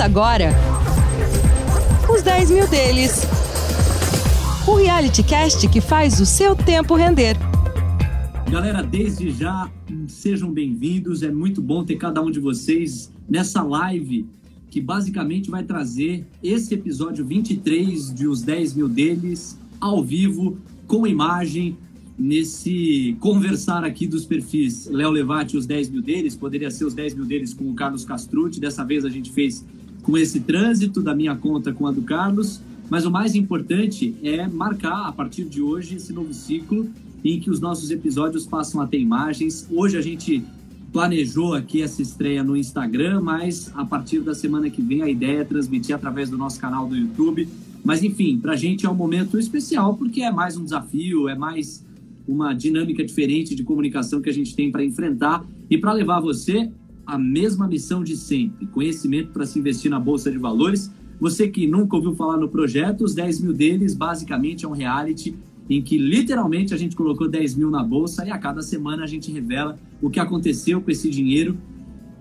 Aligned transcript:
Agora 0.00 0.48
os 2.08 2.22
10 2.22 2.50
mil 2.50 2.66
deles. 2.68 3.22
O 4.66 4.76
reality 4.76 5.22
cast 5.22 5.68
que 5.68 5.78
faz 5.78 6.18
o 6.20 6.24
seu 6.24 6.56
tempo 6.56 6.94
render. 6.94 7.36
Galera, 8.50 8.82
desde 8.82 9.30
já, 9.30 9.70
sejam 10.08 10.50
bem-vindos. 10.50 11.22
É 11.22 11.30
muito 11.30 11.60
bom 11.60 11.84
ter 11.84 11.96
cada 11.96 12.22
um 12.22 12.30
de 12.30 12.40
vocês 12.40 13.12
nessa 13.28 13.62
live 13.62 14.26
que 14.70 14.80
basicamente 14.80 15.50
vai 15.50 15.64
trazer 15.64 16.26
esse 16.42 16.72
episódio 16.72 17.22
23 17.22 18.14
de 18.14 18.26
Os 18.26 18.40
10 18.40 18.74
Mil 18.74 18.88
Deles 18.88 19.58
ao 19.78 20.02
vivo, 20.02 20.56
com 20.86 21.06
imagem, 21.06 21.76
nesse 22.20 23.16
conversar 23.18 23.82
aqui 23.82 24.06
dos 24.06 24.26
perfis 24.26 24.86
Léo 24.86 25.10
Levati, 25.10 25.56
os 25.56 25.64
10 25.64 25.88
mil 25.88 26.02
deles, 26.02 26.36
poderia 26.36 26.70
ser 26.70 26.84
os 26.84 26.92
10 26.92 27.14
mil 27.14 27.24
deles 27.24 27.54
com 27.54 27.70
o 27.70 27.74
Carlos 27.74 28.04
Castrucci, 28.04 28.60
dessa 28.60 28.84
vez 28.84 29.06
a 29.06 29.08
gente 29.08 29.30
fez 29.32 29.64
com 30.02 30.16
esse 30.16 30.40
trânsito 30.40 31.02
da 31.02 31.14
minha 31.14 31.36
conta 31.36 31.72
com 31.72 31.86
a 31.86 31.92
do 31.92 32.02
Carlos, 32.02 32.60
mas 32.88 33.06
o 33.06 33.10
mais 33.10 33.34
importante 33.34 34.16
é 34.22 34.46
marcar 34.48 35.06
a 35.06 35.12
partir 35.12 35.44
de 35.44 35.62
hoje 35.62 35.96
esse 35.96 36.12
novo 36.12 36.34
ciclo 36.34 36.88
em 37.24 37.38
que 37.38 37.50
os 37.50 37.60
nossos 37.60 37.90
episódios 37.90 38.46
passam 38.46 38.80
a 38.80 38.86
ter 38.86 38.98
imagens. 38.98 39.68
Hoje 39.70 39.96
a 39.96 40.00
gente 40.00 40.42
planejou 40.92 41.54
aqui 41.54 41.82
essa 41.82 42.02
estreia 42.02 42.42
no 42.42 42.56
Instagram, 42.56 43.20
mas 43.20 43.70
a 43.74 43.84
partir 43.84 44.20
da 44.20 44.34
semana 44.34 44.68
que 44.68 44.82
vem 44.82 45.02
a 45.02 45.08
ideia 45.08 45.40
é 45.40 45.44
transmitir 45.44 45.94
através 45.94 46.28
do 46.28 46.36
nosso 46.36 46.58
canal 46.58 46.88
do 46.88 46.96
YouTube. 46.96 47.46
Mas 47.84 48.02
enfim, 48.02 48.38
para 48.38 48.52
a 48.52 48.56
gente 48.56 48.86
é 48.86 48.90
um 48.90 48.94
momento 48.94 49.38
especial 49.38 49.94
porque 49.96 50.22
é 50.22 50.32
mais 50.32 50.56
um 50.56 50.64
desafio, 50.64 51.28
é 51.28 51.34
mais 51.34 51.84
uma 52.26 52.52
dinâmica 52.52 53.04
diferente 53.04 53.54
de 53.54 53.62
comunicação 53.62 54.20
que 54.20 54.28
a 54.28 54.32
gente 54.32 54.54
tem 54.54 54.70
para 54.70 54.84
enfrentar 54.84 55.44
e 55.68 55.78
para 55.78 55.92
levar 55.92 56.20
você 56.20 56.70
a 57.10 57.18
mesma 57.18 57.66
missão 57.66 58.02
de 58.02 58.16
sempre: 58.16 58.66
conhecimento 58.66 59.32
para 59.32 59.44
se 59.44 59.58
investir 59.58 59.90
na 59.90 59.98
Bolsa 59.98 60.30
de 60.30 60.38
Valores. 60.38 60.90
Você 61.20 61.48
que 61.48 61.66
nunca 61.66 61.96
ouviu 61.96 62.14
falar 62.14 62.38
no 62.38 62.48
projeto, 62.48 63.04
os 63.04 63.14
10 63.14 63.40
mil 63.40 63.52
deles 63.52 63.94
basicamente 63.94 64.64
é 64.64 64.68
um 64.68 64.72
reality 64.72 65.36
em 65.68 65.82
que 65.82 65.98
literalmente 65.98 66.72
a 66.72 66.76
gente 66.76 66.96
colocou 66.96 67.28
10 67.28 67.56
mil 67.56 67.70
na 67.70 67.82
bolsa 67.82 68.26
e 68.26 68.30
a 68.30 68.38
cada 68.38 68.62
semana 68.62 69.04
a 69.04 69.06
gente 69.06 69.30
revela 69.30 69.78
o 70.00 70.10
que 70.10 70.18
aconteceu 70.18 70.80
com 70.80 70.90
esse 70.90 71.08
dinheiro, 71.10 71.56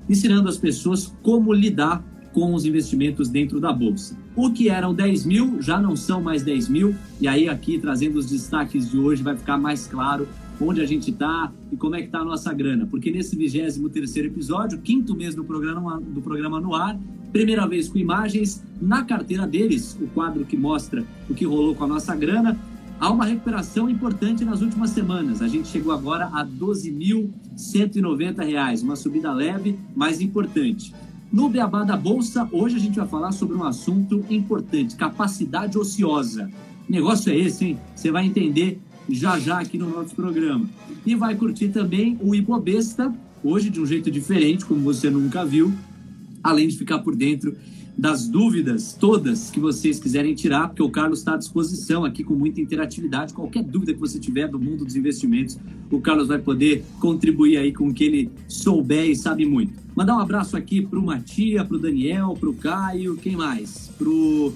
ensinando 0.08 0.50
as 0.50 0.58
pessoas 0.58 1.16
como 1.24 1.54
lidar 1.54 2.04
com 2.34 2.54
os 2.54 2.66
investimentos 2.66 3.28
dentro 3.28 3.60
da 3.60 3.74
bolsa. 3.74 4.16
O 4.36 4.52
que 4.52 4.70
eram 4.70 4.94
10 4.94 5.26
mil 5.26 5.62
já 5.62 5.80
não 5.80 5.96
são 5.96 6.22
mais 6.22 6.44
10 6.44 6.70
mil, 6.70 6.96
e 7.20 7.28
aí 7.28 7.50
aqui 7.50 7.80
trazendo 7.80 8.20
os 8.20 8.28
destaques 8.28 8.92
de 8.92 8.98
hoje 8.98 9.24
vai 9.24 9.36
ficar 9.36 9.58
mais 9.58 9.88
claro 9.88 10.28
onde 10.60 10.82
a 10.82 10.86
gente 10.86 11.12
está 11.12 11.52
e 11.72 11.78
como 11.78 11.96
é 11.96 12.00
que 12.00 12.08
está 12.08 12.20
a 12.20 12.26
nossa 12.26 12.54
grana. 12.54 12.86
Porque 12.86 13.12
nesse 13.12 13.36
23 13.36 14.18
episódio, 14.18 14.80
quinto 14.80 15.16
mês 15.16 15.36
do 15.36 15.44
programa, 15.44 16.00
do 16.00 16.22
programa 16.22 16.60
no 16.60 16.76
ar, 16.76 17.00
primeira 17.32 17.68
vez 17.68 17.88
com 17.88 17.98
imagens 17.98 18.64
na 18.82 19.04
carteira 19.04 19.48
deles, 19.48 19.98
o 20.02 20.08
quadro 20.08 20.46
que 20.46 20.58
mostra 20.58 21.06
o 21.30 21.34
que 21.34 21.46
rolou 21.46 21.76
com 21.76 21.86
a 21.86 21.88
nossa 21.88 22.16
grana, 22.16 22.60
há 23.00 23.10
uma 23.10 23.26
recuperação 23.26 23.90
importante 23.90 24.44
nas 24.44 24.62
últimas 24.62 24.90
semanas. 24.90 25.42
A 25.42 25.48
gente 25.48 25.70
chegou 25.70 25.94
agora 25.94 26.26
a 26.26 26.44
R$ 26.44 26.50
12.190, 26.60 28.84
uma 28.84 28.96
subida 28.96 29.32
leve, 29.32 29.80
mas 29.96 30.22
importante. 30.22 30.94
No 31.32 31.48
Beabá 31.48 31.84
da 31.84 31.96
Bolsa, 31.96 32.50
hoje 32.52 32.76
a 32.76 32.80
gente 32.80 32.98
vai 32.98 33.08
falar 33.08 33.32
sobre 33.32 33.56
um 33.56 33.64
assunto 33.64 34.26
importante: 34.30 34.96
capacidade 34.96 35.78
ociosa. 35.78 36.50
negócio 36.88 37.32
é 37.32 37.38
esse, 37.38 37.66
hein? 37.66 37.80
Você 37.96 38.12
vai 38.12 38.26
entender 38.26 38.82
já 39.12 39.40
já 39.40 39.60
aqui 39.60 39.78
no 39.78 39.90
nosso 39.90 40.16
programa. 40.16 40.70
E 41.06 41.16
vai 41.16 41.36
curtir 41.36 41.70
também 41.70 42.18
o 42.22 42.36
Ibobesta, 42.36 43.14
hoje 43.44 43.70
de 43.70 43.80
um 43.80 43.86
jeito 43.86 44.10
diferente, 44.12 44.66
como 44.66 44.82
você 44.82 45.10
nunca 45.10 45.46
viu, 45.46 45.72
além 46.44 46.68
de 46.68 46.78
ficar 46.78 47.00
por 47.00 47.16
dentro 47.16 47.56
das 48.00 48.30
dúvidas 48.30 48.94
todas 48.98 49.52
que 49.52 49.60
vocês 49.60 50.00
quiserem 50.00 50.34
tirar, 50.34 50.70
porque 50.70 50.82
o 50.82 50.90
Carlos 50.90 51.20
está 51.20 51.34
à 51.34 51.38
disposição 51.38 52.06
aqui 52.06 52.24
com 52.24 52.34
muita 52.34 52.62
interatividade. 52.62 53.34
Qualquer 53.34 53.62
dúvida 53.62 53.94
que 53.94 54.00
você 54.00 54.18
tiver 54.18 54.48
do 54.48 54.58
mundo 54.58 54.86
dos 54.86 54.96
investimentos, 54.96 55.58
o 55.92 56.00
Carlos 56.00 56.30
vai 56.30 56.40
poder 56.40 56.86
contribuir 57.02 57.58
aí 57.58 57.74
com 57.74 57.90
o 57.90 57.94
que 57.94 58.06
ele 58.06 58.32
souber 58.48 59.10
e 59.10 59.16
sabe 59.18 59.46
muito. 59.46 59.74
Mandar 59.94 60.16
um 60.16 60.20
abraço 60.20 60.56
aqui 60.56 60.82
para 60.82 60.98
o 60.98 61.06
Matia, 61.06 61.66
para 61.66 61.76
o 61.76 61.80
Daniel, 61.80 62.38
para 62.40 62.50
o 62.50 62.54
Caio, 62.54 63.18
quem 63.18 63.36
mais? 63.36 63.92
Para 63.98 64.08
o 64.08 64.54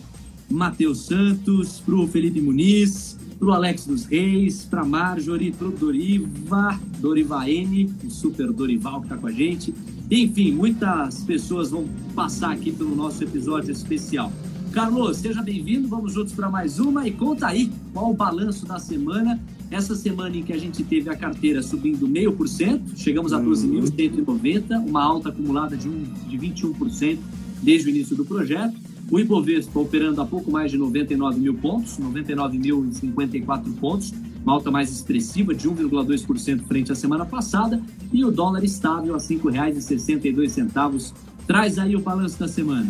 Matheus 0.50 1.06
Santos, 1.06 1.82
para 1.82 1.96
o 1.96 2.08
Felipe 2.08 2.40
Muniz, 2.40 3.18
para 3.44 3.52
o 3.52 3.54
Alex 3.56 3.86
dos 3.86 4.06
Reis, 4.06 4.64
para 4.64 4.86
Marjorie, 4.86 5.52
para 5.52 5.68
o 5.68 5.72
Doriva, 5.72 6.80
Doriva 7.00 7.50
N, 7.50 7.94
o 8.06 8.10
super 8.10 8.50
Dorival 8.54 9.02
que 9.02 9.08
está 9.08 9.18
com 9.18 9.28
a 9.28 9.32
gente. 9.32 9.74
Enfim, 10.10 10.54
muitas 10.54 11.24
pessoas 11.24 11.72
vão 11.72 11.86
passar 12.16 12.54
aqui 12.54 12.72
pelo 12.72 12.96
nosso 12.96 13.22
episódio 13.22 13.70
especial. 13.70 14.32
Carlos, 14.72 15.18
seja 15.18 15.42
bem-vindo. 15.42 15.90
Vamos 15.90 16.14
juntos 16.14 16.32
para 16.32 16.50
mais 16.50 16.80
uma 16.80 17.06
e 17.06 17.12
conta 17.12 17.48
aí 17.48 17.70
qual 17.92 18.12
o 18.12 18.14
balanço 18.14 18.66
da 18.66 18.80
semana. 18.80 19.38
Essa 19.70 19.94
semana 19.94 20.38
em 20.38 20.44
que 20.44 20.54
a 20.54 20.58
gente 20.58 20.82
teve 20.82 21.10
a 21.10 21.16
carteira 21.16 21.62
subindo 21.62 22.08
meio 22.08 22.32
por 22.32 22.48
cento, 22.48 22.98
chegamos 22.98 23.34
a 23.34 23.42
12.190, 23.42 24.70
uhum. 24.70 24.86
uma 24.86 25.04
alta 25.04 25.30
acumulada 25.30 25.76
de, 25.76 25.90
um, 25.90 26.04
de 26.30 26.38
21% 26.38 27.18
desde 27.62 27.88
o 27.88 27.90
início 27.90 28.16
do 28.16 28.24
projeto. 28.24 28.76
O 29.14 29.20
Ibovespa 29.20 29.80
operando 29.80 30.20
a 30.22 30.26
pouco 30.26 30.50
mais 30.50 30.72
de 30.72 30.78
99 30.80 31.40
mil 31.40 31.54
pontos, 31.54 32.00
99.054 32.00 33.80
pontos, 33.80 34.12
uma 34.44 34.54
alta 34.54 34.72
mais 34.72 34.92
expressiva 34.92 35.54
de 35.54 35.70
1,2% 35.70 36.64
frente 36.64 36.92
à 36.92 36.96
semana 36.96 37.24
passada, 37.24 37.80
e 38.12 38.26
o 38.26 38.32
dólar 38.32 38.64
estável 38.64 39.14
a 39.14 39.20
R$ 39.20 39.24
5,62. 39.24 41.14
Traz 41.46 41.78
aí 41.78 41.96
o 41.96 42.00
balanço 42.00 42.40
da 42.40 42.48
semana. 42.48 42.90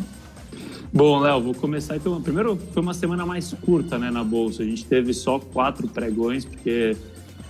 Bom, 0.93 1.19
Léo, 1.19 1.41
vou 1.41 1.53
começar 1.53 1.97
então. 1.97 2.21
Primeiro, 2.21 2.57
foi 2.71 2.81
uma 2.81 2.93
semana 2.93 3.25
mais 3.25 3.53
curta 3.61 3.97
né, 3.97 4.09
na 4.09 4.23
Bolsa. 4.23 4.63
A 4.63 4.65
gente 4.65 4.85
teve 4.85 5.13
só 5.13 5.39
quatro 5.39 5.89
pregões, 5.89 6.45
porque 6.45 6.95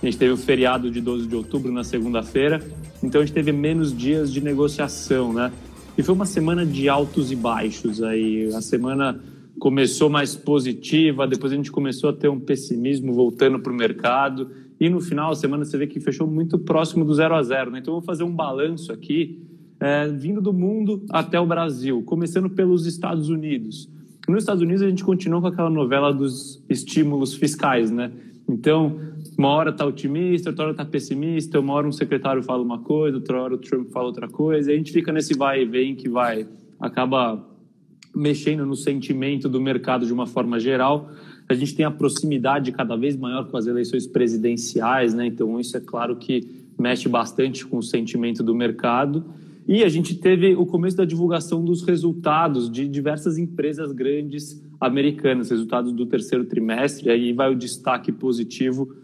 a 0.02 0.04
gente 0.04 0.18
teve 0.18 0.32
o 0.32 0.36
feriado 0.36 0.90
de 0.90 1.00
12 1.00 1.28
de 1.28 1.36
outubro 1.36 1.70
na 1.70 1.84
segunda-feira, 1.84 2.60
então 3.00 3.20
a 3.20 3.24
gente 3.24 3.34
teve 3.34 3.52
menos 3.52 3.96
dias 3.96 4.32
de 4.32 4.40
negociação, 4.40 5.32
né? 5.32 5.52
E 5.96 6.02
foi 6.02 6.14
uma 6.14 6.26
semana 6.26 6.66
de 6.66 6.88
altos 6.88 7.30
e 7.30 7.36
baixos 7.36 8.02
aí. 8.02 8.50
A 8.52 8.60
semana 8.60 9.20
começou 9.60 10.10
mais 10.10 10.34
positiva, 10.34 11.26
depois 11.26 11.52
a 11.52 11.56
gente 11.56 11.70
começou 11.70 12.10
a 12.10 12.12
ter 12.12 12.28
um 12.28 12.40
pessimismo 12.40 13.12
voltando 13.12 13.60
para 13.60 13.72
o 13.72 13.76
mercado. 13.76 14.50
E 14.80 14.88
no 14.90 15.00
final 15.00 15.30
da 15.30 15.36
semana 15.36 15.64
você 15.64 15.78
vê 15.78 15.86
que 15.86 16.00
fechou 16.00 16.26
muito 16.26 16.58
próximo 16.58 17.04
do 17.04 17.14
zero 17.14 17.36
a 17.36 17.42
zero. 17.44 17.70
Né? 17.70 17.78
Então, 17.78 17.94
vou 17.94 18.02
fazer 18.02 18.24
um 18.24 18.34
balanço 18.34 18.92
aqui, 18.92 19.38
é, 19.78 20.08
vindo 20.08 20.40
do 20.40 20.52
mundo 20.52 21.04
até 21.10 21.38
o 21.38 21.46
Brasil, 21.46 22.02
começando 22.02 22.50
pelos 22.50 22.86
Estados 22.86 23.28
Unidos. 23.28 23.88
Nos 24.26 24.42
Estados 24.42 24.62
Unidos, 24.62 24.82
a 24.82 24.88
gente 24.88 25.04
continua 25.04 25.40
com 25.40 25.46
aquela 25.46 25.70
novela 25.70 26.12
dos 26.12 26.60
estímulos 26.68 27.34
fiscais, 27.34 27.90
né? 27.90 28.10
Então, 28.48 28.98
uma 29.36 29.48
hora 29.48 29.70
está 29.70 29.84
otimista, 29.84 30.50
outra 30.50 30.64
hora 30.64 30.72
está 30.72 30.84
pessimista, 30.84 31.58
uma 31.58 31.72
hora 31.74 31.88
um 31.88 31.92
secretário 31.92 32.42
fala 32.42 32.62
uma 32.62 32.78
coisa, 32.78 33.16
outra 33.16 33.40
hora 33.40 33.54
o 33.54 33.58
Trump 33.58 33.88
fala 33.90 34.06
outra 34.06 34.28
coisa, 34.28 34.70
e 34.70 34.74
a 34.74 34.76
gente 34.76 34.92
fica 34.92 35.12
nesse 35.12 35.36
vai 35.36 35.62
e 35.62 35.64
vem 35.64 35.94
que 35.94 36.08
vai, 36.08 36.46
acaba 36.80 37.44
mexendo 38.14 38.64
no 38.64 38.76
sentimento 38.76 39.48
do 39.48 39.60
mercado 39.60 40.06
de 40.06 40.12
uma 40.12 40.26
forma 40.26 40.60
geral. 40.60 41.10
A 41.48 41.54
gente 41.54 41.74
tem 41.74 41.84
a 41.84 41.90
proximidade 41.90 42.70
cada 42.72 42.96
vez 42.96 43.16
maior 43.16 43.48
com 43.50 43.56
as 43.56 43.66
eleições 43.66 44.06
presidenciais, 44.06 45.12
né? 45.12 45.26
Então 45.26 45.58
isso 45.58 45.76
é 45.76 45.80
claro 45.80 46.16
que 46.16 46.48
mexe 46.78 47.08
bastante 47.08 47.66
com 47.66 47.78
o 47.78 47.82
sentimento 47.82 48.42
do 48.42 48.54
mercado. 48.54 49.24
E 49.66 49.82
a 49.82 49.88
gente 49.88 50.14
teve 50.14 50.54
o 50.54 50.64
começo 50.64 50.96
da 50.96 51.04
divulgação 51.04 51.64
dos 51.64 51.82
resultados 51.82 52.70
de 52.70 52.86
diversas 52.86 53.38
empresas 53.38 53.92
grandes 53.92 54.62
americanas, 54.80 55.50
resultados 55.50 55.92
do 55.92 56.06
terceiro 56.06 56.44
trimestre. 56.44 57.10
Aí 57.10 57.32
vai 57.32 57.50
o 57.50 57.56
destaque 57.56 58.12
positivo 58.12 58.94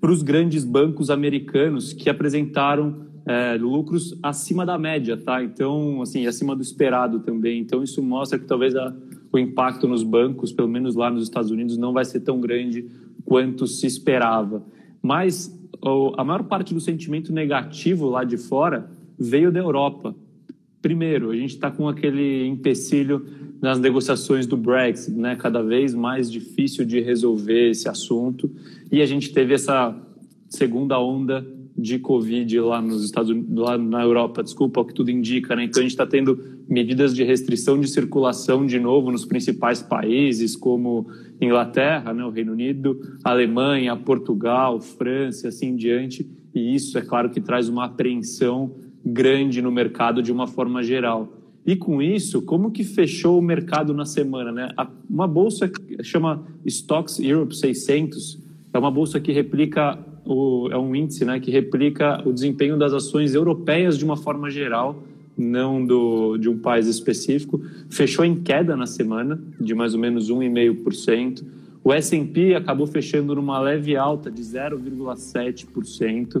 para 0.00 0.10
os 0.10 0.22
grandes 0.22 0.64
bancos 0.64 1.10
americanos 1.10 1.92
que 1.92 2.08
apresentaram 2.08 3.06
é, 3.26 3.54
lucros 3.56 4.18
acima 4.22 4.64
da 4.64 4.78
média, 4.78 5.16
tá? 5.16 5.44
Então, 5.44 6.00
assim, 6.00 6.26
acima 6.26 6.56
do 6.56 6.62
esperado 6.62 7.20
também. 7.20 7.60
Então, 7.60 7.82
isso 7.82 8.02
mostra 8.02 8.38
que 8.38 8.46
talvez 8.46 8.74
a, 8.74 8.94
o 9.30 9.38
impacto 9.38 9.86
nos 9.86 10.02
bancos, 10.02 10.52
pelo 10.52 10.68
menos 10.68 10.94
lá 10.96 11.10
nos 11.10 11.24
Estados 11.24 11.50
Unidos, 11.50 11.76
não 11.76 11.92
vai 11.92 12.04
ser 12.04 12.20
tão 12.20 12.40
grande 12.40 12.86
quanto 13.24 13.66
se 13.66 13.86
esperava. 13.86 14.64
Mas 15.02 15.54
o, 15.82 16.14
a 16.16 16.24
maior 16.24 16.44
parte 16.44 16.72
do 16.72 16.80
sentimento 16.80 17.32
negativo 17.32 18.08
lá 18.08 18.24
de 18.24 18.36
fora 18.36 18.90
veio 19.18 19.52
da 19.52 19.60
Europa. 19.60 20.14
Primeiro, 20.80 21.30
a 21.30 21.36
gente 21.36 21.54
está 21.54 21.70
com 21.70 21.86
aquele 21.88 22.46
empecilho 22.46 23.26
nas 23.60 23.78
negociações 23.78 24.46
do 24.46 24.56
Brexit, 24.56 25.16
né? 25.16 25.36
Cada 25.36 25.62
vez 25.62 25.94
mais 25.94 26.30
difícil 26.30 26.84
de 26.84 27.00
resolver 27.00 27.70
esse 27.70 27.88
assunto. 27.88 28.50
E 28.90 29.02
a 29.02 29.06
gente 29.06 29.32
teve 29.32 29.54
essa 29.54 29.94
segunda 30.48 30.98
onda 30.98 31.46
de 31.76 31.98
Covid 31.98 32.60
lá 32.60 32.82
nos 32.82 33.04
Estados 33.04 33.30
Unidos, 33.30 33.56
lá 33.56 33.78
na 33.78 34.02
Europa, 34.02 34.42
desculpa, 34.42 34.80
o 34.80 34.84
que 34.84 34.92
tudo 34.92 35.10
indica, 35.10 35.56
né? 35.56 35.64
Então 35.64 35.80
a 35.80 35.82
gente 35.82 35.92
está 35.92 36.06
tendo 36.06 36.38
medidas 36.68 37.14
de 37.14 37.24
restrição 37.24 37.80
de 37.80 37.88
circulação 37.88 38.66
de 38.66 38.78
novo 38.78 39.10
nos 39.10 39.24
principais 39.24 39.80
países, 39.80 40.54
como 40.54 41.06
Inglaterra, 41.40 42.12
né, 42.12 42.24
o 42.24 42.30
Reino 42.30 42.52
Unido, 42.52 43.00
Alemanha, 43.24 43.96
Portugal, 43.96 44.80
França, 44.80 45.48
assim 45.48 45.68
em 45.68 45.76
diante. 45.76 46.28
E 46.54 46.74
isso, 46.74 46.98
é 46.98 47.02
claro, 47.02 47.30
que 47.30 47.40
traz 47.40 47.68
uma 47.68 47.86
apreensão 47.86 48.74
grande 49.04 49.62
no 49.62 49.72
mercado 49.72 50.22
de 50.22 50.30
uma 50.30 50.46
forma 50.46 50.82
geral. 50.82 51.39
E 51.66 51.76
com 51.76 52.00
isso, 52.00 52.40
como 52.42 52.70
que 52.70 52.82
fechou 52.82 53.38
o 53.38 53.42
mercado 53.42 53.92
na 53.92 54.06
semana? 54.06 54.50
Né? 54.50 54.70
Uma 55.08 55.28
bolsa 55.28 55.68
que 55.68 56.02
chama 56.02 56.42
Stocks 56.64 57.20
Europe 57.20 57.54
600, 57.54 58.38
é 58.72 58.78
uma 58.78 58.90
bolsa 58.90 59.20
que 59.20 59.30
replica, 59.32 59.98
o, 60.24 60.70
é 60.70 60.78
um 60.78 60.94
índice 60.94 61.24
né, 61.24 61.40
que 61.40 61.50
replica 61.50 62.22
o 62.26 62.32
desempenho 62.32 62.78
das 62.78 62.92
ações 62.92 63.34
europeias 63.34 63.98
de 63.98 64.04
uma 64.04 64.16
forma 64.16 64.48
geral, 64.48 65.02
não 65.36 65.84
do, 65.84 66.38
de 66.38 66.48
um 66.48 66.56
país 66.58 66.86
específico. 66.86 67.60
Fechou 67.88 68.24
em 68.24 68.36
queda 68.36 68.76
na 68.76 68.86
semana, 68.86 69.42
de 69.60 69.74
mais 69.74 69.92
ou 69.94 70.00
menos 70.00 70.30
1,5%. 70.30 71.42
O 71.82 71.92
S&P 71.92 72.54
acabou 72.54 72.86
fechando 72.86 73.34
numa 73.34 73.58
leve 73.58 73.96
alta 73.96 74.30
de 74.30 74.42
0,7%. 74.42 76.40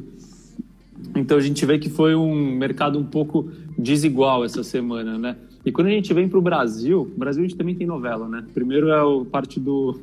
Então 1.14 1.36
a 1.36 1.40
gente 1.40 1.64
vê 1.66 1.78
que 1.78 1.88
foi 1.88 2.14
um 2.14 2.56
mercado 2.56 2.98
um 2.98 3.04
pouco 3.04 3.50
desigual 3.76 4.44
essa 4.44 4.62
semana, 4.62 5.18
né? 5.18 5.36
E 5.64 5.70
quando 5.70 5.88
a 5.88 5.90
gente 5.90 6.12
vem 6.14 6.28
para 6.28 6.38
o 6.38 6.42
Brasil, 6.42 7.10
Brasil 7.16 7.44
a 7.44 7.46
gente 7.46 7.56
também 7.56 7.74
tem 7.74 7.86
novela, 7.86 8.28
né? 8.28 8.44
Primeiro 8.54 8.88
é 8.88 9.00
a 9.00 9.24
parte 9.24 9.60
do, 9.60 10.00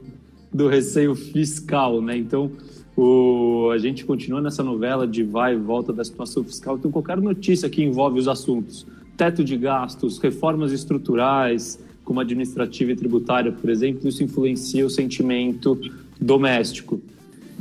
do 0.53 0.67
receio 0.67 1.15
fiscal, 1.15 2.01
né? 2.01 2.17
Então 2.17 2.51
o, 2.95 3.69
a 3.73 3.77
gente 3.77 4.05
continua 4.05 4.41
nessa 4.41 4.63
novela 4.63 5.07
de 5.07 5.23
vai 5.23 5.53
e 5.53 5.57
volta 5.57 5.91
da 5.91 6.03
situação 6.03 6.43
fiscal. 6.43 6.77
Então 6.77 6.91
qualquer 6.91 7.17
notícia 7.17 7.69
que 7.69 7.83
envolve 7.83 8.19
os 8.19 8.27
assuntos, 8.27 8.85
teto 9.15 9.43
de 9.43 9.57
gastos, 9.57 10.19
reformas 10.19 10.71
estruturais, 10.71 11.79
como 12.03 12.19
administrativa 12.19 12.91
e 12.91 12.95
tributária, 12.95 13.51
por 13.51 13.69
exemplo, 13.69 14.07
isso 14.07 14.23
influencia 14.23 14.85
o 14.85 14.89
sentimento 14.89 15.77
doméstico. 16.21 17.01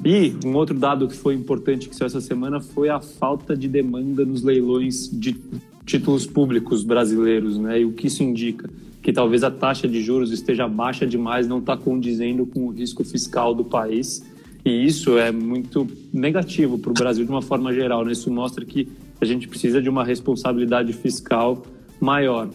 E 0.05 0.35
um 0.45 0.55
outro 0.55 0.79
dado 0.79 1.09
que 1.09 1.17
foi 1.17 1.35
importante 1.35 1.89
que 1.89 1.97
saiu 1.97 2.07
essa 2.07 2.21
semana 2.21 2.61
foi 2.61 2.89
a 2.89 3.01
falta 3.01 3.57
de 3.57 3.69
demanda 3.69 4.25
nos 4.25 4.43
leilões 4.43 5.09
de 5.11 5.37
títulos 5.85 6.27
públicos 6.27 6.85
brasileiros, 6.85 7.59
né? 7.59 7.81
E 7.81 7.85
o 7.85 7.93
que 7.93 8.09
isso 8.09 8.23
indica? 8.23 8.69
Que 9.03 9.13
talvez 9.13 9.45
a 9.45 9.51
taxa 9.51 9.87
de 9.87 10.03
juros 10.03 10.33
esteja 10.33 10.69
baixa 10.69 11.07
demais, 11.07 11.47
não 11.47 11.59
está 11.59 11.77
condizendo 11.77 12.45
com 12.45 12.67
o 12.67 12.71
risco 12.71 13.05
fiscal 13.05 13.55
do 13.55 13.65
país. 13.65 14.25
E 14.65 14.85
isso 14.85 15.17
é 15.17 15.31
muito 15.31 15.87
negativo 16.13 16.77
para 16.77 16.91
o 16.91 16.95
Brasil 16.95 17.25
de 17.25 17.31
uma 17.31 17.43
forma 17.43 17.73
geral. 17.73 18.05
Né? 18.05 18.13
Isso 18.13 18.31
mostra 18.31 18.65
que 18.65 18.89
a 19.21 19.25
gente 19.25 19.47
precisa 19.47 19.81
de 19.81 19.89
uma 19.89 20.05
responsabilidade 20.05 20.93
fiscal 20.93 21.65
maior. 22.01 22.51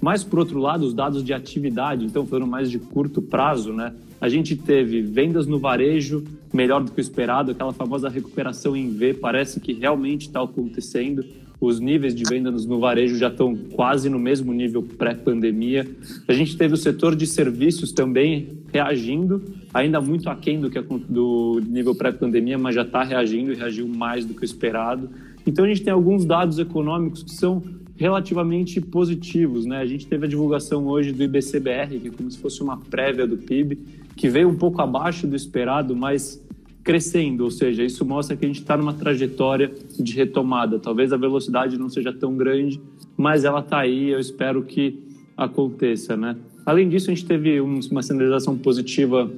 Mas, 0.00 0.24
por 0.24 0.38
outro 0.38 0.58
lado, 0.58 0.84
os 0.84 0.94
dados 0.94 1.22
de 1.22 1.32
atividade, 1.32 2.04
então, 2.04 2.26
foram 2.26 2.46
mais 2.46 2.70
de 2.70 2.78
curto 2.78 3.20
prazo, 3.20 3.72
né? 3.72 3.92
A 4.20 4.28
gente 4.28 4.54
teve 4.56 5.00
vendas 5.00 5.46
no 5.46 5.58
varejo 5.58 6.24
melhor 6.52 6.82
do 6.82 6.90
que 6.90 7.00
o 7.00 7.02
esperado, 7.02 7.52
aquela 7.52 7.72
famosa 7.72 8.08
recuperação 8.08 8.76
em 8.76 8.90
V 8.90 9.14
parece 9.14 9.60
que 9.60 9.72
realmente 9.72 10.22
está 10.22 10.42
acontecendo. 10.42 11.24
Os 11.60 11.78
níveis 11.78 12.14
de 12.14 12.24
vendas 12.24 12.64
no 12.64 12.78
varejo 12.78 13.16
já 13.16 13.28
estão 13.28 13.54
quase 13.54 14.08
no 14.08 14.18
mesmo 14.18 14.52
nível 14.52 14.82
pré-pandemia. 14.82 15.86
A 16.26 16.32
gente 16.32 16.56
teve 16.56 16.72
o 16.72 16.76
setor 16.76 17.14
de 17.14 17.26
serviços 17.26 17.92
também 17.92 18.48
reagindo, 18.72 19.42
ainda 19.72 20.00
muito 20.00 20.30
aquém 20.30 20.58
do, 20.58 20.70
que, 20.70 20.80
do 20.80 21.60
nível 21.68 21.94
pré-pandemia, 21.94 22.56
mas 22.56 22.74
já 22.74 22.82
está 22.82 23.02
reagindo 23.02 23.52
e 23.52 23.56
reagiu 23.56 23.86
mais 23.86 24.24
do 24.24 24.32
que 24.32 24.42
o 24.42 24.44
esperado. 24.44 25.10
Então 25.46 25.64
a 25.64 25.68
gente 25.68 25.82
tem 25.82 25.92
alguns 25.92 26.24
dados 26.24 26.58
econômicos 26.58 27.22
que 27.22 27.32
são 27.32 27.62
relativamente 28.00 28.80
positivos. 28.80 29.66
Né? 29.66 29.76
A 29.76 29.84
gente 29.84 30.06
teve 30.06 30.24
a 30.24 30.28
divulgação 30.28 30.86
hoje 30.86 31.12
do 31.12 31.22
IBCBR, 31.22 32.00
que 32.00 32.08
é 32.08 32.10
como 32.10 32.30
se 32.30 32.38
fosse 32.38 32.62
uma 32.62 32.78
prévia 32.78 33.26
do 33.26 33.36
PIB, 33.36 33.78
que 34.16 34.26
veio 34.26 34.48
um 34.48 34.56
pouco 34.56 34.80
abaixo 34.80 35.26
do 35.26 35.36
esperado, 35.36 35.94
mas 35.94 36.42
crescendo, 36.82 37.44
ou 37.44 37.50
seja, 37.50 37.84
isso 37.84 38.02
mostra 38.06 38.34
que 38.34 38.44
a 38.46 38.48
gente 38.48 38.60
está 38.60 38.74
numa 38.74 38.94
trajetória 38.94 39.70
de 39.98 40.14
retomada. 40.14 40.78
Talvez 40.78 41.12
a 41.12 41.18
velocidade 41.18 41.76
não 41.76 41.90
seja 41.90 42.10
tão 42.10 42.34
grande, 42.38 42.80
mas 43.18 43.44
ela 43.44 43.60
está 43.60 43.80
aí. 43.80 44.08
Eu 44.08 44.18
espero 44.18 44.62
que 44.62 44.98
aconteça, 45.36 46.16
né? 46.16 46.36
Além 46.64 46.88
disso, 46.88 47.10
a 47.10 47.14
gente 47.14 47.26
teve 47.26 47.60
uma 47.60 48.02
sinalização 48.02 48.56
positiva 48.56 49.30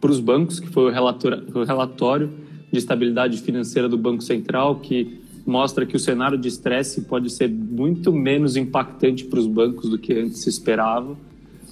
para 0.00 0.10
os 0.10 0.20
bancos, 0.20 0.58
que 0.58 0.68
foi 0.68 0.90
o 0.90 1.64
relatório, 1.64 2.32
de 2.72 2.78
estabilidade 2.78 3.42
financeira 3.42 3.88
do 3.90 3.98
Banco 3.98 4.22
Central, 4.22 4.76
que 4.76 5.22
mostra 5.46 5.84
que 5.84 5.96
o 5.96 6.00
cenário 6.00 6.38
de 6.38 6.48
estresse 6.48 7.02
pode 7.02 7.30
ser 7.30 7.48
muito 7.74 8.12
menos 8.12 8.56
impactante 8.56 9.24
para 9.24 9.40
os 9.40 9.46
bancos 9.46 9.90
do 9.90 9.98
que 9.98 10.12
antes 10.12 10.42
se 10.42 10.48
esperava. 10.48 11.16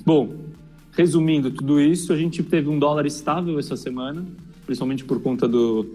Bom, 0.04 0.34
resumindo 0.92 1.50
tudo 1.50 1.80
isso, 1.80 2.12
a 2.12 2.16
gente 2.16 2.42
teve 2.42 2.68
um 2.68 2.78
dólar 2.78 3.06
estável 3.06 3.58
essa 3.58 3.76
semana, 3.76 4.24
principalmente 4.66 5.04
por 5.04 5.22
conta 5.22 5.46
do, 5.46 5.86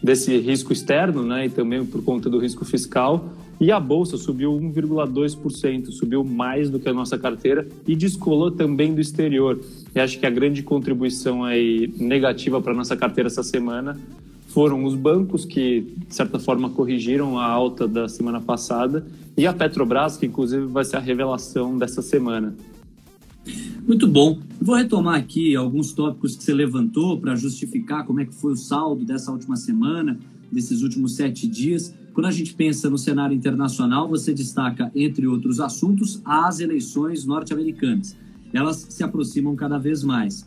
desse 0.00 0.38
risco 0.38 0.72
externo, 0.72 1.24
né, 1.24 1.46
e 1.46 1.50
também 1.50 1.84
por 1.84 2.02
conta 2.04 2.30
do 2.30 2.38
risco 2.38 2.64
fiscal. 2.64 3.28
E 3.60 3.72
a 3.72 3.80
bolsa 3.80 4.16
subiu 4.16 4.52
1,2%, 4.52 5.90
subiu 5.90 6.24
mais 6.24 6.70
do 6.70 6.78
que 6.78 6.88
a 6.88 6.94
nossa 6.94 7.18
carteira 7.18 7.68
e 7.86 7.94
descolou 7.96 8.52
também 8.52 8.94
do 8.94 9.00
exterior. 9.00 9.60
E 9.94 10.00
acho 10.00 10.18
que 10.18 10.24
a 10.24 10.30
grande 10.30 10.62
contribuição 10.62 11.44
aí 11.44 11.92
negativa 11.98 12.60
para 12.62 12.72
a 12.72 12.76
nossa 12.76 12.96
carteira 12.96 13.26
essa 13.26 13.42
semana 13.42 13.98
foram 14.50 14.84
os 14.84 14.94
bancos 14.96 15.44
que, 15.44 15.86
de 16.08 16.14
certa 16.14 16.38
forma, 16.38 16.70
corrigiram 16.70 17.38
a 17.38 17.46
alta 17.46 17.86
da 17.86 18.08
semana 18.08 18.40
passada 18.40 19.06
e 19.36 19.46
a 19.46 19.52
Petrobras, 19.52 20.16
que 20.16 20.26
inclusive 20.26 20.66
vai 20.66 20.84
ser 20.84 20.96
a 20.96 21.00
revelação 21.00 21.78
dessa 21.78 22.02
semana. 22.02 22.54
Muito 23.86 24.06
bom. 24.08 24.40
Vou 24.60 24.74
retomar 24.74 25.14
aqui 25.14 25.54
alguns 25.54 25.92
tópicos 25.92 26.36
que 26.36 26.42
você 26.42 26.52
levantou 26.52 27.18
para 27.18 27.36
justificar 27.36 28.04
como 28.04 28.20
é 28.20 28.26
que 28.26 28.34
foi 28.34 28.52
o 28.52 28.56
saldo 28.56 29.04
dessa 29.04 29.30
última 29.30 29.56
semana, 29.56 30.18
desses 30.50 30.82
últimos 30.82 31.14
sete 31.14 31.46
dias. 31.46 31.94
Quando 32.12 32.26
a 32.26 32.32
gente 32.32 32.52
pensa 32.52 32.90
no 32.90 32.98
cenário 32.98 33.34
internacional, 33.34 34.08
você 34.08 34.34
destaca, 34.34 34.90
entre 34.96 35.28
outros 35.28 35.60
assuntos, 35.60 36.20
as 36.24 36.58
eleições 36.58 37.24
norte-americanas. 37.24 38.16
Elas 38.52 38.84
se 38.90 39.04
aproximam 39.04 39.54
cada 39.54 39.78
vez 39.78 40.02
mais. 40.02 40.44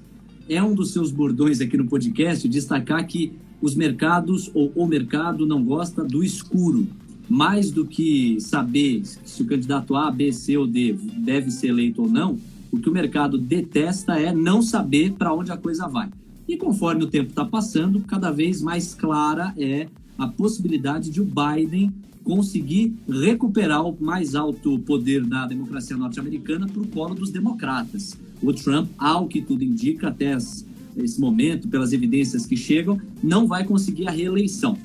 É 0.50 0.62
um 0.62 0.76
dos 0.76 0.92
seus 0.92 1.10
bordões 1.10 1.62
aqui 1.62 1.78
no 1.78 1.88
podcast 1.88 2.48
destacar 2.50 3.08
que 3.08 3.32
os 3.64 3.76
mercados 3.76 4.52
ou 4.54 4.74
o 4.76 4.86
mercado 4.86 5.46
não 5.46 5.64
gosta 5.64 6.04
do 6.04 6.22
escuro. 6.22 6.86
Mais 7.30 7.72
do 7.72 7.86
que 7.86 8.38
saber 8.42 9.04
se 9.06 9.42
o 9.42 9.46
candidato 9.46 9.96
A, 9.96 10.12
B, 10.12 10.34
C 10.34 10.58
ou 10.58 10.68
D 10.68 10.92
deve 11.20 11.50
ser 11.50 11.68
eleito 11.68 12.02
ou 12.02 12.10
não, 12.10 12.38
o 12.70 12.78
que 12.78 12.90
o 12.90 12.92
mercado 12.92 13.38
detesta 13.38 14.20
é 14.20 14.36
não 14.36 14.62
saber 14.62 15.14
para 15.14 15.34
onde 15.34 15.50
a 15.50 15.56
coisa 15.56 15.88
vai. 15.88 16.10
E 16.46 16.58
conforme 16.58 17.06
o 17.06 17.08
tempo 17.08 17.30
está 17.30 17.46
passando, 17.46 18.02
cada 18.02 18.32
vez 18.32 18.62
mais 18.62 18.94
clara 18.94 19.54
é 19.58 19.88
a 20.18 20.28
possibilidade 20.28 21.10
de 21.10 21.22
o 21.22 21.26
Biden 21.26 21.90
conseguir 22.22 22.94
recuperar 23.08 23.86
o 23.86 23.96
mais 23.98 24.36
alto 24.36 24.78
poder 24.80 25.24
da 25.24 25.46
democracia 25.46 25.96
norte-americana 25.96 26.68
para 26.68 26.82
o 26.82 26.88
colo 26.88 27.16
dos 27.16 27.30
democratas. 27.30 28.18
O 28.42 28.52
Trump, 28.52 28.90
ao 28.98 29.26
que 29.26 29.42
tudo 29.42 29.64
indica, 29.64 30.10
até 30.10 30.34
as 30.34 30.66
nesse 30.96 31.20
momento, 31.20 31.68
pelas 31.68 31.94
evidências 31.94 32.46
que 32.46 32.56
chegam, 32.56 33.00
não 33.22 33.48
vai 33.48 33.64
conseguir 33.64 34.08
a 34.08 34.12
reeleição. 34.12 34.78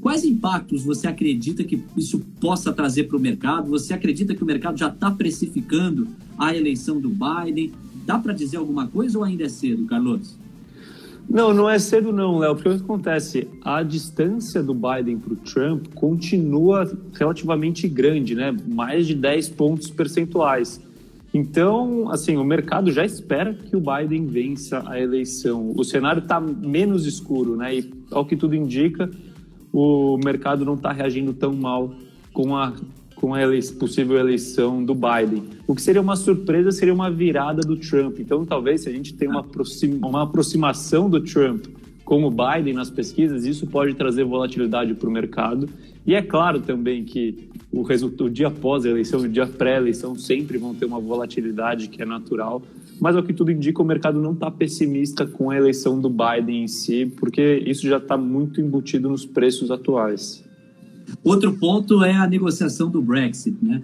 Quais 0.00 0.24
impactos 0.24 0.84
você 0.84 1.08
acredita 1.08 1.64
que 1.64 1.82
isso 1.96 2.20
possa 2.40 2.72
trazer 2.72 3.04
para 3.04 3.16
o 3.16 3.20
mercado? 3.20 3.68
Você 3.70 3.92
acredita 3.92 4.34
que 4.34 4.42
o 4.42 4.46
mercado 4.46 4.78
já 4.78 4.88
está 4.88 5.10
precificando 5.10 6.06
a 6.38 6.54
eleição 6.54 7.00
do 7.00 7.08
Biden? 7.08 7.72
Dá 8.04 8.18
para 8.18 8.32
dizer 8.32 8.58
alguma 8.58 8.86
coisa 8.86 9.18
ou 9.18 9.24
ainda 9.24 9.44
é 9.44 9.48
cedo, 9.48 9.84
Carlos? 9.86 10.36
Não, 11.28 11.52
não 11.52 11.68
é 11.68 11.76
cedo 11.78 12.12
não, 12.12 12.38
Léo, 12.38 12.54
porque 12.54 12.68
o 12.68 12.76
que 12.76 12.84
acontece? 12.84 13.48
A 13.62 13.82
distância 13.82 14.62
do 14.62 14.72
Biden 14.72 15.18
para 15.18 15.32
o 15.32 15.36
Trump 15.36 15.88
continua 15.92 16.88
relativamente 17.14 17.88
grande, 17.88 18.36
né? 18.36 18.56
Mais 18.68 19.08
de 19.08 19.14
10 19.14 19.48
pontos 19.50 19.90
percentuais. 19.90 20.80
Então, 21.36 22.10
assim, 22.10 22.38
o 22.38 22.44
mercado 22.44 22.90
já 22.90 23.04
espera 23.04 23.52
que 23.52 23.76
o 23.76 23.80
Biden 23.80 24.24
vença 24.24 24.82
a 24.86 24.98
eleição. 24.98 25.70
O 25.76 25.84
cenário 25.84 26.22
está 26.22 26.40
menos 26.40 27.04
escuro, 27.04 27.56
né? 27.56 27.76
E 27.76 27.92
ao 28.10 28.24
que 28.24 28.34
tudo 28.34 28.56
indica, 28.56 29.10
o 29.70 30.16
mercado 30.24 30.64
não 30.64 30.76
está 30.76 30.92
reagindo 30.92 31.34
tão 31.34 31.52
mal 31.52 31.92
com 32.32 32.56
a 32.56 32.72
com 33.16 33.34
a 33.34 33.38
possível 33.78 34.18
eleição 34.18 34.84
do 34.84 34.94
Biden. 34.94 35.42
O 35.66 35.74
que 35.74 35.80
seria 35.80 36.02
uma 36.02 36.16
surpresa 36.16 36.70
seria 36.70 36.92
uma 36.92 37.10
virada 37.10 37.62
do 37.62 37.74
Trump. 37.74 38.18
Então, 38.18 38.44
talvez, 38.44 38.82
se 38.82 38.90
a 38.90 38.92
gente 38.92 39.14
tem 39.14 39.26
uma, 39.26 39.40
aproxima, 39.40 40.06
uma 40.06 40.22
aproximação 40.24 41.08
do 41.08 41.18
Trump 41.22 41.64
com 42.04 42.24
o 42.24 42.30
Biden 42.30 42.74
nas 42.74 42.90
pesquisas, 42.90 43.46
isso 43.46 43.66
pode 43.66 43.94
trazer 43.94 44.24
volatilidade 44.24 44.92
para 44.94 45.08
o 45.08 45.10
mercado. 45.10 45.66
E 46.06 46.14
é 46.14 46.20
claro 46.20 46.60
também 46.60 47.04
que 47.04 47.48
o, 47.76 47.82
resultado, 47.82 48.26
o 48.26 48.30
dia 48.30 48.48
após 48.48 48.86
a 48.86 48.88
eleição, 48.88 49.20
o 49.20 49.28
dia 49.28 49.46
pré-eleição, 49.46 50.14
sempre 50.14 50.56
vão 50.56 50.74
ter 50.74 50.86
uma 50.86 50.98
volatilidade 50.98 51.88
que 51.88 52.00
é 52.00 52.06
natural. 52.06 52.62
Mas 52.98 53.14
ao 53.14 53.22
que 53.22 53.34
tudo 53.34 53.50
indica, 53.50 53.82
o 53.82 53.84
mercado 53.84 54.20
não 54.20 54.32
está 54.32 54.50
pessimista 54.50 55.26
com 55.26 55.50
a 55.50 55.56
eleição 55.56 56.00
do 56.00 56.08
Biden 56.08 56.64
em 56.64 56.68
si, 56.68 57.12
porque 57.18 57.62
isso 57.66 57.86
já 57.86 57.98
está 57.98 58.16
muito 58.16 58.60
embutido 58.60 59.10
nos 59.10 59.26
preços 59.26 59.70
atuais. 59.70 60.42
Outro 61.22 61.52
ponto 61.52 62.02
é 62.02 62.14
a 62.14 62.26
negociação 62.26 62.90
do 62.90 63.02
Brexit, 63.02 63.56
né? 63.62 63.82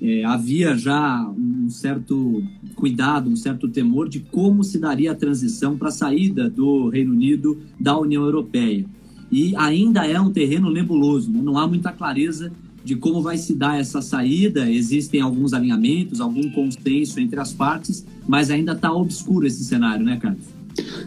É, 0.00 0.24
havia 0.24 0.76
já 0.76 1.28
um 1.36 1.68
certo 1.68 2.42
cuidado, 2.74 3.30
um 3.30 3.36
certo 3.36 3.68
temor 3.68 4.08
de 4.08 4.18
como 4.18 4.64
se 4.64 4.78
daria 4.78 5.12
a 5.12 5.14
transição 5.14 5.76
para 5.76 5.88
a 5.88 5.92
saída 5.92 6.50
do 6.50 6.88
Reino 6.88 7.12
Unido 7.12 7.60
da 7.78 7.96
União 7.96 8.24
Europeia. 8.24 8.84
E 9.30 9.54
ainda 9.56 10.06
é 10.06 10.20
um 10.20 10.30
terreno 10.30 10.70
nebuloso, 10.70 11.30
né? 11.30 11.40
não 11.40 11.56
há 11.56 11.68
muita 11.68 11.92
clareza 11.92 12.52
de 12.84 12.96
como 12.96 13.22
vai 13.22 13.36
se 13.36 13.54
dar 13.54 13.78
essa 13.78 14.02
saída. 14.02 14.70
Existem 14.70 15.20
alguns 15.20 15.52
alinhamentos, 15.52 16.20
algum 16.20 16.50
consenso 16.50 17.20
entre 17.20 17.38
as 17.38 17.52
partes, 17.52 18.04
mas 18.26 18.50
ainda 18.50 18.72
está 18.72 18.92
obscuro 18.92 19.46
esse 19.46 19.64
cenário, 19.64 20.04
né, 20.04 20.18
Carlos? 20.20 20.42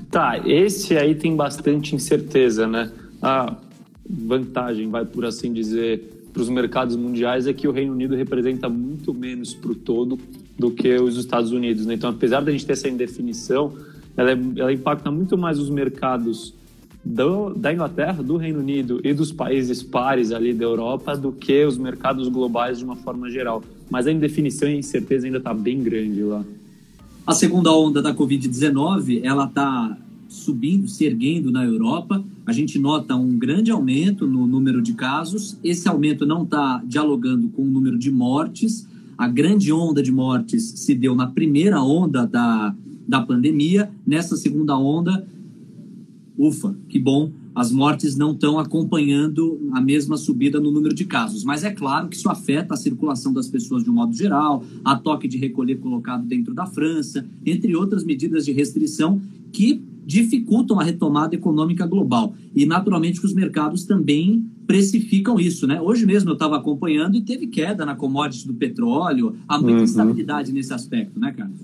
Tá, 0.09 0.37
esse 0.47 0.95
aí 0.95 1.15
tem 1.15 1.35
bastante 1.35 1.95
incerteza, 1.95 2.67
né? 2.67 2.91
A 3.21 3.55
vantagem, 4.07 4.89
vai 4.89 5.03
por 5.03 5.25
assim 5.25 5.51
dizer, 5.51 6.27
para 6.31 6.41
os 6.41 6.49
mercados 6.49 6.95
mundiais 6.95 7.47
é 7.47 7.53
que 7.53 7.67
o 7.67 7.71
Reino 7.71 7.93
Unido 7.93 8.15
representa 8.15 8.69
muito 8.69 9.13
menos 9.13 9.53
para 9.53 9.71
o 9.71 9.75
todo 9.75 10.19
do 10.59 10.69
que 10.69 10.93
os 10.95 11.17
Estados 11.17 11.51
Unidos. 11.51 11.85
Né? 11.85 11.95
Então, 11.95 12.09
apesar 12.09 12.41
da 12.41 12.51
gente 12.51 12.65
ter 12.65 12.73
essa 12.73 12.89
indefinição, 12.89 13.73
ela, 14.15 14.31
é, 14.31 14.37
ela 14.57 14.73
impacta 14.73 15.09
muito 15.09 15.37
mais 15.37 15.57
os 15.57 15.69
mercados 15.69 16.53
do, 17.05 17.53
da 17.53 17.71
Inglaterra, 17.71 18.23
do 18.23 18.35
Reino 18.35 18.59
Unido 18.59 18.99
e 19.03 19.13
dos 19.13 19.31
países 19.31 19.83
pares 19.83 20.31
ali 20.31 20.53
da 20.53 20.65
Europa 20.65 21.15
do 21.15 21.31
que 21.31 21.63
os 21.63 21.77
mercados 21.77 22.27
globais 22.27 22.79
de 22.79 22.83
uma 22.83 22.95
forma 22.95 23.29
geral. 23.29 23.63
Mas 23.89 24.07
a 24.07 24.11
indefinição 24.11 24.67
e 24.67 24.73
a 24.73 24.77
incerteza 24.77 25.27
ainda 25.27 25.37
está 25.37 25.53
bem 25.53 25.83
grande 25.83 26.23
lá. 26.23 26.43
A 27.27 27.33
segunda 27.33 27.71
onda 27.71 28.01
da 28.01 28.13
Covid-19, 28.13 29.21
ela 29.23 29.45
está 29.45 29.97
subindo, 30.27 30.87
se 30.87 31.05
erguendo 31.05 31.51
na 31.51 31.63
Europa. 31.63 32.23
A 32.45 32.51
gente 32.51 32.79
nota 32.79 33.15
um 33.15 33.37
grande 33.37 33.71
aumento 33.71 34.25
no 34.25 34.47
número 34.47 34.81
de 34.81 34.93
casos. 34.93 35.57
Esse 35.63 35.87
aumento 35.87 36.25
não 36.25 36.43
está 36.43 36.81
dialogando 36.85 37.49
com 37.49 37.61
o 37.61 37.67
número 37.67 37.97
de 37.97 38.11
mortes. 38.11 38.87
A 39.17 39.27
grande 39.27 39.71
onda 39.71 40.01
de 40.01 40.11
mortes 40.11 40.63
se 40.75 40.93
deu 40.93 41.15
na 41.15 41.27
primeira 41.27 41.81
onda 41.81 42.25
da, 42.25 42.75
da 43.07 43.21
pandemia. 43.21 43.89
Nessa 44.05 44.35
segunda 44.35 44.77
onda, 44.77 45.25
ufa, 46.37 46.75
que 46.89 46.99
bom, 46.99 47.31
as 47.53 47.71
mortes 47.71 48.17
não 48.17 48.31
estão 48.31 48.59
acompanhando 48.59 49.69
a 49.71 49.79
mesma 49.79 50.17
subida 50.17 50.59
no 50.59 50.71
número 50.71 50.93
de 50.93 51.05
casos. 51.05 51.43
Mas 51.43 51.63
é 51.63 51.71
claro 51.71 52.09
que 52.09 52.15
isso 52.15 52.29
afeta 52.29 52.73
a 52.73 52.77
circulação 52.77 53.31
das 53.31 53.47
pessoas 53.47 53.83
de 53.83 53.89
um 53.89 53.93
modo 53.93 54.13
geral, 54.13 54.63
a 54.83 54.95
toque 54.95 55.27
de 55.27 55.37
recolher 55.37 55.77
colocado 55.77 56.25
dentro 56.25 56.53
da 56.53 56.65
França, 56.65 57.25
entre 57.45 57.75
outras 57.75 58.03
medidas 58.03 58.45
de 58.45 58.51
restrição 58.51 59.21
que 59.53 59.81
dificultam 60.05 60.79
a 60.79 60.83
retomada 60.83 61.33
econômica 61.33 61.85
global. 61.85 62.35
E, 62.55 62.65
naturalmente, 62.65 63.19
que 63.19 63.25
os 63.25 63.33
mercados 63.33 63.85
também 63.85 64.45
precificam 64.67 65.39
isso, 65.39 65.67
né? 65.67 65.81
Hoje 65.81 66.05
mesmo 66.05 66.29
eu 66.29 66.33
estava 66.33 66.57
acompanhando 66.57 67.15
e 67.15 67.21
teve 67.21 67.47
queda 67.47 67.85
na 67.85 67.95
commodity 67.95 68.47
do 68.47 68.53
petróleo, 68.53 69.35
há 69.47 69.57
muita 69.57 69.77
uhum. 69.77 69.83
instabilidade 69.83 70.51
nesse 70.51 70.73
aspecto, 70.73 71.19
né, 71.19 71.33
Carlos? 71.35 71.59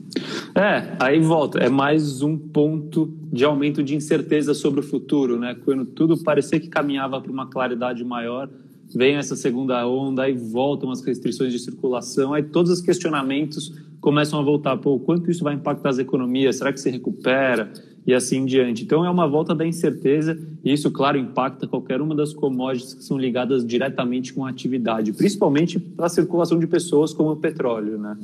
É, 0.55 0.95
aí 0.99 1.19
volta, 1.19 1.59
é 1.59 1.69
mais 1.69 2.21
um 2.21 2.37
ponto 2.37 3.11
de 3.31 3.43
aumento 3.43 3.81
de 3.83 3.95
incerteza 3.95 4.53
sobre 4.53 4.81
o 4.81 4.83
futuro, 4.83 5.39
né? 5.39 5.55
Quando 5.65 5.85
tudo 5.85 6.17
parecia 6.17 6.59
que 6.59 6.67
caminhava 6.67 7.19
para 7.19 7.31
uma 7.31 7.47
claridade 7.47 8.03
maior, 8.03 8.49
vem 8.93 9.15
essa 9.15 9.35
segunda 9.35 9.87
onda, 9.87 10.23
aí 10.23 10.33
voltam 10.33 10.91
as 10.91 11.01
restrições 11.01 11.51
de 11.51 11.59
circulação, 11.59 12.33
aí 12.33 12.43
todos 12.43 12.71
os 12.71 12.81
questionamentos 12.81 13.73
começam 13.99 14.39
a 14.39 14.43
voltar, 14.43 14.77
pô, 14.77 14.99
quanto 14.99 15.29
isso 15.29 15.43
vai 15.43 15.53
impactar 15.53 15.89
as 15.89 15.99
economias? 15.99 16.57
Será 16.57 16.73
que 16.73 16.79
se 16.79 16.89
recupera? 16.89 17.71
E 18.05 18.13
assim 18.13 18.37
em 18.37 18.45
diante. 18.45 18.83
Então 18.83 19.05
é 19.05 19.09
uma 19.09 19.27
volta 19.27 19.53
da 19.53 19.65
incerteza 19.65 20.39
e 20.63 20.73
isso, 20.73 20.89
claro, 20.91 21.17
impacta 21.17 21.67
qualquer 21.67 22.01
uma 22.01 22.15
das 22.15 22.33
commodities 22.33 22.93
que 22.93 23.03
são 23.03 23.17
ligadas 23.17 23.65
diretamente 23.65 24.33
com 24.33 24.45
a 24.45 24.49
atividade, 24.49 25.13
principalmente 25.13 25.79
para 25.79 26.07
a 26.07 26.09
circulação 26.09 26.59
de 26.59 26.67
pessoas 26.67 27.13
como 27.13 27.31
o 27.31 27.35
petróleo, 27.35 27.97
né? 27.97 28.17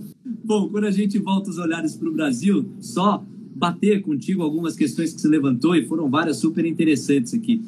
Bom, 0.44 0.70
quando 0.70 0.86
a 0.86 0.92
gente 0.92 1.18
volta 1.20 1.50
os 1.50 1.58
olhares 1.58 1.96
para 1.96 2.10
o 2.10 2.14
Brasil, 2.14 2.66
só 2.80 3.24
bater 3.56 4.02
contigo 4.02 4.44
algumas 4.44 4.76
questões 4.76 5.14
que 5.14 5.22
se 5.22 5.28
levantou 5.28 5.76
e 5.76 5.86
foram 5.86 6.10
várias 6.10 6.38
super 6.38 6.66
interessantes 6.66 7.34
aqui. 7.34 7.62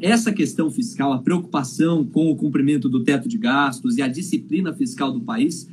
Essa 0.00 0.30
questão 0.32 0.70
fiscal, 0.70 1.12
a 1.12 1.18
preocupação 1.18 2.04
com 2.04 2.30
o 2.30 2.36
cumprimento 2.36 2.88
do 2.88 3.02
teto 3.02 3.28
de 3.28 3.36
gastos 3.36 3.96
e 3.96 4.02
a 4.02 4.06
disciplina 4.06 4.72
fiscal 4.72 5.10
do 5.12 5.20
país 5.20 5.68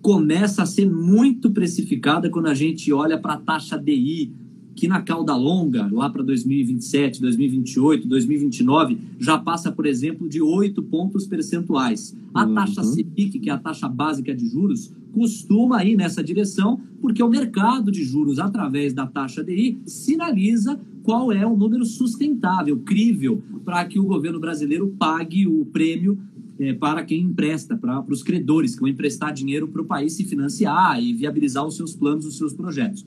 começa 0.00 0.62
a 0.62 0.66
ser 0.66 0.88
muito 0.88 1.50
precificada 1.50 2.30
quando 2.30 2.46
a 2.46 2.54
gente 2.54 2.92
olha 2.92 3.18
para 3.18 3.34
a 3.34 3.38
taxa 3.38 3.76
DI, 3.76 4.32
que 4.80 4.88
na 4.88 5.02
cauda 5.02 5.36
longa, 5.36 5.86
lá 5.92 6.08
para 6.08 6.22
2027, 6.22 7.20
2028, 7.20 8.08
2029, 8.08 8.96
já 9.18 9.36
passa, 9.36 9.70
por 9.70 9.84
exemplo, 9.84 10.26
de 10.26 10.40
8 10.40 10.82
pontos 10.84 11.26
percentuais. 11.26 12.16
A 12.32 12.46
uhum. 12.46 12.54
taxa 12.54 12.82
Selic, 12.82 13.38
que 13.38 13.50
é 13.50 13.52
a 13.52 13.58
taxa 13.58 13.86
básica 13.86 14.34
de 14.34 14.48
juros, 14.48 14.90
costuma 15.12 15.84
ir 15.84 15.96
nessa 15.96 16.24
direção, 16.24 16.80
porque 16.98 17.22
o 17.22 17.28
mercado 17.28 17.92
de 17.92 18.02
juros, 18.02 18.38
através 18.38 18.94
da 18.94 19.06
taxa 19.06 19.44
DI, 19.44 19.76
sinaliza 19.84 20.80
qual 21.02 21.30
é 21.30 21.44
o 21.44 21.54
número 21.54 21.84
sustentável, 21.84 22.78
crível, 22.78 23.42
para 23.66 23.84
que 23.84 23.98
o 23.98 24.04
governo 24.04 24.40
brasileiro 24.40 24.94
pague 24.98 25.46
o 25.46 25.66
prêmio 25.66 26.18
é, 26.58 26.72
para 26.72 27.04
quem 27.04 27.20
empresta, 27.20 27.76
para 27.76 28.02
os 28.08 28.22
credores 28.22 28.74
que 28.74 28.80
vão 28.80 28.88
emprestar 28.88 29.34
dinheiro 29.34 29.68
para 29.68 29.82
o 29.82 29.84
país 29.84 30.14
se 30.14 30.24
financiar 30.24 31.02
e 31.02 31.12
viabilizar 31.12 31.66
os 31.66 31.76
seus 31.76 31.94
planos, 31.94 32.24
os 32.24 32.38
seus 32.38 32.54
projetos 32.54 33.04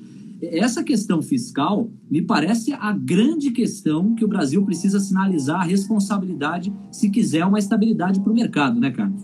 essa 0.52 0.84
questão 0.84 1.22
fiscal 1.22 1.90
me 2.10 2.22
parece 2.22 2.74
a 2.74 2.92
grande 2.92 3.52
questão 3.52 4.14
que 4.16 4.26
o 4.26 4.28
Brasil 4.28 4.64
precisa 4.66 5.00
sinalizar 5.00 5.62
a 5.62 5.64
responsabilidade 5.64 6.74
se 6.92 7.10
quiser 7.10 7.46
uma 7.46 7.60
estabilidade 7.60 8.20
para 8.20 8.32
o 8.32 8.36
mercado, 8.36 8.80
né, 8.80 8.92
Carlos? 8.92 9.22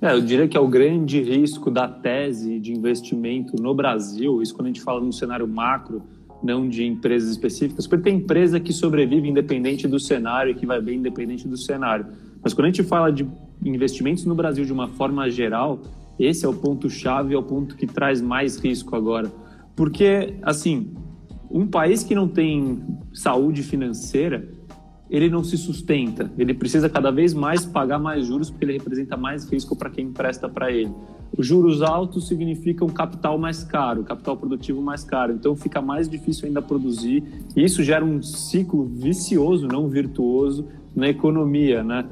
É, 0.00 0.12
eu 0.12 0.20
diria 0.20 0.46
que 0.46 0.56
é 0.56 0.60
o 0.60 0.68
grande 0.68 1.20
risco 1.22 1.70
da 1.70 1.88
tese 1.88 2.60
de 2.60 2.72
investimento 2.72 3.60
no 3.60 3.74
Brasil, 3.74 4.42
isso 4.42 4.54
quando 4.54 4.66
a 4.66 4.68
gente 4.68 4.82
fala 4.82 5.00
no 5.00 5.12
cenário 5.12 5.48
macro, 5.48 6.02
não 6.42 6.68
de 6.68 6.84
empresas 6.84 7.30
específicas, 7.30 7.86
porque 7.86 8.04
tem 8.04 8.18
empresa 8.18 8.60
que 8.60 8.72
sobrevive 8.72 9.28
independente 9.28 9.88
do 9.88 9.98
cenário 9.98 10.52
e 10.52 10.54
que 10.54 10.66
vai 10.66 10.80
bem 10.80 10.98
independente 10.98 11.48
do 11.48 11.56
cenário. 11.56 12.06
Mas 12.42 12.52
quando 12.52 12.66
a 12.66 12.68
gente 12.68 12.82
fala 12.82 13.10
de 13.10 13.26
investimentos 13.64 14.26
no 14.26 14.34
Brasil 14.34 14.64
de 14.64 14.72
uma 14.72 14.88
forma 14.88 15.30
geral, 15.30 15.80
esse 16.18 16.44
é 16.44 16.48
o 16.48 16.52
ponto-chave, 16.52 17.34
é 17.34 17.38
o 17.38 17.42
ponto 17.42 17.74
que 17.74 17.86
traz 17.86 18.20
mais 18.20 18.58
risco 18.58 18.94
agora 18.94 19.32
porque, 19.76 20.34
assim, 20.42 20.94
um 21.50 21.66
país 21.66 22.02
que 22.02 22.14
não 22.14 22.28
tem 22.28 22.82
saúde 23.12 23.62
financeira, 23.62 24.48
ele 25.10 25.28
não 25.28 25.44
se 25.44 25.56
sustenta. 25.56 26.32
Ele 26.36 26.54
precisa 26.54 26.88
cada 26.88 27.10
vez 27.10 27.34
mais 27.34 27.64
pagar 27.64 27.98
mais 27.98 28.26
juros 28.26 28.50
porque 28.50 28.64
ele 28.64 28.72
representa 28.72 29.16
mais 29.16 29.48
risco 29.50 29.76
para 29.76 29.90
quem 29.90 30.06
empresta 30.06 30.48
para 30.48 30.72
ele. 30.72 30.92
Os 31.36 31.46
juros 31.46 31.82
altos 31.82 32.26
significam 32.26 32.88
capital 32.88 33.38
mais 33.38 33.62
caro, 33.62 34.02
capital 34.02 34.36
produtivo 34.36 34.80
mais 34.80 35.04
caro. 35.04 35.32
Então 35.32 35.54
fica 35.54 35.80
mais 35.80 36.08
difícil 36.08 36.46
ainda 36.46 36.62
produzir. 36.62 37.22
E 37.56 37.64
isso 37.64 37.82
gera 37.82 38.04
um 38.04 38.22
ciclo 38.22 38.84
vicioso, 38.84 39.68
não 39.68 39.88
virtuoso, 39.88 40.66
na 40.94 41.08
economia, 41.08 41.82
né? 41.82 42.06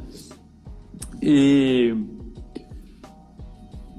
E 1.21 1.97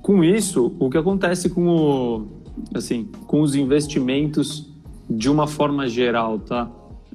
com 0.01 0.23
isso, 0.23 0.75
o 0.79 0.89
que 0.89 0.97
acontece 0.97 1.49
com 1.49 1.67
o 1.67 2.42
assim, 2.73 3.07
com 3.27 3.41
os 3.41 3.55
investimentos 3.55 4.69
de 5.09 5.29
uma 5.29 5.47
forma 5.47 5.87
geral, 5.87 6.39
tá? 6.39 6.69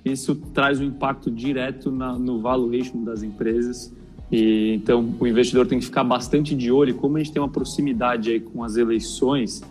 Isso 0.04 0.35
traz 0.54 0.80
um 0.80 0.85
impacto 0.85 1.30
direto 1.30 1.90
na, 1.90 2.18
no 2.18 2.40
valuation 2.40 3.02
das 3.02 3.23
empresas. 3.23 3.92
E 4.30 4.75
então 4.75 5.14
o 5.18 5.26
investidor 5.26 5.66
tem 5.66 5.78
que 5.78 5.85
ficar 5.85 6.04
bastante 6.04 6.54
de 6.54 6.71
olho. 6.71 6.95
Como 6.95 7.16
a 7.16 7.18
gente 7.18 7.33
tem 7.33 7.40
uma 7.40 7.49
proximidade 7.49 8.30
aí 8.30 8.40
com 8.40 8.62
as 8.62 8.76
eleições, 8.76 9.62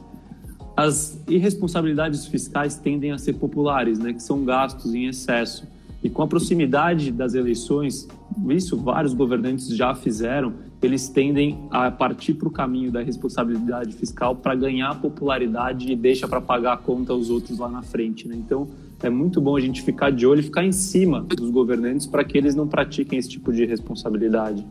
as 0.76 1.20
irresponsabilidades 1.28 2.26
fiscais 2.26 2.76
tendem 2.76 3.12
a 3.12 3.18
ser 3.18 3.34
populares, 3.34 4.00
né? 4.00 4.14
Que 4.14 4.22
são 4.22 4.44
gastos 4.44 4.94
em 4.94 5.06
excesso. 5.06 5.66
E 6.04 6.10
com 6.10 6.22
a 6.22 6.28
proximidade 6.28 7.12
das 7.12 7.34
eleições, 7.34 8.08
isso 8.50 8.78
vários 8.78 9.14
governantes 9.14 9.68
já 9.76 9.96
fizeram, 9.96 10.54
eles 10.82 11.10
tendem 11.10 11.68
a 11.72 11.90
partir 11.90 12.36
para 12.36 12.48
o 12.48 12.52
caminho 12.52 12.92
da 12.92 13.02
responsabilidade 13.02 13.94
fiscal 13.94 14.36
para 14.36 14.54
ganhar 14.54 14.94
popularidade 15.02 15.92
e 15.92 15.96
deixa 15.96 16.28
para 16.28 16.40
pagar 16.40 16.74
a 16.74 16.78
conta 16.78 17.14
aos 17.14 17.30
outros 17.30 17.58
lá 17.58 17.68
na 17.68 17.82
frente. 17.82 18.28
Né? 18.28 18.36
Então, 18.38 18.68
é 19.02 19.10
muito 19.10 19.42
bom 19.42 19.56
a 19.56 19.60
gente 19.60 19.82
ficar 19.82 20.12
de 20.12 20.26
olho 20.26 20.40
e 20.40 20.44
ficar 20.44 20.64
em 20.64 20.72
cima 20.72 21.22
dos 21.22 21.50
governantes 21.50 22.06
para 22.06 22.24
que 22.24 22.38
eles 22.38 22.56
não 22.56 22.68
pratiquem 22.68 23.18
esse 23.18 23.30
tipo 23.30 23.52
de 23.52 23.66
responsabilidade. 23.66 24.66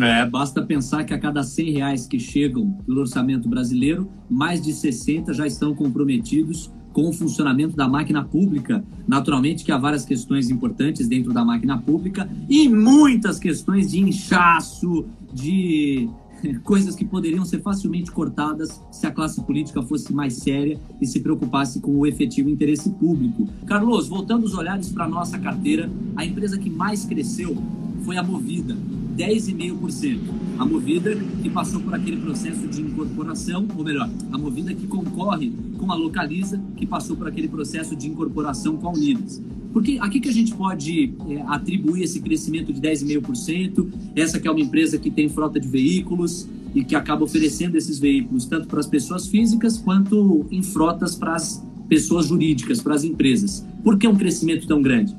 É, 0.00 0.26
basta 0.26 0.60
pensar 0.60 1.04
que 1.04 1.14
a 1.14 1.18
cada 1.18 1.42
100 1.44 1.70
reais 1.70 2.06
que 2.06 2.18
chegam 2.18 2.72
pelo 2.84 3.00
orçamento 3.00 3.48
brasileiro, 3.48 4.08
mais 4.28 4.60
de 4.60 4.72
60 4.72 5.32
já 5.32 5.46
estão 5.46 5.72
comprometidos 5.72 6.72
com 6.94 7.08
o 7.08 7.12
funcionamento 7.12 7.76
da 7.76 7.86
máquina 7.86 8.24
pública. 8.24 8.82
Naturalmente 9.06 9.64
que 9.64 9.72
há 9.72 9.76
várias 9.76 10.06
questões 10.06 10.48
importantes 10.48 11.06
dentro 11.06 11.34
da 11.34 11.44
máquina 11.44 11.76
pública 11.76 12.30
e 12.48 12.68
muitas 12.68 13.38
questões 13.38 13.90
de 13.90 14.00
inchaço, 14.00 15.04
de 15.32 16.08
coisas 16.62 16.94
que 16.94 17.04
poderiam 17.04 17.44
ser 17.44 17.60
facilmente 17.60 18.10
cortadas 18.10 18.80
se 18.92 19.06
a 19.06 19.10
classe 19.10 19.42
política 19.42 19.82
fosse 19.82 20.12
mais 20.12 20.34
séria 20.34 20.80
e 21.00 21.06
se 21.06 21.20
preocupasse 21.20 21.80
com 21.80 21.90
o 21.98 22.06
efetivo 22.06 22.48
interesse 22.48 22.88
público. 22.90 23.48
Carlos, 23.66 24.08
voltando 24.08 24.44
os 24.44 24.54
olhares 24.54 24.88
para 24.88 25.04
a 25.04 25.08
nossa 25.08 25.36
carteira, 25.38 25.90
a 26.16 26.24
empresa 26.24 26.56
que 26.56 26.70
mais 26.70 27.04
cresceu 27.04 27.56
foi 28.04 28.16
a 28.16 28.22
Movida, 28.22 28.76
10,5%. 29.16 30.18
A 30.58 30.64
Movida 30.64 31.16
que 31.42 31.50
passou 31.50 31.80
por 31.80 31.94
aquele 31.94 32.16
processo 32.16 32.66
de 32.66 32.80
incorporação, 32.80 33.66
ou 33.76 33.84
melhor, 33.84 34.08
a 34.32 34.38
Movida 34.38 34.74
que 34.74 34.86
concorre 34.86 35.52
com 35.78 35.90
a 35.90 35.94
Localiza, 35.94 36.60
que 36.76 36.86
passou 36.86 37.16
por 37.16 37.28
aquele 37.28 37.48
processo 37.48 37.94
de 37.94 38.08
incorporação 38.08 38.76
com 38.76 38.88
a 38.88 38.92
Unidas. 38.92 39.42
Porque 39.72 39.98
aqui 40.00 40.20
que 40.20 40.28
a 40.28 40.32
gente 40.32 40.54
pode 40.54 41.12
é, 41.28 41.42
atribuir 41.48 42.04
esse 42.04 42.20
crescimento 42.20 42.72
de 42.72 42.80
10,5%, 42.80 43.88
essa 44.14 44.38
que 44.38 44.46
é 44.46 44.50
uma 44.50 44.60
empresa 44.60 44.98
que 44.98 45.10
tem 45.10 45.28
frota 45.28 45.58
de 45.58 45.66
veículos 45.66 46.46
e 46.74 46.84
que 46.84 46.94
acaba 46.94 47.24
oferecendo 47.24 47.76
esses 47.76 47.98
veículos 47.98 48.46
tanto 48.46 48.68
para 48.68 48.80
as 48.80 48.86
pessoas 48.86 49.26
físicas 49.26 49.76
quanto 49.76 50.46
em 50.50 50.62
frotas 50.62 51.16
para 51.16 51.34
as 51.34 51.62
pessoas 51.88 52.26
jurídicas, 52.26 52.80
para 52.80 52.94
as 52.94 53.04
empresas. 53.04 53.64
Por 53.82 53.98
que 53.98 54.06
um 54.06 54.16
crescimento 54.16 54.66
tão 54.66 54.80
grande? 54.80 55.14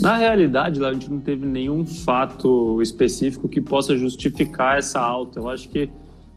Na 0.00 0.16
realidade, 0.16 0.84
a 0.84 0.92
gente 0.92 1.10
não 1.10 1.20
teve 1.20 1.46
nenhum 1.46 1.86
fato 1.86 2.80
específico 2.80 3.48
que 3.48 3.60
possa 3.60 3.96
justificar 3.96 4.78
essa 4.78 5.00
alta. 5.00 5.40
Eu 5.40 5.48
acho 5.48 5.68
que, 5.68 5.90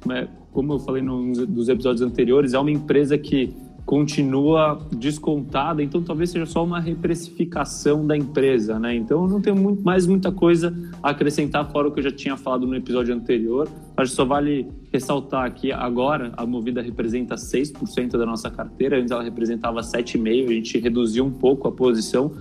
né, 0.06 0.28
como 0.52 0.74
eu 0.74 0.80
falei 0.80 1.02
nos 1.02 1.70
episódios 1.70 2.02
anteriores, 2.02 2.54
é 2.54 2.60
uma 2.60 2.72
empresa 2.72 3.18
que 3.18 3.54
continua 3.86 4.80
descontada, 4.94 5.84
então 5.84 6.02
talvez 6.02 6.30
seja 6.30 6.46
só 6.46 6.64
uma 6.64 6.80
reprecificação 6.80 8.08
da 8.08 8.16
empresa, 8.16 8.80
né? 8.80 8.96
Então 8.96 9.28
não 9.28 9.42
tem 9.42 9.54
muito, 9.54 9.84
mais 9.84 10.08
muita 10.08 10.32
coisa 10.32 10.74
a 11.02 11.10
acrescentar 11.10 11.70
fora 11.70 11.90
o 11.90 11.92
que 11.92 12.00
eu 12.00 12.04
já 12.04 12.12
tinha 12.12 12.38
falado 12.38 12.66
no 12.66 12.76
episódio 12.76 13.14
anterior. 13.14 13.68
Acho 13.98 14.12
que 14.12 14.16
só 14.16 14.24
vale 14.24 14.68
ressaltar 14.92 15.54
que 15.54 15.72
agora 15.72 16.32
a 16.38 16.46
Movida 16.46 16.82
representa 16.82 17.36
6% 17.36 18.12
da 18.12 18.26
nossa 18.26 18.50
carteira, 18.50 18.98
antes 18.98 19.12
ela 19.12 19.22
representava 19.24 19.82
7,5%, 19.82 20.48
a 20.48 20.54
gente 20.54 20.80
reduziu 20.80 21.26
um 21.26 21.32
pouco 21.32 21.68
a 21.68 21.72
posição, 21.72 22.32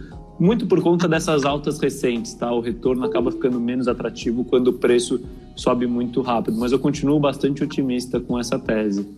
muito 0.42 0.66
por 0.66 0.82
conta 0.82 1.06
dessas 1.06 1.44
altas 1.44 1.78
recentes, 1.78 2.34
tá? 2.34 2.52
O 2.52 2.60
retorno 2.60 3.04
acaba 3.04 3.30
ficando 3.30 3.60
menos 3.60 3.86
atrativo 3.86 4.44
quando 4.44 4.68
o 4.68 4.72
preço 4.72 5.20
sobe 5.54 5.86
muito 5.86 6.20
rápido, 6.20 6.58
mas 6.58 6.72
eu 6.72 6.80
continuo 6.80 7.20
bastante 7.20 7.62
otimista 7.62 8.18
com 8.18 8.36
essa 8.36 8.58
tese. 8.58 9.08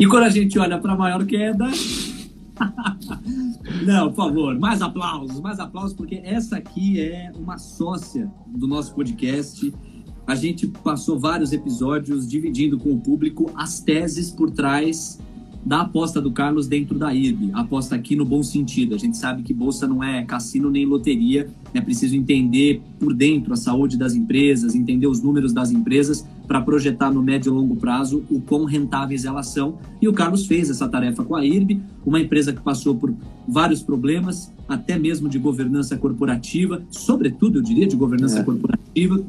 E 0.00 0.06
quando 0.06 0.24
a 0.24 0.30
gente 0.30 0.58
olha 0.58 0.78
para 0.78 0.94
a 0.94 0.96
maior 0.96 1.26
queda. 1.26 1.68
Não, 3.84 4.10
por 4.10 4.16
favor, 4.16 4.58
mais 4.58 4.80
aplausos, 4.80 5.38
mais 5.40 5.60
aplausos, 5.60 5.92
porque 5.92 6.22
essa 6.24 6.56
aqui 6.56 6.98
é 6.98 7.30
uma 7.36 7.58
sócia 7.58 8.30
do 8.46 8.66
nosso 8.66 8.94
podcast. 8.94 9.74
A 10.26 10.34
gente 10.34 10.68
passou 10.68 11.18
vários 11.18 11.52
episódios 11.52 12.26
dividindo 12.26 12.78
com 12.78 12.92
o 12.92 12.98
público 12.98 13.50
as 13.54 13.80
teses 13.80 14.30
por 14.30 14.50
trás 14.50 15.18
da 15.64 15.82
aposta 15.82 16.20
do 16.20 16.32
Carlos 16.32 16.66
dentro 16.66 16.98
da 16.98 17.14
IRB. 17.14 17.50
Aposta 17.52 17.94
aqui 17.94 18.16
no 18.16 18.24
bom 18.24 18.42
sentido. 18.42 18.94
A 18.94 18.98
gente 18.98 19.16
sabe 19.16 19.42
que 19.42 19.54
bolsa 19.54 19.86
não 19.86 20.02
é 20.02 20.24
cassino 20.24 20.70
nem 20.70 20.84
loteria. 20.84 21.48
É 21.72 21.80
preciso 21.80 22.16
entender 22.16 22.82
por 22.98 23.14
dentro 23.14 23.52
a 23.52 23.56
saúde 23.56 23.96
das 23.96 24.14
empresas, 24.14 24.74
entender 24.74 25.06
os 25.06 25.22
números 25.22 25.52
das 25.52 25.70
empresas 25.70 26.26
para 26.46 26.60
projetar 26.60 27.10
no 27.10 27.22
médio 27.22 27.50
e 27.50 27.54
longo 27.54 27.76
prazo 27.76 28.24
o 28.28 28.40
quão 28.40 28.64
rentáveis 28.64 29.24
elas 29.24 29.48
são. 29.48 29.78
E 30.00 30.08
o 30.08 30.12
Carlos 30.12 30.46
fez 30.46 30.68
essa 30.68 30.88
tarefa 30.88 31.24
com 31.24 31.36
a 31.36 31.44
IRB, 31.44 31.80
uma 32.04 32.20
empresa 32.20 32.52
que 32.52 32.60
passou 32.60 32.94
por 32.94 33.14
vários 33.46 33.82
problemas, 33.82 34.52
até 34.68 34.98
mesmo 34.98 35.28
de 35.28 35.38
governança 35.38 35.96
corporativa, 35.96 36.82
sobretudo, 36.90 37.58
eu 37.58 37.62
diria, 37.62 37.86
de 37.86 37.96
governança 37.96 38.40
é. 38.40 38.42
corporativa. 38.42 39.24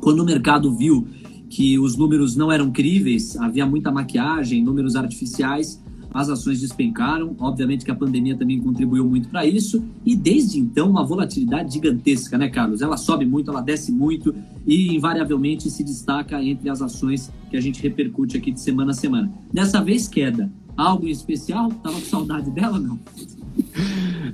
Quando 0.00 0.20
o 0.20 0.24
mercado 0.24 0.74
viu 0.74 1.06
que 1.52 1.78
os 1.78 1.98
números 1.98 2.34
não 2.34 2.50
eram 2.50 2.70
críveis, 2.70 3.36
havia 3.36 3.66
muita 3.66 3.92
maquiagem, 3.92 4.64
números 4.64 4.96
artificiais, 4.96 5.78
as 6.12 6.30
ações 6.30 6.62
despencaram. 6.62 7.36
Obviamente 7.38 7.84
que 7.84 7.90
a 7.90 7.94
pandemia 7.94 8.34
também 8.34 8.58
contribuiu 8.58 9.06
muito 9.06 9.28
para 9.28 9.44
isso. 9.44 9.84
E 10.04 10.16
desde 10.16 10.58
então, 10.58 10.88
uma 10.88 11.04
volatilidade 11.04 11.74
gigantesca, 11.74 12.38
né, 12.38 12.48
Carlos? 12.48 12.80
Ela 12.80 12.96
sobe 12.96 13.26
muito, 13.26 13.50
ela 13.50 13.60
desce 13.60 13.92
muito 13.92 14.34
e 14.66 14.96
invariavelmente 14.96 15.68
se 15.68 15.84
destaca 15.84 16.42
entre 16.42 16.70
as 16.70 16.80
ações 16.80 17.30
que 17.50 17.56
a 17.56 17.60
gente 17.60 17.82
repercute 17.82 18.38
aqui 18.38 18.50
de 18.50 18.60
semana 18.60 18.92
a 18.92 18.94
semana. 18.94 19.30
Dessa 19.52 19.82
vez, 19.82 20.08
queda. 20.08 20.50
Algo 20.74 21.06
em 21.06 21.10
especial? 21.10 21.68
Tava 21.70 21.96
com 21.96 22.06
saudade 22.06 22.50
dela, 22.50 22.80
não? 22.80 22.98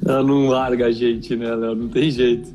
Ela 0.06 0.22
não 0.22 0.46
larga 0.46 0.86
a 0.86 0.92
gente, 0.92 1.34
né, 1.34 1.52
Léo? 1.52 1.74
Não 1.74 1.88
tem 1.88 2.12
jeito. 2.12 2.48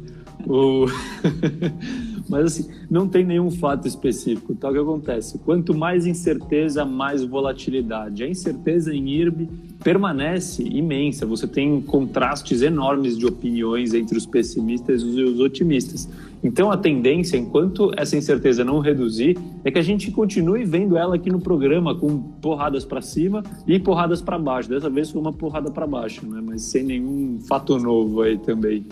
O... 0.48 0.86
Mas 2.30 2.46
assim, 2.46 2.70
não 2.90 3.08
tem 3.08 3.26
nenhum 3.26 3.52
fato 3.52 3.88
específico. 3.88 4.54
Então, 4.54 4.70
o 4.70 4.74
que 4.74 4.80
acontece? 4.80 5.38
Quanto 5.40 5.74
mais 5.74 6.06
incerteza, 6.06 6.86
mais 6.86 7.24
volatilidade. 7.24 8.24
A 8.24 8.28
incerteza 8.28 8.94
em 8.94 9.10
IRB 9.10 9.50
permanece 9.84 10.64
imensa. 10.64 11.26
Você 11.26 11.48
tem 11.48 11.82
contrastes 11.82 12.62
enormes 12.62 13.18
de 13.18 13.26
opiniões 13.26 13.94
entre 13.94 14.18
os 14.18 14.26
pessimistas 14.26 15.02
e 15.02 15.22
os 15.22 15.40
otimistas. 15.40 16.10
Então, 16.44 16.72
a 16.72 16.78
tendência, 16.78 17.38
enquanto 17.38 17.92
essa 17.96 18.18
incerteza 18.18 18.66
não 18.66 18.80
reduzir, 18.80 19.38
é 19.64 19.72
que 19.72 19.80
a 19.80 19.84
gente 19.84 20.12
continue 20.12 20.66
vendo 20.66 20.98
ela 20.98 21.16
aqui 21.16 21.30
no 21.30 21.40
programa 21.40 21.96
com 21.96 22.20
porradas 22.20 22.84
para 22.84 23.02
cima 23.02 23.44
e 23.66 23.80
porradas 23.80 24.22
para 24.22 24.38
baixo. 24.38 24.70
Dessa 24.70 24.90
vez 24.90 25.10
foi 25.10 25.22
uma 25.22 25.32
porrada 25.32 25.72
para 25.72 25.88
baixo, 25.88 26.26
né? 26.26 26.42
mas 26.44 26.64
sem 26.64 26.84
nenhum 26.84 27.40
fato 27.48 27.78
novo 27.80 28.22
aí 28.22 28.38
também. 28.38 28.86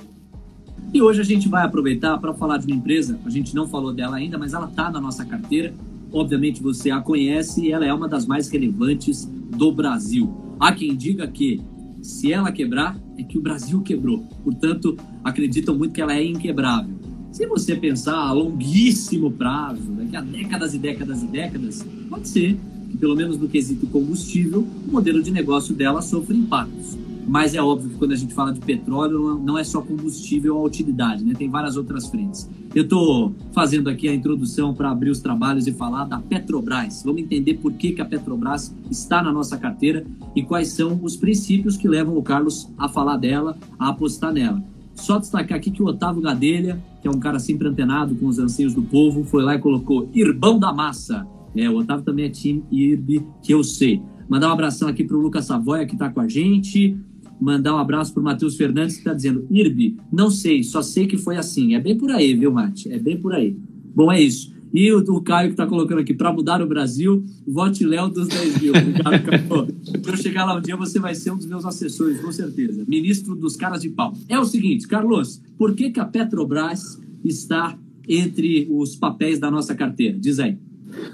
E 0.94 1.02
hoje 1.02 1.22
a 1.22 1.24
gente 1.24 1.48
vai 1.48 1.64
aproveitar 1.64 2.18
para 2.18 2.34
falar 2.34 2.58
de 2.58 2.66
uma 2.66 2.76
empresa, 2.76 3.18
a 3.26 3.30
gente 3.30 3.56
não 3.56 3.66
falou 3.66 3.94
dela 3.94 4.18
ainda, 4.18 4.38
mas 4.38 4.54
ela 4.54 4.68
está 4.68 4.92
na 4.92 5.00
nossa 5.00 5.24
carteira. 5.24 5.74
Obviamente 6.12 6.62
você 6.62 6.92
a 6.92 7.00
conhece 7.00 7.66
e 7.66 7.72
ela 7.72 7.86
é 7.86 7.94
uma 7.94 8.10
das 8.10 8.26
mais 8.26 8.50
relevantes 8.50 9.26
do 9.26 9.72
Brasil. 9.72 10.30
Há 10.60 10.74
quem 10.74 10.94
diga 10.94 11.26
que 11.28 11.62
se 12.02 12.34
ela 12.34 12.52
quebrar, 12.52 13.00
é 13.18 13.24
que 13.24 13.38
o 13.38 13.42
Brasil 13.42 13.82
quebrou. 13.82 14.20
Portanto, 14.44 14.98
acreditam 15.24 15.78
muito 15.78 15.94
que 15.94 16.02
ela 16.02 16.14
é 16.14 16.26
inquebrável. 16.26 16.94
Se 17.32 17.48
você 17.48 17.74
pensar 17.76 18.16
a 18.16 18.34
longuíssimo 18.34 19.32
prazo, 19.32 19.94
daqui 19.94 20.18
a 20.18 20.22
décadas 20.22 20.74
e 20.74 20.78
décadas 20.78 21.24
e 21.24 21.28
décadas, 21.28 21.86
pode 22.10 22.28
ser 22.28 22.58
que, 22.90 22.98
pelo 22.98 23.16
menos 23.16 23.38
no 23.38 23.48
quesito 23.48 23.88
combustível, 23.88 24.68
o 24.86 24.92
modelo 24.92 25.24
de 25.24 25.32
negócio 25.32 25.74
dela 25.74 26.02
sofra 26.02 26.36
impactos. 26.36 26.98
Mas 27.32 27.56
é 27.56 27.62
óbvio 27.62 27.92
que 27.92 27.96
quando 27.96 28.12
a 28.12 28.16
gente 28.18 28.34
fala 28.34 28.52
de 28.52 28.60
petróleo, 28.60 29.40
não 29.42 29.58
é 29.58 29.64
só 29.64 29.82
combustível 29.82 30.58
ou 30.58 30.66
utilidade, 30.66 31.24
né? 31.24 31.34
Tem 31.34 31.50
várias 31.50 31.78
outras 31.78 32.08
frentes. 32.08 32.50
Eu 32.76 32.84
estou 32.84 33.34
fazendo 33.54 33.90
aqui 33.90 34.10
a 34.10 34.14
introdução 34.14 34.74
para 34.74 34.92
abrir 34.92 35.12
os 35.12 35.22
trabalhos 35.22 35.66
e 35.66 35.72
falar 35.72 36.04
da 36.04 36.20
Petrobras. 36.20 37.04
Vamos 37.06 37.22
entender 37.22 37.54
por 37.54 37.72
que, 37.72 37.94
que 37.94 38.02
a 38.02 38.06
Petrobras 38.06 38.76
está 38.90 39.24
na 39.24 39.32
nossa 39.32 39.58
carteira 39.58 40.06
e 40.36 40.44
quais 40.44 40.74
são 40.74 41.00
os 41.02 41.16
princípios 41.16 41.78
que 41.78 41.88
levam 41.88 42.18
o 42.18 42.22
Carlos 42.22 42.70
a 42.78 42.90
falar 42.90 43.16
dela, 43.16 43.58
a 43.80 43.88
apostar 43.88 44.34
nela. 44.34 44.62
Só 44.94 45.18
destacar 45.18 45.58
aqui 45.58 45.72
que 45.72 45.82
o 45.82 45.86
Otávio 45.86 46.22
Gadelha, 46.22 46.84
que 47.02 47.08
é 47.08 47.12
um 47.12 47.18
cara 47.18 47.40
sempre 47.40 47.66
antenado 47.66 48.14
com 48.14 48.28
os 48.28 48.40
anseios 48.40 48.74
do 48.74 48.82
povo, 48.82 49.24
foi 49.24 49.42
lá 49.42 49.56
e 49.56 49.60
colocou 49.60 50.10
Irbão 50.14 50.60
da 50.60 50.74
Massa. 50.74 51.26
É, 51.56 51.70
o 51.70 51.78
Otávio 51.78 52.04
também 52.04 52.26
é 52.26 52.30
time 52.30 52.62
IRB, 52.70 53.26
que 53.42 53.54
eu 53.54 53.64
sei. 53.64 54.02
Mandar 54.28 54.50
um 54.50 54.52
abração 54.52 54.90
aqui 54.90 55.06
para 55.06 55.16
o 55.16 55.22
Lucas 55.22 55.46
Savoia, 55.46 55.86
que 55.86 55.94
está 55.94 56.10
com 56.10 56.20
a 56.20 56.28
gente 56.28 56.98
mandar 57.42 57.74
um 57.74 57.80
abraço 57.80 58.14
para 58.14 58.22
o 58.22 58.24
Matheus 58.24 58.56
Fernandes, 58.56 58.94
que 58.94 59.02
está 59.02 59.14
dizendo: 59.14 59.46
Irbi, 59.50 59.98
não 60.12 60.30
sei, 60.30 60.64
só 60.64 60.82
sei 60.82 61.08
que 61.08 61.18
foi 61.18 61.38
assim. 61.38 61.74
É 61.74 61.80
bem 61.80 61.98
por 61.98 62.12
aí, 62.12 62.36
viu, 62.36 62.52
Mate? 62.52 62.92
É 62.92 63.00
bem 63.00 63.18
por 63.18 63.34
aí. 63.34 63.58
Bom, 63.96 64.12
é 64.12 64.22
isso. 64.22 64.54
E 64.74 64.90
o, 64.94 65.00
o 65.00 65.22
Caio 65.22 65.50
que 65.50 65.54
está 65.54 65.68
colocando 65.68 66.00
aqui, 66.00 66.14
para 66.14 66.32
mudar 66.32 66.62
o 66.62 66.68
Brasil, 66.68 67.26
vote 67.46 67.84
Léo 67.84 68.08
dos 68.08 68.28
10 68.28 68.62
mil. 68.62 68.74
Obrigado. 68.74 69.74
Quando 69.92 70.10
eu 70.10 70.18
chegar 70.18 70.46
lá 70.46 70.56
um 70.56 70.62
dia, 70.62 70.78
você 70.78 71.00
vai 71.00 71.14
ser 71.14 71.32
um 71.32 71.38
dos 71.38 71.46
meus 71.46 71.66
assessores, 71.66 72.22
com 72.22 72.32
certeza. 72.32 72.86
Ministro 72.88 73.36
dos 73.36 73.58
caras 73.58 73.82
de 73.82 73.90
pau. 73.90 74.14
É 74.30 74.40
o 74.40 74.46
seguinte, 74.46 74.88
Carlos, 74.88 75.42
por 75.58 75.76
que, 75.76 75.90
que 75.90 76.00
a 76.00 76.06
Petrobras 76.06 77.02
está 77.24 77.78
entre 78.08 78.68
os 78.72 78.96
papéis 78.96 79.40
da 79.40 79.52
nossa 79.52 79.76
carteira? 79.76 80.18
Diz 80.18 80.40
aí. 80.40 80.58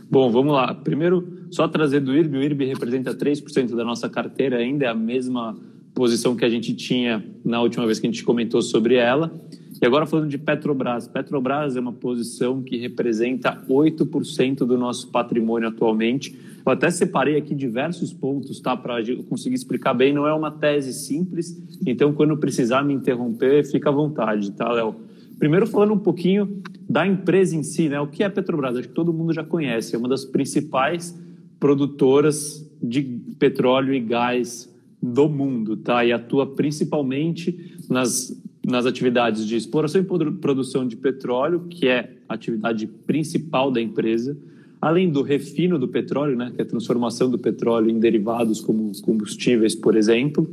Bom, 0.09 0.31
vamos 0.31 0.53
lá. 0.53 0.73
Primeiro, 0.75 1.27
só 1.49 1.67
trazer 1.67 2.01
do 2.01 2.15
IRB. 2.15 2.37
O 2.37 2.43
IRB 2.43 2.65
representa 2.65 3.15
3% 3.15 3.75
da 3.75 3.83
nossa 3.83 4.07
carteira, 4.07 4.57
ainda 4.57 4.85
é 4.85 4.89
a 4.89 4.95
mesma 4.95 5.55
posição 5.97 6.35
que 6.35 6.45
a 6.45 6.49
gente 6.49 6.75
tinha 6.75 7.25
na 7.43 7.59
última 7.59 7.83
vez 7.87 7.99
que 7.99 8.05
a 8.05 8.11
gente 8.11 8.23
comentou 8.23 8.61
sobre 8.61 8.93
ela. 8.93 9.33
E 9.81 9.85
agora 9.85 10.05
falando 10.05 10.29
de 10.29 10.37
Petrobras. 10.37 11.07
Petrobras 11.07 11.75
é 11.75 11.79
uma 11.79 11.91
posição 11.91 12.61
que 12.61 12.77
representa 12.77 13.63
8% 13.67 14.57
do 14.57 14.77
nosso 14.77 15.07
patrimônio 15.07 15.67
atualmente. 15.67 16.37
Eu 16.63 16.71
até 16.71 16.91
separei 16.91 17.35
aqui 17.35 17.55
diversos 17.55 18.13
pontos, 18.13 18.59
tá, 18.59 18.77
para 18.77 18.97
conseguir 19.27 19.55
explicar 19.55 19.95
bem. 19.95 20.13
Não 20.13 20.27
é 20.27 20.33
uma 20.33 20.51
tese 20.51 20.93
simples, 20.93 21.59
então 21.83 22.13
quando 22.13 22.37
precisar 22.37 22.83
me 22.83 22.93
interromper, 22.93 23.65
fica 23.65 23.89
à 23.89 23.91
vontade, 23.91 24.51
tá, 24.51 24.71
Léo? 24.71 24.95
Primeiro 25.39 25.65
falando 25.65 25.95
um 25.95 25.99
pouquinho 25.99 26.61
da 26.87 27.07
empresa 27.07 27.55
em 27.55 27.63
si, 27.63 27.89
né? 27.89 27.99
O 27.99 28.05
que 28.05 28.23
é 28.23 28.29
Petrobras? 28.29 28.77
Acho 28.77 28.87
que 28.87 28.93
todo 28.93 29.11
mundo 29.11 29.33
já 29.33 29.43
conhece. 29.43 29.95
É 29.95 29.97
uma 29.97 30.07
das 30.07 30.25
principais 30.25 31.19
produtoras 31.59 32.63
de 32.83 33.01
petróleo 33.39 33.95
e 33.95 33.99
gás 33.99 34.76
do 35.13 35.29
mundo, 35.29 35.77
tá? 35.77 36.03
E 36.05 36.11
atua 36.11 36.45
principalmente 36.45 37.75
nas, 37.89 38.39
nas 38.65 38.85
atividades 38.85 39.45
de 39.45 39.55
exploração 39.55 40.01
e 40.01 40.31
produção 40.31 40.87
de 40.87 40.95
petróleo, 40.95 41.65
que 41.69 41.87
é 41.87 42.13
a 42.27 42.33
atividade 42.33 42.87
principal 42.87 43.71
da 43.71 43.81
empresa, 43.81 44.37
além 44.81 45.09
do 45.09 45.21
refino 45.21 45.79
do 45.79 45.87
petróleo, 45.87 46.35
né, 46.35 46.51
que 46.53 46.61
é 46.61 46.63
a 46.63 46.67
transformação 46.67 47.29
do 47.29 47.39
petróleo 47.39 47.89
em 47.89 47.99
derivados 47.99 48.61
como 48.61 48.91
combustíveis, 49.01 49.73
por 49.73 49.95
exemplo, 49.95 50.47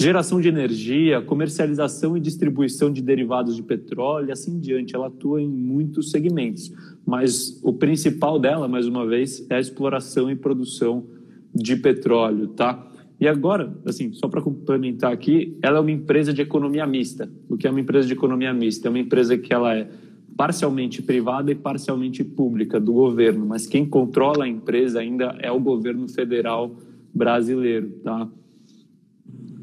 geração 0.00 0.40
de 0.40 0.48
energia, 0.48 1.20
comercialização 1.20 2.16
e 2.16 2.20
distribuição 2.20 2.90
de 2.92 3.02
derivados 3.02 3.56
de 3.56 3.62
petróleo 3.62 4.28
e 4.28 4.32
assim 4.32 4.58
diante. 4.58 4.94
Ela 4.94 5.08
atua 5.08 5.42
em 5.42 5.48
muitos 5.48 6.10
segmentos, 6.10 6.72
mas 7.04 7.58
o 7.62 7.72
principal 7.72 8.38
dela, 8.38 8.68
mais 8.68 8.86
uma 8.86 9.04
vez, 9.04 9.44
é 9.50 9.56
a 9.56 9.60
exploração 9.60 10.30
e 10.30 10.36
produção 10.36 11.04
de 11.52 11.74
petróleo, 11.76 12.48
tá? 12.48 12.87
E 13.20 13.26
agora, 13.26 13.76
assim, 13.84 14.12
só 14.12 14.28
para 14.28 14.40
complementar 14.40 15.12
aqui, 15.12 15.56
ela 15.60 15.78
é 15.78 15.80
uma 15.80 15.90
empresa 15.90 16.32
de 16.32 16.40
economia 16.40 16.86
mista. 16.86 17.28
O 17.48 17.56
que 17.56 17.66
é 17.66 17.70
uma 17.70 17.80
empresa 17.80 18.06
de 18.06 18.12
economia 18.12 18.52
mista? 18.54 18.86
É 18.86 18.90
uma 18.90 18.98
empresa 18.98 19.36
que 19.36 19.52
ela 19.52 19.74
é 19.74 19.88
parcialmente 20.36 21.02
privada 21.02 21.50
e 21.50 21.54
parcialmente 21.56 22.22
pública 22.22 22.78
do 22.78 22.92
governo, 22.92 23.44
mas 23.44 23.66
quem 23.66 23.84
controla 23.84 24.44
a 24.44 24.48
empresa 24.48 25.00
ainda 25.00 25.36
é 25.40 25.50
o 25.50 25.58
governo 25.58 26.08
federal 26.08 26.76
brasileiro, 27.12 27.90
tá? 28.04 28.28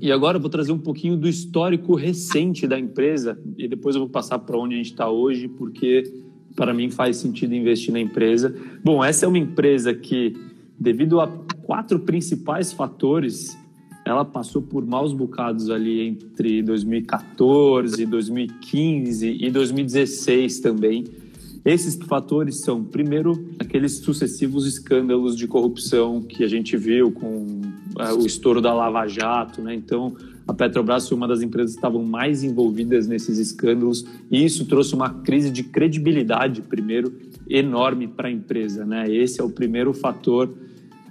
E 0.01 0.11
agora 0.11 0.35
eu 0.35 0.41
vou 0.41 0.49
trazer 0.49 0.73
um 0.73 0.77
pouquinho 0.77 1.15
do 1.15 1.29
histórico 1.29 1.95
recente 1.95 2.67
da 2.67 2.77
empresa 2.77 3.39
e 3.57 3.69
depois 3.69 3.95
eu 3.95 4.01
vou 4.01 4.09
passar 4.09 4.37
para 4.39 4.57
onde 4.57 4.75
a 4.75 4.77
gente 4.77 4.91
está 4.91 5.09
hoje, 5.09 5.47
porque 5.47 6.03
para 6.57 6.73
mim 6.73 6.89
faz 6.89 7.17
sentido 7.17 7.55
investir 7.55 7.93
na 7.93 7.99
empresa. 8.01 8.53
Bom, 8.83 9.01
essa 9.01 9.25
é 9.25 9.29
uma 9.29 9.37
empresa 9.37 9.93
que, 9.93 10.35
devido 10.77 11.21
a 11.21 11.27
quatro 11.65 11.99
principais 11.99 12.71
fatores, 12.71 13.57
ela 14.05 14.23
passou 14.23 14.61
por 14.61 14.85
maus 14.85 15.11
bocados 15.11 15.71
ali 15.71 15.99
entre 15.99 16.61
2014, 16.61 18.05
2015 18.05 19.37
e 19.41 19.49
2016 19.49 20.59
também. 20.59 21.05
Esses 21.65 21.95
fatores 21.95 22.61
são, 22.61 22.83
primeiro, 22.83 23.49
aqueles 23.57 23.97
sucessivos 23.97 24.67
escândalos 24.67 25.35
de 25.35 25.47
corrupção 25.47 26.21
que 26.21 26.43
a 26.43 26.47
gente 26.47 26.77
viu 26.77 27.11
com 27.11 27.27
uh, 27.27 28.21
o 28.21 28.27
estouro 28.27 28.61
da 28.61 28.71
Lava 28.71 29.07
Jato, 29.07 29.63
né? 29.63 29.73
Então, 29.73 30.15
a 30.47 30.53
Petrobras 30.53 31.09
foi 31.09 31.17
uma 31.17 31.27
das 31.27 31.41
empresas 31.41 31.71
que 31.71 31.79
estavam 31.79 32.03
mais 32.03 32.43
envolvidas 32.43 33.07
nesses 33.07 33.39
escândalos 33.39 34.05
e 34.29 34.45
isso 34.45 34.67
trouxe 34.67 34.93
uma 34.93 35.09
crise 35.09 35.49
de 35.49 35.63
credibilidade, 35.63 36.61
primeiro, 36.61 37.11
enorme 37.49 38.07
para 38.07 38.27
a 38.27 38.31
empresa, 38.31 38.85
né? 38.85 39.11
Esse 39.11 39.41
é 39.41 39.43
o 39.43 39.49
primeiro 39.49 39.91
fator 39.91 40.53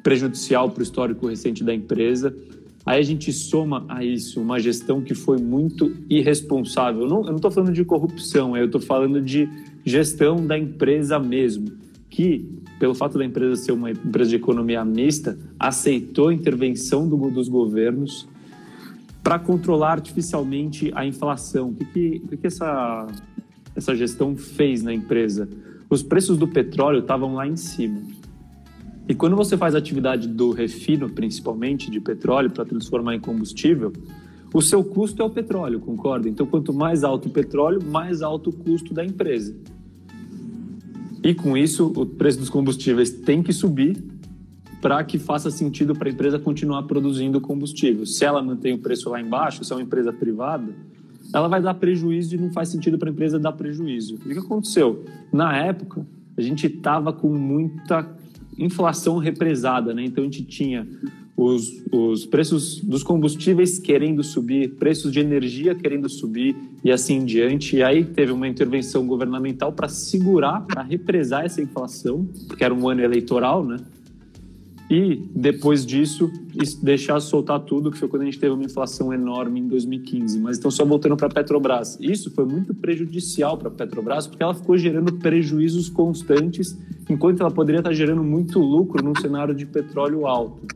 prejudicial 0.05 0.71
para 0.71 0.81
o 0.81 0.83
histórico 0.83 1.27
recente 1.27 1.65
da 1.65 1.75
empresa. 1.75 2.37
Aí 2.87 3.01
a 3.01 3.03
gente 3.03 3.33
soma 3.33 3.87
a 3.89 4.05
isso 4.05 4.41
uma 4.41 4.61
gestão 4.61 5.01
que 5.01 5.15
foi 5.15 5.39
muito 5.39 5.97
irresponsável. 6.09 7.03
Eu 7.05 7.09
não 7.09 7.37
estou 7.37 7.51
falando 7.51 7.73
de 7.73 7.83
corrupção, 7.85 8.55
eu 8.55 8.67
estou 8.67 8.81
falando 8.81 9.21
de 9.23 9.49
gestão 9.85 10.47
da 10.47 10.59
empresa 10.59 11.19
mesmo, 11.19 11.73
que, 12.11 12.47
pelo 12.79 12.95
fato 12.95 13.17
da 13.17 13.25
empresa 13.25 13.57
ser 13.57 13.73
uma 13.73 13.91
empresa 13.91 14.31
de 14.31 14.37
economia 14.37 14.85
mista, 14.85 15.39
aceitou 15.59 16.29
a 16.29 16.35
intervenção 16.35 17.09
do, 17.09 17.17
dos 17.31 17.49
governos 17.49 18.29
para 19.23 19.39
controlar 19.39 19.93
artificialmente 19.93 20.93
a 20.95 21.07
inflação. 21.07 21.71
O 21.71 21.75
que, 21.75 21.85
que, 21.87 22.19
que, 22.21 22.37
que 22.37 22.47
essa, 22.47 23.07
essa 23.75 23.97
gestão 23.97 24.37
fez 24.37 24.83
na 24.83 24.93
empresa? 24.93 25.49
Os 25.89 26.03
preços 26.03 26.37
do 26.37 26.47
petróleo 26.47 26.99
estavam 26.99 27.35
lá 27.35 27.49
em 27.49 27.57
cima. 27.57 28.03
E 29.09 29.15
quando 29.15 29.37
você 29.37 29.57
faz 29.57 29.75
atividade 29.75 30.27
do 30.27 30.51
refino, 30.51 31.11
principalmente 31.11 31.91
de 31.91 32.01
petróleo, 32.01 32.51
para 32.51 32.65
transformar 32.65 33.15
em 33.15 33.21
combustível, 33.21 33.93
o 34.53 34.63
seu 34.63 34.83
custo 34.83 35.21
é 35.21 35.25
o 35.25 35.31
petróleo, 35.31 35.81
concorda? 35.81 36.29
Então, 36.29 36.47
quanto 36.47 36.73
mais 36.73 37.05
alto 37.05 37.29
o 37.29 37.31
petróleo, 37.31 37.83
mais 37.85 38.23
alto 38.23 38.51
o 38.51 38.53
custo 38.53 38.95
da 38.95 39.05
empresa. 39.05 39.55
E 41.23 41.35
com 41.35 41.57
isso, 41.57 41.93
o 41.97 42.07
preço 42.07 42.39
dos 42.39 42.49
combustíveis 42.49 43.11
tem 43.11 43.43
que 43.43 43.53
subir 43.53 44.03
para 44.81 45.03
que 45.03 45.19
faça 45.19 45.51
sentido 45.51 45.95
para 45.95 46.09
a 46.09 46.13
empresa 46.13 46.39
continuar 46.39 46.83
produzindo 46.85 47.41
combustível. 47.41 48.07
Se 48.07 48.25
ela 48.25 48.43
mantém 48.43 48.75
o 48.75 48.79
preço 48.79 49.11
lá 49.11 49.21
embaixo, 49.21 49.65
se 49.65 49.73
é 49.73 49.77
uma 49.77 49.83
empresa 49.83 50.13
privada, 50.13 50.73
ela 51.33 51.49
vai 51.49 51.61
dar 51.61 51.75
prejuízo 51.75 52.35
e 52.35 52.39
não 52.39 52.53
faz 52.53 52.69
sentido 52.69 52.99
para 52.99 53.09
a 53.09 53.13
empresa 53.13 53.39
dar 53.39 53.53
prejuízo. 53.53 54.17
O 54.17 54.19
que 54.19 54.39
aconteceu? 54.39 55.05
Na 55.33 55.57
época, 55.57 56.07
a 56.37 56.41
gente 56.41 56.67
estava 56.67 57.13
com 57.13 57.29
muita 57.29 58.03
inflação 58.59 59.19
represada, 59.19 59.95
né? 59.95 60.05
Então 60.05 60.23
a 60.23 60.27
gente 60.27 60.45
tinha 60.45 60.87
os, 61.37 61.83
os 61.91 62.25
preços 62.25 62.81
dos 62.81 63.03
combustíveis 63.03 63.79
querendo 63.79 64.23
subir, 64.23 64.75
preços 64.75 65.13
de 65.13 65.21
energia 65.21 65.75
querendo 65.75 66.09
subir 66.09 66.55
e 66.83 66.93
assim 66.93 67.17
em 67.17 67.25
diante. 67.25 67.77
E 67.77 67.83
aí 67.83 68.05
teve 68.05 68.33
uma 68.33 68.47
intervenção 68.47 69.07
governamental 69.07 69.73
para 69.73 69.89
segurar, 69.89 70.61
para 70.63 70.83
represar 70.83 71.45
essa 71.45 71.61
inflação, 71.61 72.29
porque 72.47 72.63
era 72.63 72.73
um 72.73 72.89
ano 72.89 73.03
eleitoral, 73.03 73.65
né? 73.65 73.79
E 74.91 75.23
depois 75.35 75.85
disso, 75.87 76.31
deixar 76.83 77.19
soltar 77.19 77.61
tudo, 77.61 77.91
que 77.91 77.97
foi 77.97 78.07
quando 78.07 78.23
a 78.23 78.25
gente 78.27 78.39
teve 78.39 78.53
uma 78.53 78.65
inflação 78.65 79.13
enorme 79.13 79.61
em 79.61 79.67
2015. 79.67 80.39
Mas 80.41 80.59
então, 80.59 80.71
só 80.71 80.85
voltando 80.85 81.17
para 81.17 81.27
a 81.27 81.31
Petrobras. 81.31 81.97
Isso 82.01 82.31
foi 82.31 82.45
muito 82.45 82.75
prejudicial 82.75 83.57
para 83.57 83.69
a 83.69 83.71
Petrobras, 83.71 84.27
porque 84.27 84.43
ela 84.43 84.55
ficou 84.55 84.77
gerando 84.77 85.15
prejuízos 85.15 85.89
constantes, 85.89 86.79
enquanto 87.09 87.41
ela 87.41 87.51
poderia 87.51 87.79
estar 87.79 87.95
gerando 87.95 88.23
muito 88.23 88.59
lucro 88.59 89.03
num 89.03 89.15
cenário 89.15 89.55
de 89.55 89.65
petróleo 89.65 90.27
alto. 90.27 90.67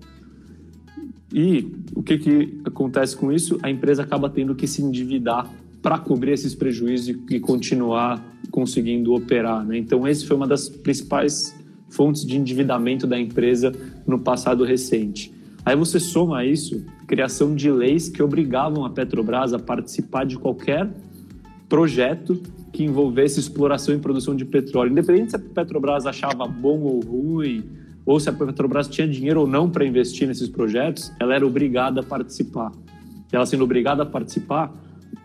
E 1.33 1.71
o 1.95 2.03
que, 2.03 2.17
que 2.17 2.61
acontece 2.65 3.15
com 3.15 3.31
isso? 3.31 3.59
A 3.63 3.71
empresa 3.71 4.03
acaba 4.03 4.31
tendo 4.31 4.55
que 4.55 4.67
se 4.67 4.83
endividar 4.83 5.51
para 5.83 5.99
cobrir 5.99 6.33
esses 6.33 6.55
prejuízos 6.55 7.15
e 7.31 7.39
continuar 7.39 8.25
conseguindo 8.51 9.15
operar. 9.15 9.65
Né? 9.65 9.79
Então, 9.79 10.09
esse 10.09 10.27
foi 10.27 10.37
uma 10.37 10.47
das 10.47 10.69
principais 10.69 11.55
fontes 11.89 12.25
de 12.25 12.37
endividamento 12.37 13.07
da 13.07 13.19
empresa 13.19 13.73
no 14.07 14.19
passado 14.19 14.65
recente. 14.65 15.33
Aí 15.65 15.77
você 15.77 16.01
soma 16.01 16.45
isso 16.45 16.85
criação 17.07 17.55
de 17.55 17.71
leis 17.71 18.09
que 18.09 18.23
obrigavam 18.23 18.85
a 18.85 18.91
Petrobras 18.91 19.55
a 19.55 19.59
participar 19.59 20.25
de 20.25 20.37
qualquer 20.37 20.89
projeto 21.69 22.41
que 22.73 22.85
envolvesse 22.85 23.41
exploração 23.41 23.95
e 23.95 23.99
produção 23.99 24.37
de 24.37 24.45
petróleo, 24.45 24.93
independente 24.93 25.31
se 25.31 25.37
a 25.37 25.39
Petrobras 25.39 26.07
achava 26.07 26.47
bom 26.47 26.81
ou 26.81 27.01
ruim, 27.01 27.65
ou 28.05 28.21
se 28.21 28.29
a 28.29 28.33
Petrobras 28.33 28.89
tinha 28.89 29.09
dinheiro 29.09 29.41
ou 29.41 29.47
não 29.47 29.69
para 29.69 29.85
investir 29.85 30.29
nesses 30.29 30.49
projetos, 30.49 31.13
ela 31.19 31.35
era 31.35 31.47
obrigada 31.47 32.01
a 32.01 32.03
participar. 32.03 32.73
Ela 33.33 33.45
sendo 33.45 33.65
obrigada 33.65 34.03
a 34.03 34.07
participar, 34.07 34.73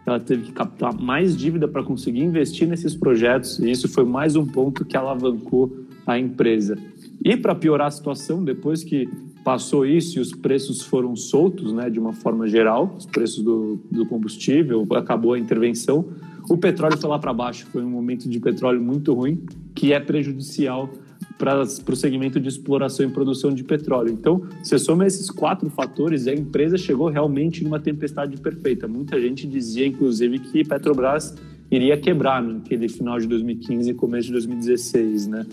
ela 0.06 0.19
teve 0.19 0.43
que 0.43 0.52
captar 0.52 0.93
mais 0.93 1.36
dívida 1.36 1.67
para 1.67 1.84
conseguir 1.84 2.21
investir 2.21 2.67
nesses 2.67 2.95
projetos, 2.95 3.60
e 3.60 3.71
isso 3.71 3.88
foi 3.88 4.04
mais 4.04 4.36
um 4.36 4.45
ponto 4.45 4.84
que 4.84 4.97
alavancou 4.97 5.82
a 6.05 6.19
empresa. 6.19 6.77
E 7.23 7.37
para 7.37 7.55
piorar 7.55 7.87
a 7.87 7.91
situação, 7.91 8.43
depois 8.43 8.83
que 8.83 9.07
passou 9.43 9.85
isso 9.85 10.17
e 10.17 10.21
os 10.21 10.33
preços 10.33 10.81
foram 10.81 11.15
soltos, 11.15 11.73
né, 11.73 11.89
de 11.89 11.99
uma 11.99 12.13
forma 12.13 12.47
geral, 12.47 12.95
os 12.97 13.05
preços 13.05 13.43
do, 13.43 13.79
do 13.91 14.05
combustível, 14.05 14.85
acabou 14.91 15.33
a 15.33 15.39
intervenção, 15.39 16.05
o 16.49 16.57
petróleo 16.57 16.97
foi 16.97 17.09
lá 17.09 17.19
para 17.19 17.33
baixo. 17.33 17.65
Foi 17.67 17.83
um 17.83 17.89
momento 17.89 18.27
de 18.29 18.39
petróleo 18.39 18.81
muito 18.81 19.13
ruim, 19.13 19.41
que 19.73 19.93
é 19.93 19.99
prejudicial 19.99 20.89
para 21.37 21.61
o 21.61 21.95
segmento 21.95 22.39
de 22.39 22.47
exploração 22.47 23.05
e 23.05 23.09
produção 23.09 23.53
de 23.53 23.63
petróleo. 23.63 24.11
Então, 24.11 24.43
você 24.61 24.77
soma 24.77 25.05
esses 25.05 25.29
quatro 25.29 25.69
fatores 25.69 26.25
e 26.25 26.29
a 26.29 26.33
empresa 26.33 26.77
chegou 26.77 27.09
realmente 27.09 27.63
numa 27.63 27.79
tempestade 27.79 28.37
perfeita. 28.37 28.87
Muita 28.87 29.19
gente 29.19 29.47
dizia, 29.47 29.87
inclusive, 29.87 30.39
que 30.39 30.63
Petrobras 30.63 31.35
iria 31.71 31.97
quebrar 31.97 32.41
naquele 32.41 32.87
final 32.87 33.19
de 33.19 33.27
2015 33.27 33.89
e 33.89 33.93
começo 33.93 34.27
de 34.27 34.33
2016, 34.33 35.27
né? 35.27 35.45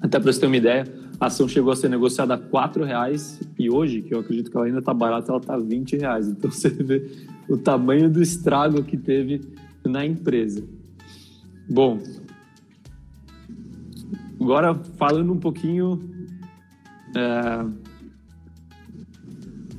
Até 0.00 0.20
para 0.20 0.32
você 0.32 0.40
ter 0.40 0.46
uma 0.46 0.56
ideia, 0.56 0.84
a 1.18 1.26
ação 1.26 1.48
chegou 1.48 1.72
a 1.72 1.76
ser 1.76 1.88
negociada 1.88 2.34
a 2.34 2.36
R$ 2.36 2.84
reais 2.84 3.40
e 3.58 3.70
hoje, 3.70 4.02
que 4.02 4.14
eu 4.14 4.20
acredito 4.20 4.50
que 4.50 4.56
ela 4.56 4.66
ainda 4.66 4.80
está 4.80 4.92
barata, 4.92 5.32
ela 5.32 5.40
está 5.40 5.56
20 5.56 5.96
reais. 5.96 6.28
Então 6.28 6.50
você 6.52 6.68
vê 6.68 7.10
o 7.48 7.56
tamanho 7.56 8.10
do 8.10 8.20
estrago 8.20 8.82
que 8.82 8.96
teve 8.96 9.40
na 9.84 10.04
empresa. 10.04 10.62
Bom, 11.68 11.98
agora 14.40 14.74
falando 14.96 15.32
um 15.32 15.38
pouquinho 15.38 15.98
é, 17.16 17.64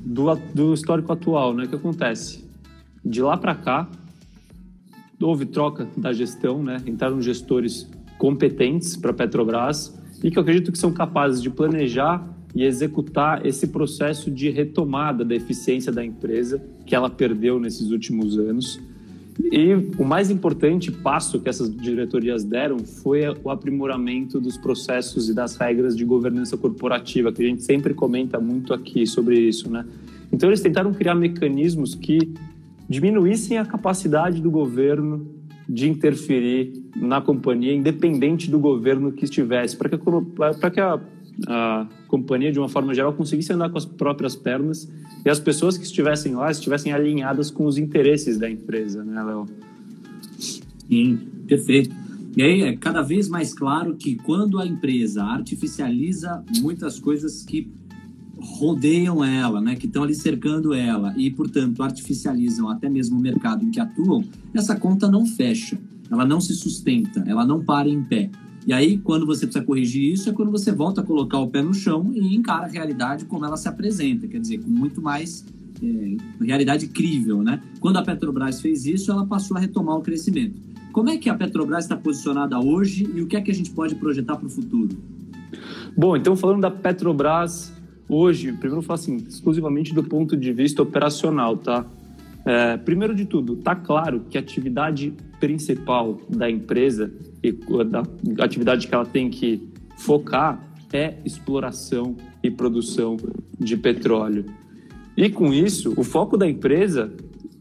do, 0.04 0.34
do 0.54 0.74
histórico 0.74 1.12
atual, 1.12 1.54
né? 1.54 1.64
O 1.64 1.68
que 1.68 1.76
acontece? 1.76 2.44
De 3.04 3.22
lá 3.22 3.36
para 3.36 3.54
cá, 3.54 3.88
houve 5.22 5.46
troca 5.46 5.88
da 5.96 6.12
gestão, 6.12 6.62
né? 6.62 6.82
Entraram 6.84 7.22
gestores 7.22 7.88
competentes 8.18 8.96
para 8.96 9.12
a 9.12 9.14
Petrobras 9.14 9.96
e 10.22 10.30
que 10.30 10.38
eu 10.38 10.42
acredito 10.42 10.72
que 10.72 10.78
são 10.78 10.92
capazes 10.92 11.42
de 11.42 11.50
planejar 11.50 12.26
e 12.54 12.64
executar 12.64 13.44
esse 13.46 13.68
processo 13.68 14.30
de 14.30 14.50
retomada 14.50 15.24
da 15.24 15.34
eficiência 15.34 15.92
da 15.92 16.04
empresa 16.04 16.62
que 16.86 16.94
ela 16.94 17.10
perdeu 17.10 17.60
nesses 17.60 17.90
últimos 17.90 18.38
anos. 18.38 18.80
E 19.52 19.72
o 19.96 20.04
mais 20.04 20.30
importante 20.30 20.90
passo 20.90 21.38
que 21.40 21.48
essas 21.48 21.74
diretorias 21.74 22.42
deram 22.42 22.80
foi 22.80 23.22
o 23.44 23.50
aprimoramento 23.50 24.40
dos 24.40 24.56
processos 24.56 25.28
e 25.28 25.34
das 25.34 25.56
regras 25.56 25.96
de 25.96 26.04
governança 26.04 26.56
corporativa, 26.56 27.32
que 27.32 27.44
a 27.44 27.46
gente 27.46 27.62
sempre 27.62 27.94
comenta 27.94 28.40
muito 28.40 28.74
aqui 28.74 29.06
sobre 29.06 29.38
isso, 29.38 29.70
né? 29.70 29.84
Então 30.32 30.48
eles 30.48 30.60
tentaram 30.60 30.92
criar 30.92 31.14
mecanismos 31.14 31.94
que 31.94 32.34
diminuíssem 32.88 33.58
a 33.58 33.64
capacidade 33.64 34.42
do 34.42 34.50
governo 34.50 35.37
de 35.68 35.88
interferir 35.88 36.72
na 36.96 37.20
companhia, 37.20 37.74
independente 37.74 38.50
do 38.50 38.58
governo 38.58 39.12
que 39.12 39.24
estivesse, 39.24 39.76
para 39.76 39.90
que, 39.90 39.98
para 40.58 40.70
que 40.70 40.80
a, 40.80 40.98
a 41.46 41.86
companhia, 42.06 42.50
de 42.50 42.58
uma 42.58 42.68
forma 42.68 42.94
geral, 42.94 43.12
conseguisse 43.12 43.52
andar 43.52 43.68
com 43.68 43.76
as 43.76 43.84
próprias 43.84 44.34
pernas 44.34 44.90
e 45.24 45.28
as 45.28 45.38
pessoas 45.38 45.76
que 45.76 45.84
estivessem 45.84 46.34
lá 46.34 46.50
estivessem 46.50 46.92
alinhadas 46.92 47.50
com 47.50 47.66
os 47.66 47.76
interesses 47.76 48.38
da 48.38 48.48
empresa, 48.48 49.04
né, 49.04 49.22
Léo? 49.22 49.46
Sim, 50.88 51.18
perfeito. 51.46 51.94
E 52.36 52.42
aí 52.42 52.62
é 52.62 52.76
cada 52.76 53.02
vez 53.02 53.28
mais 53.28 53.52
claro 53.52 53.96
que 53.96 54.14
quando 54.16 54.58
a 54.58 54.66
empresa 54.66 55.22
artificializa 55.24 56.42
muitas 56.60 56.98
coisas 56.98 57.42
que 57.42 57.70
rodeiam 58.40 59.24
ela, 59.24 59.60
né, 59.60 59.74
que 59.74 59.86
estão 59.86 60.02
ali 60.02 60.14
cercando 60.14 60.72
ela 60.72 61.14
e, 61.16 61.30
portanto, 61.30 61.82
artificializam 61.82 62.68
até 62.68 62.88
mesmo 62.88 63.18
o 63.18 63.20
mercado 63.20 63.64
em 63.64 63.70
que 63.70 63.80
atuam, 63.80 64.24
essa 64.54 64.76
conta 64.76 65.08
não 65.08 65.26
fecha, 65.26 65.78
ela 66.10 66.24
não 66.24 66.40
se 66.40 66.54
sustenta, 66.54 67.24
ela 67.26 67.44
não 67.44 67.62
para 67.62 67.88
em 67.88 68.02
pé. 68.02 68.30
E 68.66 68.72
aí, 68.72 68.98
quando 68.98 69.24
você 69.24 69.46
precisa 69.46 69.64
corrigir 69.64 70.12
isso, 70.12 70.28
é 70.28 70.32
quando 70.32 70.50
você 70.50 70.70
volta 70.70 71.00
a 71.00 71.04
colocar 71.04 71.38
o 71.38 71.48
pé 71.48 71.62
no 71.62 71.72
chão 71.72 72.10
e 72.14 72.34
encara 72.34 72.66
a 72.66 72.68
realidade 72.68 73.24
como 73.24 73.44
ela 73.44 73.56
se 73.56 73.68
apresenta, 73.68 74.26
quer 74.28 74.40
dizer, 74.40 74.58
com 74.58 74.70
muito 74.70 75.00
mais 75.00 75.44
é, 75.82 76.16
realidade 76.44 76.86
crível, 76.88 77.42
né? 77.42 77.62
Quando 77.80 77.96
a 77.96 78.02
Petrobras 78.02 78.60
fez 78.60 78.84
isso, 78.84 79.10
ela 79.10 79.24
passou 79.24 79.56
a 79.56 79.60
retomar 79.60 79.96
o 79.96 80.02
crescimento. 80.02 80.60
Como 80.92 81.08
é 81.08 81.16
que 81.16 81.30
a 81.30 81.34
Petrobras 81.34 81.84
está 81.84 81.96
posicionada 81.96 82.58
hoje 82.58 83.08
e 83.14 83.22
o 83.22 83.26
que 83.26 83.36
é 83.36 83.40
que 83.40 83.50
a 83.50 83.54
gente 83.54 83.70
pode 83.70 83.94
projetar 83.94 84.36
para 84.36 84.46
o 84.46 84.50
futuro? 84.50 84.96
Bom, 85.96 86.16
então 86.16 86.36
falando 86.36 86.60
da 86.60 86.70
Petrobras 86.70 87.72
hoje, 88.08 88.52
primeiro 88.52 88.78
eu 88.78 88.82
falo 88.82 88.98
assim, 88.98 89.16
exclusivamente 89.16 89.94
do 89.94 90.02
ponto 90.02 90.36
de 90.36 90.52
vista 90.52 90.82
operacional, 90.82 91.56
tá? 91.56 91.84
É, 92.44 92.76
primeiro 92.78 93.14
de 93.14 93.24
tudo, 93.24 93.56
tá 93.56 93.74
claro 93.74 94.22
que 94.30 94.38
a 94.38 94.40
atividade 94.40 95.12
principal 95.38 96.18
da 96.28 96.50
empresa 96.50 97.12
e 97.42 97.52
da 97.52 98.02
atividade 98.44 98.86
que 98.86 98.94
ela 98.94 99.04
tem 99.04 99.28
que 99.28 99.68
focar 99.98 100.66
é 100.92 101.14
exploração 101.24 102.16
e 102.42 102.50
produção 102.50 103.16
de 103.58 103.76
petróleo. 103.76 104.46
E 105.16 105.28
com 105.28 105.52
isso, 105.52 105.92
o 105.96 106.04
foco 106.04 106.36
da 106.36 106.48
empresa 106.48 107.12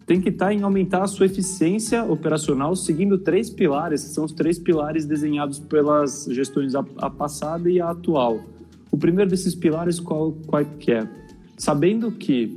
tem 0.05 0.21
que 0.21 0.29
estar 0.29 0.53
em 0.53 0.61
aumentar 0.61 1.03
a 1.03 1.07
sua 1.07 1.25
eficiência 1.25 2.03
operacional 2.05 2.73
seguindo 2.75 3.17
três 3.17 3.49
pilares, 3.49 4.03
que 4.05 4.09
são 4.11 4.23
os 4.23 4.31
três 4.31 4.57
pilares 4.57 5.05
desenhados 5.05 5.59
pelas 5.59 6.25
gestões 6.31 6.75
a, 6.75 6.85
a 6.97 7.09
passada 7.09 7.69
e 7.69 7.81
a 7.81 7.89
atual. 7.89 8.41
O 8.97 8.99
primeiro 8.99 9.29
desses 9.29 9.53
pilares 9.53 9.99
qual, 9.99 10.31
qual 10.47 10.65
que 10.65 10.91
é? 10.91 11.07
Sabendo 11.55 12.11
que 12.11 12.51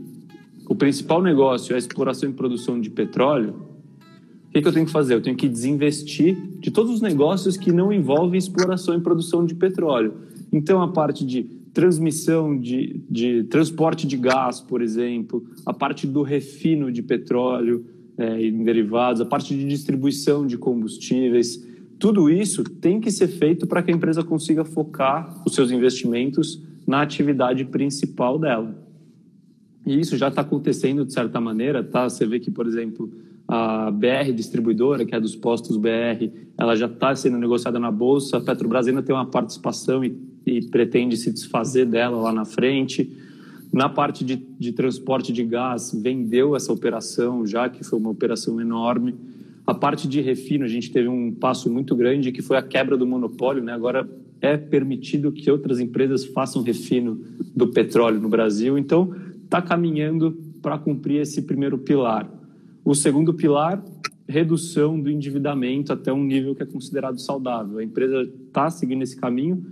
o 0.66 0.74
principal 0.74 1.20
negócio 1.20 1.74
é 1.74 1.76
a 1.76 1.78
exploração 1.78 2.30
e 2.30 2.32
produção 2.32 2.80
de 2.80 2.88
petróleo, 2.88 3.56
o 4.48 4.50
que, 4.50 4.62
que 4.62 4.66
eu 4.66 4.72
tenho 4.72 4.86
que 4.86 4.90
fazer? 4.90 5.12
Eu 5.12 5.20
tenho 5.20 5.36
que 5.36 5.46
desinvestir 5.46 6.38
de 6.58 6.70
todos 6.70 6.94
os 6.94 7.02
negócios 7.02 7.58
que 7.58 7.70
não 7.70 7.92
envolvem 7.92 8.38
exploração 8.38 8.96
e 8.96 9.00
produção 9.02 9.44
de 9.44 9.54
petróleo. 9.54 10.14
Então, 10.50 10.80
a 10.80 10.88
parte 10.88 11.26
de 11.26 11.42
transmissão 11.74 12.58
de, 12.58 13.02
de 13.10 13.44
transporte 13.44 14.06
de 14.06 14.16
gás, 14.16 14.62
por 14.62 14.80
exemplo, 14.80 15.44
a 15.66 15.74
parte 15.74 16.06
do 16.06 16.22
refino 16.22 16.90
de 16.90 17.02
petróleo 17.02 17.84
é, 18.16 18.40
e 18.40 18.50
derivados, 18.50 19.20
a 19.20 19.26
parte 19.26 19.54
de 19.54 19.68
distribuição 19.68 20.46
de 20.46 20.56
combustíveis, 20.56 21.62
tudo 22.00 22.30
isso 22.30 22.64
tem 22.64 22.98
que 22.98 23.10
ser 23.10 23.28
feito 23.28 23.66
para 23.66 23.82
que 23.82 23.92
a 23.92 23.94
empresa 23.94 24.24
consiga 24.24 24.64
focar 24.64 25.42
os 25.46 25.54
seus 25.54 25.70
investimentos 25.70 26.60
na 26.86 27.02
atividade 27.02 27.62
principal 27.66 28.38
dela. 28.38 28.74
E 29.86 30.00
isso 30.00 30.16
já 30.16 30.28
está 30.28 30.40
acontecendo 30.40 31.04
de 31.04 31.12
certa 31.12 31.38
maneira, 31.38 31.84
tá? 31.84 32.08
Você 32.08 32.26
vê 32.26 32.40
que, 32.40 32.50
por 32.50 32.66
exemplo, 32.66 33.12
a 33.46 33.90
BR 33.90 34.32
distribuidora, 34.34 35.04
que 35.04 35.14
é 35.14 35.20
dos 35.20 35.36
postos 35.36 35.76
BR, 35.76 36.30
ela 36.56 36.74
já 36.74 36.86
está 36.86 37.14
sendo 37.14 37.36
negociada 37.36 37.78
na 37.78 37.90
bolsa. 37.90 38.38
A 38.38 38.40
Petrobras 38.40 38.88
ainda 38.88 39.02
tem 39.02 39.14
uma 39.14 39.26
participação 39.26 40.02
e, 40.02 40.16
e, 40.46 40.62
pretende 40.68 41.18
se 41.18 41.30
desfazer 41.30 41.84
dela 41.84 42.16
lá 42.16 42.32
na 42.32 42.46
frente. 42.46 43.12
Na 43.70 43.88
parte 43.88 44.24
de, 44.24 44.36
de 44.36 44.72
transporte 44.72 45.32
de 45.32 45.44
gás, 45.44 45.92
vendeu 45.92 46.56
essa 46.56 46.72
operação 46.72 47.46
já, 47.46 47.68
que 47.68 47.84
foi 47.84 47.98
uma 47.98 48.10
operação 48.10 48.58
enorme. 48.58 49.14
A 49.70 49.74
parte 49.74 50.08
de 50.08 50.20
refino, 50.20 50.64
a 50.64 50.68
gente 50.68 50.90
teve 50.90 51.06
um 51.06 51.32
passo 51.32 51.70
muito 51.70 51.94
grande, 51.94 52.32
que 52.32 52.42
foi 52.42 52.56
a 52.56 52.62
quebra 52.62 52.96
do 52.96 53.06
monopólio. 53.06 53.62
Né? 53.62 53.72
Agora 53.72 54.10
é 54.40 54.56
permitido 54.56 55.30
que 55.30 55.48
outras 55.48 55.78
empresas 55.78 56.24
façam 56.24 56.60
refino 56.60 57.20
do 57.54 57.68
petróleo 57.68 58.18
no 58.18 58.28
Brasil. 58.28 58.76
Então, 58.76 59.14
está 59.44 59.62
caminhando 59.62 60.36
para 60.60 60.76
cumprir 60.76 61.20
esse 61.20 61.42
primeiro 61.42 61.78
pilar. 61.78 62.28
O 62.84 62.96
segundo 62.96 63.32
pilar, 63.32 63.80
redução 64.26 65.00
do 65.00 65.08
endividamento 65.08 65.92
até 65.92 66.12
um 66.12 66.24
nível 66.24 66.52
que 66.52 66.64
é 66.64 66.66
considerado 66.66 67.20
saudável. 67.20 67.78
A 67.78 67.84
empresa 67.84 68.28
está 68.48 68.70
seguindo 68.70 69.02
esse 69.02 69.16
caminho, 69.16 69.64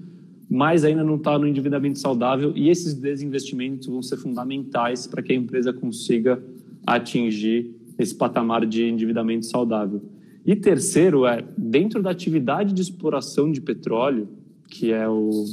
mas 0.48 0.84
ainda 0.84 1.02
não 1.02 1.16
está 1.16 1.36
no 1.36 1.48
endividamento 1.48 1.98
saudável 1.98 2.52
e 2.54 2.68
esses 2.68 2.94
desinvestimentos 2.94 3.88
vão 3.88 4.00
ser 4.00 4.18
fundamentais 4.18 5.08
para 5.08 5.22
que 5.24 5.32
a 5.32 5.36
empresa 5.36 5.72
consiga 5.72 6.40
atingir 6.86 7.77
esse 7.98 8.14
patamar 8.14 8.64
de 8.64 8.84
endividamento 8.84 9.46
saudável. 9.46 10.02
E 10.46 10.54
terceiro 10.54 11.26
é, 11.26 11.44
dentro 11.56 12.02
da 12.02 12.10
atividade 12.10 12.72
de 12.72 12.80
exploração 12.80 13.50
de 13.50 13.60
petróleo, 13.60 14.28
que 14.68 14.92
é 14.92 15.08
o, 15.08 15.44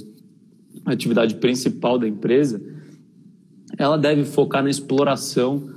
a 0.85 0.91
atividade 0.91 1.35
principal 1.35 1.97
da 1.97 2.07
empresa, 2.07 2.61
ela 3.77 3.97
deve 3.97 4.23
focar 4.23 4.63
na 4.63 4.69
exploração 4.69 5.69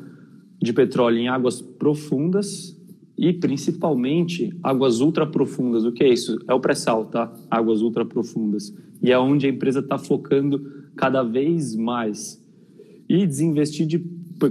de 0.61 0.73
petróleo 0.73 1.19
em 1.19 1.29
águas 1.29 1.61
profundas 1.61 2.77
e 3.17 3.33
principalmente 3.33 4.57
águas 4.63 5.01
ultraprofundas. 5.01 5.85
O 5.85 5.93
que 5.93 6.05
é 6.05 6.13
isso? 6.13 6.39
É 6.47 6.55
o 6.55 6.61
pré-sal, 6.61 7.07
tá? 7.07 7.33
Águas 7.51 7.81
ultraprofundas. 7.81 8.73
E 9.03 9.11
é 9.11 9.19
onde 9.19 9.47
a 9.47 9.51
empresa 9.51 9.81
está 9.81 9.99
focando 9.99 10.85
cada 10.95 11.23
vez 11.23 11.75
mais. 11.75 12.41
E 13.09 13.27
desinvestir 13.27 13.87
de 13.87 14.05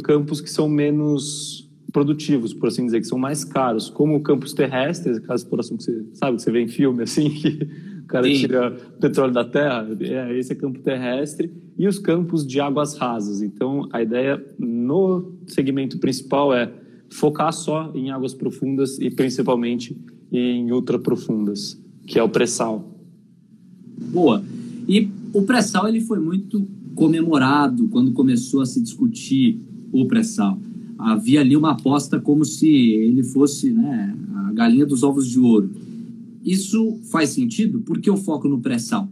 campos 0.03 0.41
que 0.41 0.49
são 0.49 0.67
menos 0.67 1.66
produtivos, 1.97 2.53
por 2.53 2.67
assim 2.67 2.85
dizer, 2.85 3.01
que 3.01 3.07
são 3.07 3.17
mais 3.17 3.43
caros, 3.43 3.89
como 3.89 4.21
campos 4.21 4.53
terrestres, 4.53 5.17
aquela 5.17 5.35
exploração 5.35 5.75
que 5.75 5.83
você 5.83 6.05
sabe, 6.13 6.37
que 6.37 6.43
você 6.43 6.51
vê 6.51 6.61
em 6.61 6.67
filme, 6.67 7.01
assim, 7.01 7.27
que 7.33 7.67
o 8.03 8.05
cara 8.05 8.27
Sim. 8.27 8.33
tira 8.35 8.69
petróleo 9.01 9.33
da 9.33 9.43
terra, 9.43 9.87
é, 10.01 10.37
esse 10.37 10.51
é 10.51 10.55
campo 10.55 10.77
terrestre, 10.77 11.51
e 11.75 11.87
os 11.87 11.97
campos 11.97 12.45
de 12.45 12.59
águas 12.61 12.95
rasas. 12.95 13.41
Então, 13.41 13.89
a 13.91 13.99
ideia 13.99 14.39
no 14.59 15.31
segmento 15.47 15.97
principal 15.97 16.53
é 16.53 16.71
focar 17.09 17.51
só 17.51 17.91
em 17.95 18.11
águas 18.11 18.35
profundas 18.35 18.99
e 18.99 19.09
principalmente 19.09 19.97
em 20.31 20.71
ultraprofundas, 20.71 21.81
que 22.05 22.19
é 22.19 22.21
o 22.21 22.29
pré-sal. 22.29 22.95
Boa. 24.13 24.43
E 24.87 25.09
o 25.33 25.41
pré-sal 25.41 25.87
ele 25.87 26.01
foi 26.01 26.19
muito 26.19 26.63
comemorado 26.93 27.87
quando 27.87 28.13
começou 28.13 28.61
a 28.61 28.67
se 28.67 28.79
discutir 28.79 29.59
o 29.91 30.05
pré-sal. 30.05 30.59
Havia 30.97 31.41
ali 31.41 31.55
uma 31.55 31.71
aposta 31.71 32.19
como 32.19 32.43
se 32.43 32.67
ele 32.67 33.23
fosse 33.23 33.71
né, 33.71 34.17
a 34.35 34.51
galinha 34.53 34.85
dos 34.85 35.03
ovos 35.03 35.27
de 35.27 35.39
ouro. 35.39 35.69
Isso 36.43 36.99
faz 37.11 37.29
sentido? 37.29 37.81
Por 37.81 37.99
que 37.99 38.09
o 38.09 38.17
foco 38.17 38.47
no 38.47 38.59
pré-sal? 38.59 39.07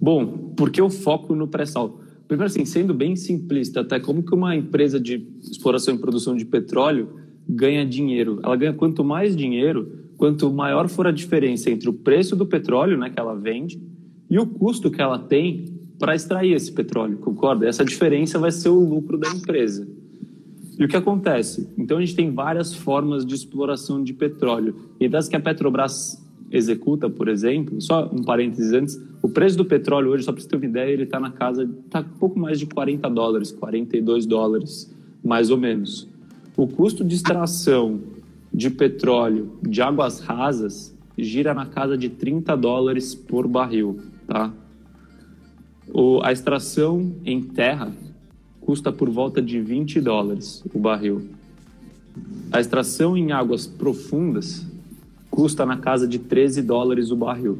Bom, 0.00 0.52
por 0.56 0.70
que 0.70 0.80
o 0.80 0.90
foco 0.90 1.34
no 1.34 1.48
pré-sal? 1.48 2.00
Primeiro, 2.28 2.46
assim, 2.46 2.64
sendo 2.64 2.94
bem 2.94 3.16
simplista, 3.16 3.80
até 3.80 3.98
como 3.98 4.22
que 4.22 4.34
uma 4.34 4.54
empresa 4.54 5.00
de 5.00 5.26
exploração 5.42 5.94
e 5.94 5.98
produção 5.98 6.36
de 6.36 6.44
petróleo 6.44 7.08
ganha 7.48 7.84
dinheiro? 7.84 8.38
Ela 8.42 8.54
ganha 8.54 8.72
quanto 8.72 9.02
mais 9.02 9.34
dinheiro, 9.34 9.90
quanto 10.16 10.52
maior 10.52 10.88
for 10.88 11.06
a 11.06 11.10
diferença 11.10 11.70
entre 11.70 11.88
o 11.88 11.92
preço 11.92 12.36
do 12.36 12.46
petróleo, 12.46 12.96
né, 12.96 13.10
que 13.10 13.18
ela 13.18 13.34
vende, 13.34 13.82
e 14.30 14.38
o 14.38 14.46
custo 14.46 14.90
que 14.90 15.02
ela 15.02 15.18
tem 15.18 15.64
para 15.98 16.14
extrair 16.14 16.52
esse 16.52 16.70
petróleo, 16.70 17.18
concorda? 17.18 17.66
Essa 17.66 17.84
diferença 17.84 18.38
vai 18.38 18.52
ser 18.52 18.68
o 18.68 18.78
lucro 18.78 19.18
da 19.18 19.28
empresa. 19.28 19.88
E 20.80 20.84
o 20.86 20.88
que 20.88 20.96
acontece? 20.96 21.68
Então 21.76 21.98
a 21.98 22.00
gente 22.00 22.16
tem 22.16 22.32
várias 22.32 22.72
formas 22.74 23.26
de 23.26 23.34
exploração 23.34 24.02
de 24.02 24.14
petróleo. 24.14 24.74
E 24.98 25.10
das 25.10 25.28
que 25.28 25.36
a 25.36 25.40
Petrobras 25.40 26.26
executa, 26.50 27.10
por 27.10 27.28
exemplo, 27.28 27.78
só 27.82 28.08
um 28.10 28.24
parênteses 28.24 28.72
antes, 28.72 29.02
o 29.20 29.28
preço 29.28 29.58
do 29.58 29.64
petróleo 29.64 30.10
hoje, 30.10 30.24
só 30.24 30.32
para 30.32 30.40
você 30.40 30.48
ter 30.48 30.56
uma 30.56 30.64
ideia, 30.64 30.90
ele 30.90 31.02
está 31.02 31.20
na 31.20 31.30
casa, 31.30 31.68
está 31.84 32.00
um 32.00 32.18
pouco 32.18 32.38
mais 32.38 32.58
de 32.58 32.64
40 32.64 33.10
dólares, 33.10 33.52
42 33.52 34.24
dólares, 34.24 34.90
mais 35.22 35.50
ou 35.50 35.58
menos. 35.58 36.08
O 36.56 36.66
custo 36.66 37.04
de 37.04 37.14
extração 37.14 38.00
de 38.52 38.70
petróleo 38.70 39.52
de 39.62 39.82
águas 39.82 40.20
rasas 40.20 40.96
gira 41.16 41.52
na 41.52 41.66
casa 41.66 41.96
de 41.96 42.08
30 42.08 42.56
dólares 42.56 43.14
por 43.14 43.46
barril, 43.46 44.00
tá? 44.26 44.50
O, 45.92 46.22
a 46.22 46.32
extração 46.32 47.12
em 47.22 47.42
terra 47.42 47.92
custa 48.70 48.92
por 48.92 49.10
volta 49.10 49.42
de 49.42 49.60
20 49.60 50.00
dólares 50.00 50.62
o 50.72 50.78
barril. 50.78 51.22
A 52.52 52.60
extração 52.60 53.16
em 53.16 53.32
águas 53.32 53.66
profundas 53.66 54.64
custa 55.28 55.66
na 55.66 55.76
casa 55.76 56.06
de 56.06 56.20
13 56.20 56.62
dólares 56.62 57.10
o 57.10 57.16
barril. 57.16 57.58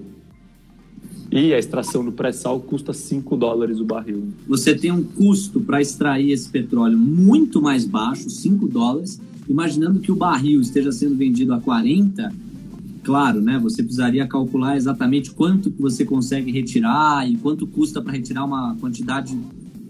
E 1.29 1.53
a 1.53 1.59
extração 1.59 2.05
do 2.05 2.13
pré-sal 2.13 2.61
custa 2.61 2.93
5 2.93 3.37
dólares 3.37 3.81
o 3.81 3.85
barril. 3.85 4.29
Você 4.47 4.73
tem 4.73 4.93
um 4.93 5.03
custo 5.03 5.61
para 5.61 5.83
extrair 5.83 6.31
esse 6.31 6.49
petróleo 6.49 6.97
muito 6.97 7.61
mais 7.61 7.85
baixo, 7.85 8.31
5 8.31 8.69
dólares. 8.69 9.21
Imaginando 9.49 9.99
que 9.99 10.13
o 10.13 10.15
barril 10.15 10.61
esteja 10.61 10.93
sendo 10.93 11.17
vendido 11.17 11.53
a 11.53 11.61
40, 11.61 12.33
claro, 13.03 13.41
né? 13.41 13.59
Você 13.59 13.83
precisaria 13.83 14.29
calcular 14.29 14.77
exatamente 14.77 15.33
quanto 15.33 15.73
que 15.73 15.83
você 15.83 16.05
consegue 16.05 16.53
retirar 16.53 17.29
e 17.29 17.37
quanto 17.37 17.67
custa 17.67 18.01
para 18.01 18.13
retirar 18.13 18.45
uma 18.45 18.77
quantidade 18.77 19.37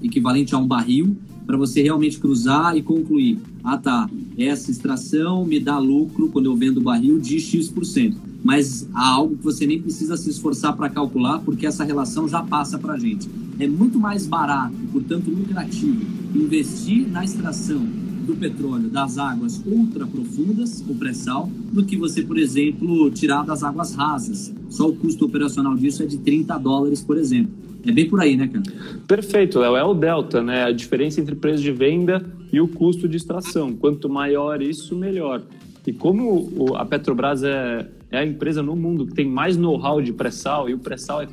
equivalente 0.03 0.55
a 0.55 0.59
um 0.59 0.67
barril 0.67 1.17
para 1.47 1.57
você 1.57 1.83
realmente 1.83 2.19
cruzar 2.19 2.77
e 2.77 2.83
concluir. 2.83 3.39
Ah, 3.65 3.77
tá, 3.77 4.09
essa 4.39 4.71
extração 4.71 5.45
me 5.45 5.59
dá 5.59 5.79
lucro 5.79 6.29
quando 6.29 6.47
eu 6.47 6.55
vendo 6.55 6.79
o 6.79 6.83
barril 6.83 7.19
de 7.19 7.41
X%. 7.41 8.15
Mas 8.43 8.89
há 8.95 9.09
algo 9.09 9.37
que 9.37 9.43
você 9.43 9.67
nem 9.67 9.83
precisa 9.83 10.17
se 10.17 10.31
esforçar 10.31 10.77
para 10.77 10.89
calcular, 10.89 11.41
porque 11.41 11.67
essa 11.67 11.85
relação 11.85 12.29
já 12.29 12.43
passa 12.43 12.79
para 12.79 12.95
a 12.95 12.99
gente. 12.99 13.29
é 13.59 13.67
muito 13.67 13.99
mais 13.99 14.27
barato, 14.27 14.75
portanto 14.93 15.29
lucrativo, 15.29 16.07
investir 16.35 17.07
na 17.11 17.25
extração 17.25 17.85
do 18.27 18.37
petróleo 18.37 18.89
das 18.89 19.19
águas 19.19 19.61
ultra 19.67 20.07
profundas, 20.07 20.83
o 20.89 20.95
pré-sal, 20.95 21.51
do 21.73 21.85
que 21.85 21.97
você, 21.97 22.23
por 22.23 22.39
exemplo, 22.39 23.11
tirar 23.11 23.45
das 23.45 23.63
águas 23.63 23.95
rasas. 23.95 24.53
Só 24.69 24.89
o 24.89 24.97
custo 24.97 25.27
operacional 25.27 25.75
disso 25.77 26.03
é 26.03 26.07
de 26.07 26.19
30 26.19 26.57
dólares, 26.59 27.03
por 27.03 27.19
exemplo. 27.19 27.53
É 27.87 27.93
bem 27.93 28.09
por 28.09 28.21
aí, 28.21 28.37
né, 28.37 28.49
cara? 28.49 28.63
Perfeito, 29.07 29.59
Léo. 29.59 29.77
É 29.77 29.85
o 29.85 29.95
delta, 29.95 30.43
né? 30.43 30.65
A 30.65 30.73
diferença 30.73 31.21
entre 31.21 31.35
preço 31.35 31.63
de 31.63 31.73
venda 31.73 32.25
e 32.53 32.61
o 32.61 32.69
custo 32.69 33.09
de 33.09 33.17
extração. 33.17 33.73
Quanto 33.75 34.09
maior 34.09 34.61
isso, 34.61 34.97
melhor. 34.97 35.43
E 35.87 35.93
como 35.93 36.77
a 36.77 36.85
Petrobras 36.85 37.43
é, 37.43 37.89
é 38.11 38.19
a 38.19 38.25
empresa 38.25 38.63
no 38.63 38.77
mundo 38.77 39.07
que 39.07 39.15
tem 39.15 39.27
mais 39.27 39.57
know-how 39.57 40.01
de 40.01 40.13
pré-sal, 40.13 40.69
e 40.69 40.75
o 40.75 40.79
pré-sal 40.79 41.23
é 41.23 41.29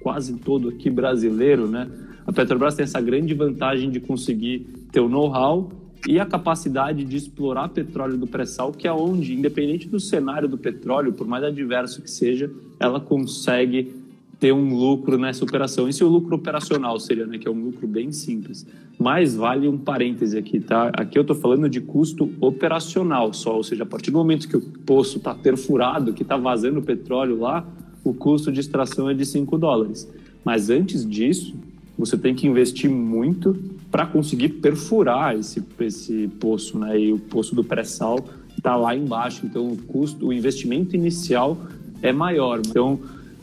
quase 0.00 0.34
todo 0.38 0.68
aqui 0.68 0.88
brasileiro, 0.88 1.68
né? 1.68 1.88
A 2.26 2.32
Petrobras 2.32 2.74
tem 2.74 2.84
essa 2.84 3.00
grande 3.00 3.34
vantagem 3.34 3.90
de 3.90 3.98
conseguir 3.98 4.66
ter 4.92 5.00
o 5.00 5.08
know-how 5.08 5.72
e 6.08 6.18
a 6.18 6.24
capacidade 6.24 7.04
de 7.04 7.16
explorar 7.16 7.68
petróleo 7.68 8.16
do 8.16 8.26
pré-sal, 8.26 8.72
que 8.72 8.88
é 8.88 8.92
onde, 8.92 9.34
independente 9.34 9.88
do 9.88 10.00
cenário 10.00 10.48
do 10.48 10.56
petróleo, 10.56 11.12
por 11.12 11.26
mais 11.26 11.44
adverso 11.44 12.00
que 12.00 12.10
seja, 12.10 12.50
ela 12.78 13.00
consegue 13.00 13.99
ter 14.40 14.52
um 14.52 14.74
lucro 14.74 15.18
nessa 15.18 15.44
operação. 15.44 15.86
Esse 15.86 16.02
é 16.02 16.06
o 16.06 16.08
lucro 16.08 16.34
operacional 16.34 16.98
seria, 16.98 17.26
né, 17.26 17.36
que 17.36 17.46
é 17.46 17.50
um 17.50 17.62
lucro 17.62 17.86
bem 17.86 18.10
simples. 18.10 18.66
Mas 18.98 19.36
vale 19.36 19.68
um 19.68 19.76
parêntese 19.76 20.36
aqui, 20.38 20.58
tá? 20.58 20.90
Aqui 20.94 21.18
eu 21.18 21.20
estou 21.20 21.36
falando 21.36 21.68
de 21.68 21.80
custo 21.80 22.30
operacional 22.40 23.34
só, 23.34 23.54
ou 23.54 23.62
seja, 23.62 23.82
a 23.82 23.86
partir 23.86 24.10
do 24.10 24.16
momento 24.16 24.48
que 24.48 24.56
o 24.56 24.60
poço 24.60 25.18
está 25.18 25.34
perfurado, 25.34 26.14
que 26.14 26.22
está 26.22 26.38
vazando 26.38 26.80
petróleo 26.80 27.38
lá, 27.38 27.66
o 28.02 28.14
custo 28.14 28.50
de 28.50 28.60
extração 28.60 29.10
é 29.10 29.14
de 29.14 29.26
5 29.26 29.58
dólares. 29.58 30.10
Mas 30.42 30.70
antes 30.70 31.06
disso, 31.06 31.54
você 31.98 32.16
tem 32.16 32.34
que 32.34 32.46
investir 32.46 32.88
muito 32.88 33.54
para 33.90 34.06
conseguir 34.06 34.48
perfurar 34.48 35.36
esse, 35.36 35.62
esse 35.80 36.28
poço, 36.40 36.78
né? 36.78 36.98
E 36.98 37.12
o 37.12 37.18
poço 37.18 37.54
do 37.54 37.62
pré-sal 37.62 38.24
está 38.56 38.74
lá 38.74 38.96
embaixo, 38.96 39.44
então 39.44 39.68
o 39.68 39.76
custo, 39.76 40.28
o 40.28 40.32
investimento 40.32 40.96
inicial 40.96 41.58
é 42.00 42.10
maior. 42.10 42.60
Então 42.66 43.00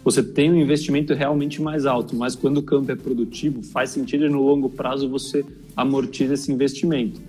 você 0.08 0.24
tem 0.24 0.50
um 0.50 0.56
investimento 0.56 1.14
realmente 1.14 1.62
mais 1.62 1.86
alto, 1.86 2.16
mas 2.16 2.34
quando 2.34 2.60
o 2.60 2.64
campo 2.64 2.90
é 2.90 2.96
produtivo, 2.96 3.62
faz 3.62 3.90
sentido 3.90 4.26
e 4.26 4.30
no 4.30 4.42
longo 4.42 4.70
prazo 4.70 5.10
você 5.10 5.44
amortiza 5.76 6.36
esse 6.36 6.50
investimento. 6.50 7.20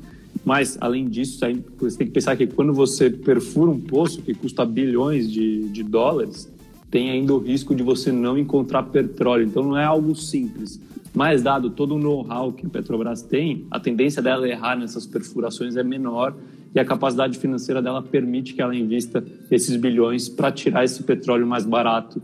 Mas, 0.44 0.78
além 0.80 1.08
disso, 1.08 1.40
você 1.76 1.98
tem 1.98 2.06
que 2.06 2.12
pensar 2.12 2.36
que 2.36 2.46
quando 2.46 2.72
você 2.72 3.10
perfura 3.10 3.68
um 3.68 3.80
poço 3.80 4.22
que 4.22 4.32
custa 4.32 4.64
bilhões 4.64 5.28
de, 5.28 5.68
de 5.70 5.82
dólares, 5.82 6.48
tem 6.88 7.10
ainda 7.10 7.34
o 7.34 7.38
risco 7.38 7.74
de 7.74 7.82
você 7.82 8.12
não 8.12 8.38
encontrar 8.38 8.84
petróleo. 8.84 9.44
Então, 9.44 9.64
não 9.64 9.76
é 9.76 9.84
algo 9.84 10.14
simples. 10.14 10.80
Mas, 11.12 11.42
dado 11.42 11.70
todo 11.70 11.96
o 11.96 11.98
know-how 11.98 12.52
que 12.52 12.64
a 12.64 12.68
Petrobras 12.68 13.22
tem, 13.22 13.66
a 13.72 13.80
tendência 13.80 14.22
dela 14.22 14.48
errar 14.48 14.76
nessas 14.76 15.04
perfurações 15.04 15.74
é 15.74 15.82
menor 15.82 16.32
e 16.72 16.78
a 16.78 16.84
capacidade 16.84 17.38
financeira 17.38 17.82
dela 17.82 18.02
permite 18.02 18.54
que 18.54 18.62
ela 18.62 18.76
invista 18.76 19.24
esses 19.50 19.74
bilhões 19.74 20.28
para 20.28 20.52
tirar 20.52 20.84
esse 20.84 21.02
petróleo 21.02 21.44
mais 21.44 21.64
barato 21.66 22.22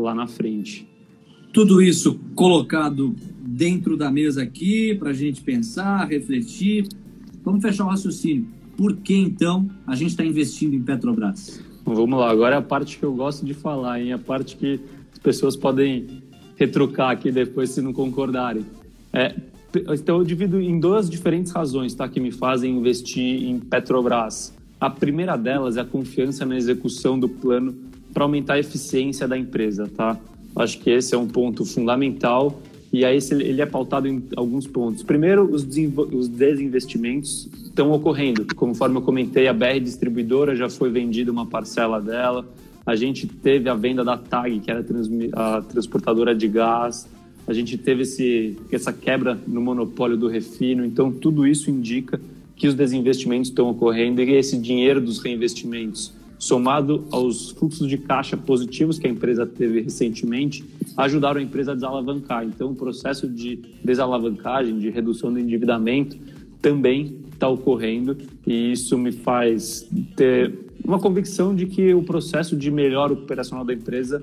lá 0.00 0.14
na 0.14 0.26
frente. 0.26 0.88
Tudo 1.52 1.80
isso 1.80 2.18
colocado 2.34 3.14
dentro 3.40 3.96
da 3.96 4.10
mesa 4.10 4.42
aqui 4.42 4.94
para 4.94 5.10
a 5.10 5.14
gente 5.14 5.40
pensar, 5.40 6.04
refletir. 6.08 6.88
Vamos 7.44 7.62
fechar 7.62 7.84
o 7.84 7.88
raciocínio. 7.88 8.46
Por 8.76 8.96
que 8.96 9.14
então 9.14 9.68
a 9.86 9.94
gente 9.94 10.10
está 10.10 10.24
investindo 10.24 10.74
em 10.74 10.82
Petrobras? 10.82 11.62
Vamos 11.84 12.18
lá, 12.18 12.30
agora 12.30 12.56
é 12.56 12.58
a 12.58 12.62
parte 12.62 12.98
que 12.98 13.04
eu 13.04 13.14
gosto 13.14 13.44
de 13.44 13.54
falar, 13.54 14.00
hein? 14.00 14.12
a 14.12 14.18
parte 14.18 14.56
que 14.56 14.80
as 15.12 15.18
pessoas 15.18 15.54
podem 15.54 16.22
retrucar 16.56 17.10
aqui 17.10 17.30
depois 17.30 17.70
se 17.70 17.82
não 17.82 17.92
concordarem. 17.92 18.64
É, 19.12 19.36
então 19.76 20.18
eu 20.18 20.24
divido 20.24 20.60
em 20.60 20.80
duas 20.80 21.08
diferentes 21.08 21.52
razões 21.52 21.94
tá, 21.94 22.08
que 22.08 22.18
me 22.18 22.32
fazem 22.32 22.76
investir 22.76 23.44
em 23.44 23.60
Petrobras. 23.60 24.54
A 24.80 24.90
primeira 24.90 25.36
delas 25.36 25.76
é 25.76 25.80
a 25.80 25.84
confiança 25.84 26.44
na 26.44 26.56
execução 26.56 27.18
do 27.18 27.28
plano 27.28 27.74
para 28.14 28.22
aumentar 28.22 28.54
a 28.54 28.58
eficiência 28.60 29.26
da 29.28 29.36
empresa, 29.36 29.90
tá? 29.94 30.18
Acho 30.54 30.78
que 30.78 30.88
esse 30.88 31.14
é 31.14 31.18
um 31.18 31.26
ponto 31.26 31.64
fundamental 31.64 32.62
e 32.92 33.04
aí 33.04 33.18
ele 33.32 33.60
é 33.60 33.66
pautado 33.66 34.06
em 34.06 34.22
alguns 34.36 34.68
pontos. 34.68 35.02
Primeiro, 35.02 35.52
os, 35.52 35.66
os 36.12 36.28
desinvestimentos 36.28 37.48
estão 37.64 37.90
ocorrendo. 37.90 38.46
Conforme 38.54 38.98
eu 38.98 39.02
comentei, 39.02 39.48
a 39.48 39.52
BR 39.52 39.80
Distribuidora 39.82 40.54
já 40.54 40.70
foi 40.70 40.90
vendida 40.90 41.32
uma 41.32 41.44
parcela 41.44 42.00
dela. 42.00 42.46
A 42.86 42.94
gente 42.94 43.26
teve 43.26 43.68
a 43.68 43.74
venda 43.74 44.04
da 44.04 44.16
TAG, 44.16 44.60
que 44.60 44.70
era 44.70 44.84
a 45.32 45.60
transportadora 45.62 46.32
de 46.36 46.46
gás. 46.46 47.08
A 47.48 47.52
gente 47.52 47.76
teve 47.76 48.02
esse, 48.02 48.56
essa 48.70 48.92
quebra 48.92 49.36
no 49.44 49.60
monopólio 49.60 50.16
do 50.16 50.28
refino. 50.28 50.84
Então, 50.84 51.10
tudo 51.10 51.44
isso 51.44 51.72
indica 51.72 52.20
que 52.54 52.68
os 52.68 52.74
desinvestimentos 52.74 53.48
estão 53.48 53.68
ocorrendo 53.68 54.22
e 54.22 54.34
esse 54.34 54.56
dinheiro 54.56 55.00
dos 55.00 55.18
reinvestimentos 55.18 56.12
somado 56.38 57.06
aos 57.10 57.50
fluxos 57.50 57.88
de 57.88 57.98
caixa 57.98 58.36
positivos 58.36 58.98
que 58.98 59.06
a 59.06 59.10
empresa 59.10 59.46
teve 59.46 59.80
recentemente, 59.80 60.64
ajudaram 60.96 61.40
a 61.40 61.42
empresa 61.42 61.72
a 61.72 61.74
desalavancar. 61.74 62.44
Então, 62.44 62.70
o 62.70 62.74
processo 62.74 63.28
de 63.28 63.60
desalavancagem, 63.82 64.78
de 64.78 64.90
redução 64.90 65.32
do 65.32 65.38
endividamento, 65.38 66.16
também 66.60 67.18
está 67.32 67.48
ocorrendo 67.48 68.16
e 68.46 68.72
isso 68.72 68.96
me 68.96 69.12
faz 69.12 69.86
ter 70.16 70.52
uma 70.84 70.98
convicção 70.98 71.54
de 71.54 71.66
que 71.66 71.92
o 71.94 72.02
processo 72.02 72.56
de 72.56 72.70
melhor 72.70 73.10
operacional 73.10 73.64
da 73.64 73.72
empresa 73.72 74.22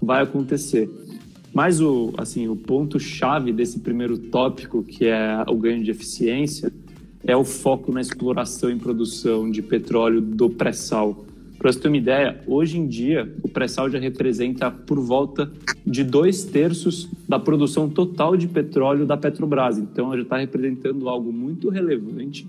vai 0.00 0.22
acontecer. 0.22 0.90
Mas 1.52 1.80
o, 1.80 2.12
assim, 2.16 2.48
o 2.48 2.56
ponto 2.56 3.00
chave 3.00 3.52
desse 3.52 3.80
primeiro 3.80 4.18
tópico, 4.18 4.82
que 4.82 5.06
é 5.06 5.44
o 5.48 5.56
ganho 5.56 5.82
de 5.82 5.90
eficiência, 5.90 6.72
é 7.24 7.36
o 7.36 7.44
foco 7.44 7.92
na 7.92 8.00
exploração 8.00 8.70
e 8.70 8.76
produção 8.76 9.50
de 9.50 9.62
petróleo 9.62 10.20
do 10.20 10.48
pré-sal. 10.50 11.26
Para 11.58 11.72
você 11.72 11.80
ter 11.80 11.88
uma 11.88 11.96
ideia, 11.96 12.40
hoje 12.46 12.78
em 12.78 12.86
dia 12.86 13.28
o 13.42 13.48
pré-sal 13.48 13.90
já 13.90 13.98
representa 13.98 14.70
por 14.70 15.00
volta 15.00 15.50
de 15.84 16.04
dois 16.04 16.44
terços 16.44 17.08
da 17.28 17.38
produção 17.38 17.88
total 17.88 18.36
de 18.36 18.46
petróleo 18.46 19.04
da 19.04 19.16
Petrobras. 19.16 19.76
Então, 19.76 20.14
já 20.14 20.22
está 20.22 20.36
representando 20.36 21.08
algo 21.08 21.32
muito 21.32 21.68
relevante. 21.68 22.46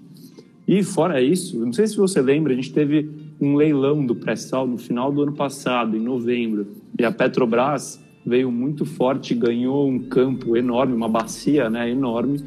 E 0.67 0.83
fora 0.83 1.19
isso, 1.19 1.57
não 1.65 1.73
sei 1.73 1.87
se 1.87 1.97
você 1.97 2.21
lembra, 2.21 2.53
a 2.53 2.55
gente 2.55 2.71
teve 2.71 3.09
um 3.41 3.55
leilão 3.55 4.05
do 4.05 4.13
pré-sal 4.13 4.67
no 4.67 4.77
final 4.77 5.11
do 5.11 5.23
ano 5.23 5.33
passado, 5.33 5.97
em 5.97 5.99
novembro, 5.99 6.67
e 6.97 7.03
a 7.03 7.11
Petrobras 7.11 7.99
veio 8.23 8.51
muito 8.51 8.85
forte, 8.85 9.33
ganhou 9.33 9.89
um 9.89 9.97
campo 9.97 10.55
enorme, 10.55 10.93
uma 10.93 11.09
bacia 11.09 11.69
né, 11.69 11.89
enorme. 11.89 12.43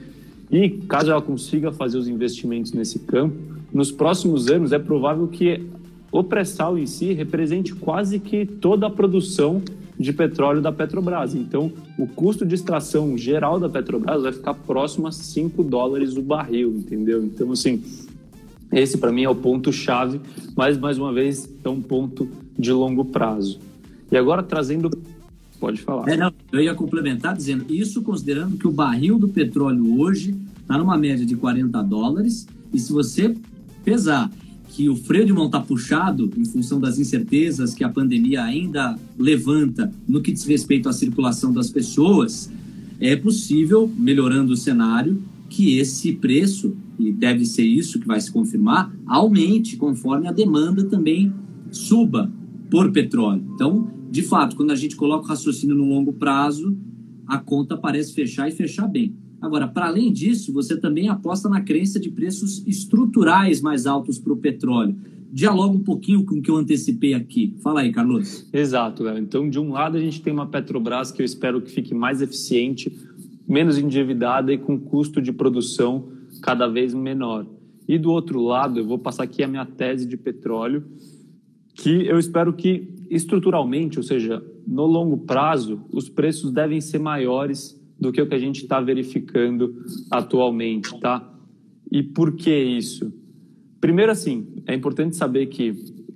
E 0.48 0.68
caso 0.87 1.11
ela 1.11 1.20
consiga 1.20 1.72
fazer 1.72 1.98
os 1.98 2.07
investimentos 2.07 2.72
nesse 2.72 3.01
campo, 3.01 3.37
nos 3.72 3.90
próximos 3.90 4.48
anos 4.48 4.70
é 4.70 4.79
provável 4.79 5.27
que 5.27 5.66
o 6.12 6.22
pré-sal 6.22 6.79
em 6.79 6.85
si 6.87 7.14
represente 7.14 7.75
quase 7.75 8.20
que 8.20 8.44
toda 8.44 8.87
a 8.87 8.90
produção 8.90 9.62
de 9.98 10.12
petróleo 10.12 10.61
da 10.61 10.70
Petrobras. 10.70 11.35
Então, 11.35 11.72
o 11.98 12.07
custo 12.07 12.44
de 12.44 12.55
extração 12.55 13.16
geral 13.16 13.59
da 13.59 13.68
Petrobras 13.68 14.22
vai 14.22 14.33
ficar 14.33 14.53
próximo 14.53 15.07
a 15.07 15.12
5 15.12 15.64
dólares 15.64 16.14
o 16.16 16.22
barril, 16.22 16.75
entendeu? 16.77 17.25
Então, 17.25 17.51
assim, 17.53 17.83
esse 18.70 18.98
para 18.98 19.11
mim 19.11 19.25
é 19.25 19.29
o 19.29 19.35
ponto-chave, 19.35 20.20
mas 20.55 20.77
mais 20.77 20.98
uma 20.98 21.12
vez 21.12 21.48
é 21.64 21.68
um 21.68 21.81
ponto 21.81 22.29
de 22.59 22.72
longo 22.72 23.07
prazo. 23.07 23.59
E 24.11 24.16
agora 24.16 24.42
trazendo. 24.42 24.90
Pode 25.59 25.81
falar. 25.81 26.09
É, 26.09 26.16
não, 26.16 26.33
eu 26.51 26.61
ia 26.61 26.75
complementar 26.75 27.35
dizendo 27.35 27.72
isso 27.72 28.03
considerando 28.03 28.59
que 28.59 28.66
o 28.66 28.72
barril 28.72 29.18
do 29.18 29.29
petróleo 29.29 30.01
hoje 30.01 30.35
está 30.61 30.77
numa 30.77 30.98
média 30.98 31.25
de 31.25 31.37
40 31.37 31.81
dólares, 31.83 32.46
e 32.72 32.79
se 32.79 32.92
você 32.92 33.35
pesar 33.85 34.31
que 34.73 34.89
o 34.89 34.97
freio 34.97 35.27
de 35.27 35.33
mão 35.35 35.47
está 35.47 35.61
puxado 35.61 36.31
em 36.35 36.47
função 36.47 36.81
das 36.81 36.99
incertezas 36.99 37.75
que 37.75 37.85
a 37.85 37.91
pandemia 37.91 38.43
ainda 38.43 38.99
levanta 39.19 39.93
no 40.09 40.23
que 40.23 40.33
diz 40.33 40.45
respeito 40.45 40.89
à 40.89 40.95
circulação 40.95 41.53
das 41.53 41.71
pessoas, 41.71 42.51
é 42.99 43.15
possível, 43.15 43.91
melhorando 43.99 44.55
o 44.55 44.57
cenário, 44.57 45.23
que 45.51 45.77
esse 45.77 46.13
preço, 46.15 46.75
e 46.99 47.13
deve 47.13 47.44
ser 47.44 47.65
isso 47.65 48.01
que 48.01 48.07
vai 48.07 48.19
se 48.19 48.33
confirmar, 48.33 48.90
aumente 49.07 49.77
conforme 49.77 50.27
a 50.27 50.33
demanda 50.33 50.85
também 50.85 51.31
suba 51.71 52.33
por 52.71 52.90
petróleo. 52.90 53.44
Então, 53.55 53.90
de 54.11 54.23
fato, 54.23 54.57
quando 54.57 54.71
a 54.71 54.77
gente 54.77 54.96
coloca 54.96 55.27
o 55.27 55.29
raciocínio 55.29 55.77
no 55.77 55.85
longo 55.85 56.15
prazo, 56.15 56.75
a 57.27 57.37
conta 57.37 57.77
parece 57.77 58.15
fechar 58.15 58.49
e 58.49 58.53
fechar 58.53 58.88
bem. 58.88 59.15
Agora, 59.43 59.67
para 59.67 59.88
além 59.88 60.13
disso, 60.13 60.53
você 60.53 60.77
também 60.77 61.09
aposta 61.09 61.49
na 61.49 61.61
crença 61.61 61.99
de 61.99 62.09
preços 62.09 62.65
estruturais 62.65 63.61
mais 63.61 63.87
altos 63.87 64.17
para 64.17 64.33
o 64.33 64.37
petróleo. 64.37 64.95
Dialoga 65.33 65.75
um 65.75 65.83
pouquinho 65.83 66.25
com 66.25 66.37
o 66.37 66.43
que 66.43 66.49
eu 66.49 66.57
antecipei 66.57 67.13
aqui. 67.13 67.57
Fala 67.61 67.81
aí, 67.81 67.90
Carlos. 67.90 68.49
Exato, 68.53 69.03
Léo. 69.03 69.19
Então, 69.19 69.51
de 69.51 69.59
um 69.59 69.73
lado, 69.73 69.97
a 69.97 70.01
gente 70.01 70.23
tem 70.23 70.33
uma 70.33 70.47
Petrobras 70.47 71.11
que 71.11 71.21
eu 71.21 71.27
espero 71.27 71.61
que 71.61 71.73
fique 71.73 71.93
mais 71.93 72.23
eficiente, 72.23 72.97
menos 73.49 73.77
endividada 73.77 74.53
e 74.53 74.59
com 74.59 74.79
custo 74.79 75.21
de 75.21 75.33
produção 75.33 76.09
cada 76.40 76.69
vez 76.69 76.95
menor. 76.95 77.45
E 77.88 77.99
do 77.99 78.13
outro 78.13 78.40
lado, 78.40 78.79
eu 78.79 78.87
vou 78.87 78.99
passar 78.99 79.25
aqui 79.25 79.43
a 79.43 79.49
minha 79.49 79.67
tese 79.67 80.07
de 80.07 80.17
petróleo, 80.17 80.85
que 81.75 82.07
eu 82.07 82.17
espero 82.17 82.53
que 82.53 82.88
estruturalmente, 83.11 83.99
ou 83.99 84.05
seja, 84.05 84.40
no 84.65 84.87
longo 84.87 85.17
prazo, 85.19 85.81
os 85.93 86.09
preços 86.09 86.53
devem 86.53 86.81
ser 86.81 87.01
maiores 87.01 87.82
do 88.03 88.13
que 88.13 88.21
o 88.21 88.27
que 88.27 88.35
a 88.35 88.38
gente 88.38 88.63
está 88.63 88.81
verificando 88.81 89.85
atualmente, 90.11 90.98
tá? 90.98 91.33
E 91.90 92.03
por 92.03 92.33
que 92.33 92.53
isso? 92.53 93.13
Primeiro, 93.81 94.11
assim, 94.11 94.48
é 94.67 94.75
importante 94.75 95.15
saber 95.15 95.46
que 95.46 95.71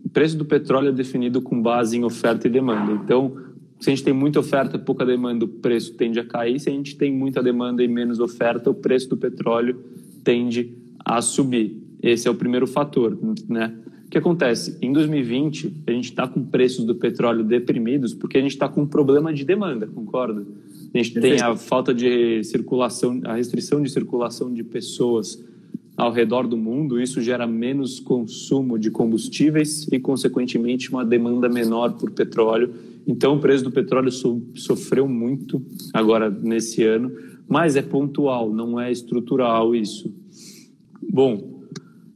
o 0.05 0.09
preço 0.09 0.37
do 0.37 0.45
petróleo 0.45 0.89
é 0.89 0.93
definido 0.93 1.41
com 1.41 1.63
base 1.63 1.97
em 1.97 2.03
oferta 2.03 2.49
e 2.49 2.51
demanda. 2.51 2.93
Então, 2.93 3.37
se 3.79 3.89
a 3.89 3.95
gente 3.95 4.03
tem 4.03 4.13
muita 4.13 4.41
oferta 4.41 4.77
e 4.77 4.81
pouca 4.81 5.07
demanda, 5.07 5.45
o 5.45 5.49
preço 5.49 5.95
tende 5.95 6.19
a 6.19 6.25
cair. 6.25 6.59
Se 6.59 6.69
a 6.69 6.73
gente 6.73 6.97
tem 6.97 7.13
muita 7.13 7.41
demanda 7.41 7.85
e 7.85 7.89
menos 7.89 8.19
oferta, 8.19 8.69
o 8.69 8.75
preço 8.75 9.09
do 9.09 9.17
petróleo 9.17 9.81
tende 10.25 10.75
a 11.05 11.23
subir. 11.23 11.81
Esse 12.03 12.27
é 12.27 12.31
o 12.31 12.35
primeiro 12.35 12.67
fator, 12.67 13.17
né? 13.49 13.73
O 14.07 14.11
que 14.11 14.19
acontece? 14.19 14.77
Em 14.83 14.93
2020, 14.93 15.83
a 15.87 15.91
gente 15.91 16.05
está 16.05 16.27
com 16.27 16.43
preços 16.45 16.85
do 16.85 16.95
petróleo 16.95 17.45
deprimidos 17.45 18.15
porque 18.15 18.39
a 18.39 18.41
gente 18.41 18.53
está 18.53 18.69
com 18.69 18.83
um 18.83 18.87
problema 18.87 19.33
de 19.33 19.45
demanda, 19.45 19.87
concorda? 19.87 20.47
A 20.95 20.99
gente 20.99 21.21
tem 21.21 21.41
a 21.41 21.57
falta 21.57 21.93
de 21.93 22.43
circulação, 22.45 23.21
a 23.25 23.35
restrição 23.35 23.83
de 23.83 23.91
circulação 23.91 24.53
de 24.53 24.65
pessoas 24.65 25.45
ao 25.97 26.13
redor 26.13 26.47
do 26.47 26.57
mundo, 26.57 27.01
isso 27.01 27.23
gera 27.23 27.47
menos 27.47 27.99
consumo 27.99 28.79
de 28.79 28.91
combustíveis 28.91 29.89
e, 29.91 29.99
consequentemente, 29.99 30.91
uma 30.91 31.05
demanda 31.05 31.49
menor 31.49 31.95
por 31.95 32.11
petróleo. 32.11 32.75
Então, 33.07 33.37
o 33.37 33.41
preço 33.41 33.65
do 33.65 33.71
petróleo 33.71 34.13
so 34.13 34.43
sofreu 34.55 35.09
muito 35.09 35.63
agora 35.95 36.29
nesse 36.29 36.83
ano, 36.83 37.11
mas 37.49 37.77
é 37.77 37.83
pontual, 37.83 38.53
não 38.53 38.79
é 38.79 38.93
estrutural 38.93 39.75
isso. 39.75 40.13
Bom, 41.09 41.63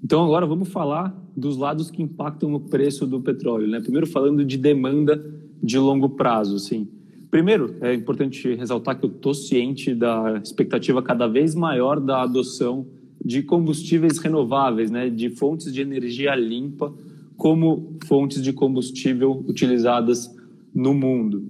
então 0.05 0.25
agora 0.25 0.45
vamos 0.45 0.69
falar 0.69 1.17
dos 1.37 1.57
lados 1.57 1.91
que 1.91 2.03
impactam 2.03 2.53
o 2.53 2.61
preço 2.61 3.07
do 3.07 3.21
petróleo. 3.21 3.69
Né? 3.69 3.81
Primeiro, 3.81 4.07
falando 4.07 4.45
de 4.45 4.57
demanda 4.57 5.25
de 5.63 5.79
longo 5.79 6.09
prazo. 6.09 6.57
Assim. 6.57 6.89
Primeiro, 7.31 7.77
é 7.81 7.95
importante 7.95 8.55
ressaltar 8.55 8.99
que 8.99 9.07
eu 9.07 9.11
estou 9.11 9.33
ciente 9.33 9.95
da 9.95 10.41
expectativa 10.43 11.01
cada 11.01 11.29
vez 11.29 11.55
maior 11.55 12.01
da 12.01 12.23
adoção 12.23 12.87
de 13.25 13.43
combustíveis 13.43 14.19
renováveis, 14.19 14.91
né, 14.91 15.09
de 15.09 15.31
fontes 15.31 15.73
de 15.73 15.81
energia 15.81 16.35
limpa 16.35 16.93
como 17.37 17.97
fontes 18.07 18.43
de 18.43 18.53
combustível 18.53 19.45
utilizadas 19.47 20.35
no 20.75 20.93
mundo. 20.93 21.43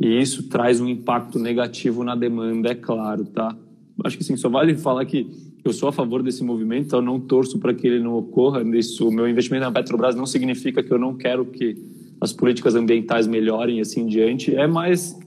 E 0.00 0.20
isso 0.20 0.48
traz 0.48 0.80
um 0.80 0.88
impacto 0.88 1.38
negativo 1.38 2.02
na 2.02 2.16
demanda, 2.16 2.70
é 2.70 2.74
claro, 2.74 3.24
tá? 3.24 3.56
Acho 4.04 4.18
que 4.18 4.24
sim, 4.24 4.36
só 4.36 4.48
vale 4.48 4.74
falar 4.74 5.04
que 5.04 5.26
eu 5.64 5.72
sou 5.72 5.88
a 5.88 5.92
favor 5.92 6.22
desse 6.22 6.42
movimento, 6.42 6.86
então 6.86 7.00
não 7.00 7.20
torço 7.20 7.58
para 7.60 7.72
que 7.72 7.86
ele 7.86 8.00
não 8.00 8.16
ocorra. 8.16 8.62
Isso, 8.76 9.10
meu 9.12 9.28
investimento 9.28 9.64
na 9.64 9.70
Petrobras 9.70 10.16
não 10.16 10.26
significa 10.26 10.82
que 10.82 10.92
eu 10.92 10.98
não 10.98 11.14
quero 11.14 11.44
que 11.44 11.76
as 12.22 12.32
políticas 12.32 12.76
ambientais 12.76 13.26
melhorem 13.26 13.80
assim 13.80 14.02
em 14.02 14.06
diante, 14.06 14.54
é 14.54 14.64
mais 14.64 15.18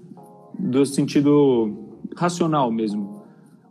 do 0.57 0.85
sentido 0.85 1.97
racional 2.15 2.71
mesmo. 2.71 3.21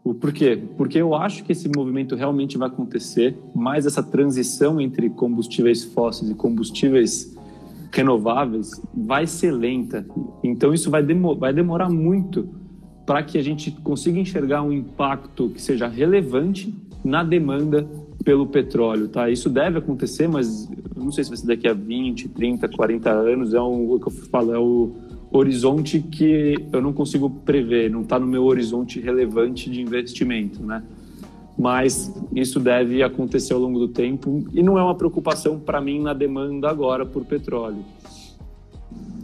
O 0.05 0.13
porquê? 0.13 0.63
Porque 0.77 0.99
eu 0.99 1.15
acho 1.15 1.43
que 1.43 1.53
esse 1.53 1.67
movimento 1.75 2.15
realmente 2.15 2.59
vai 2.59 2.69
acontecer, 2.69 3.35
mas 3.55 3.87
essa 3.87 4.03
transição 4.03 4.79
entre 4.79 5.09
combustíveis 5.09 5.83
fósseis 5.83 6.31
e 6.31 6.35
combustíveis 6.35 7.35
renováveis 7.91 8.79
vai 8.95 9.27
ser 9.27 9.53
lenta. 9.53 10.07
Então 10.43 10.75
isso 10.75 10.91
vai, 10.91 11.03
demo 11.03 11.35
vai 11.35 11.55
demorar 11.55 11.89
muito 11.89 12.47
para 13.07 13.23
que 13.23 13.39
a 13.39 13.43
gente 13.43 13.71
consiga 13.71 14.19
enxergar 14.19 14.63
um 14.63 14.71
impacto 14.71 15.49
que 15.49 15.63
seja 15.63 15.89
relevante 15.89 16.75
na 17.03 17.25
demanda 17.25 17.89
pelo 18.25 18.47
petróleo, 18.47 19.07
tá? 19.09 19.29
Isso 19.29 19.51
deve 19.51 19.79
acontecer, 19.79 20.27
mas 20.27 20.69
não 20.97 21.13
sei 21.13 21.25
se 21.25 21.31
vai 21.31 21.37
ser 21.37 21.47
daqui 21.47 21.69
a 21.69 21.75
20, 21.75 22.29
30, 22.29 22.69
40 22.69 23.11
anos, 23.11 23.53
é 23.53 23.61
um, 23.61 23.93
o 23.93 24.01
que 24.01 24.09
eu 24.09 24.13
falo, 24.13 24.55
é 24.55 24.59
o 24.59 24.93
horizonte 25.31 26.01
que 26.01 26.55
eu 26.73 26.81
não 26.81 26.93
consigo 26.93 27.29
prever, 27.29 27.91
não 27.91 28.01
está 28.01 28.19
no 28.19 28.27
meu 28.27 28.45
horizonte 28.45 29.01
relevante 29.01 29.69
de 29.69 29.83
investimento, 29.83 30.65
né? 30.65 30.83
Mas 31.57 32.13
isso 32.35 32.59
deve 32.59 33.03
acontecer 33.03 33.53
ao 33.53 33.61
longo 33.61 33.79
do 33.79 33.89
tempo 33.89 34.45
e 34.53 34.63
não 34.63 34.79
é 34.79 34.83
uma 34.83 34.95
preocupação 34.95 35.59
para 35.59 35.81
mim 35.81 36.01
na 36.01 36.13
demanda 36.13 36.69
agora 36.69 37.05
por 37.05 37.25
petróleo. 37.25 37.85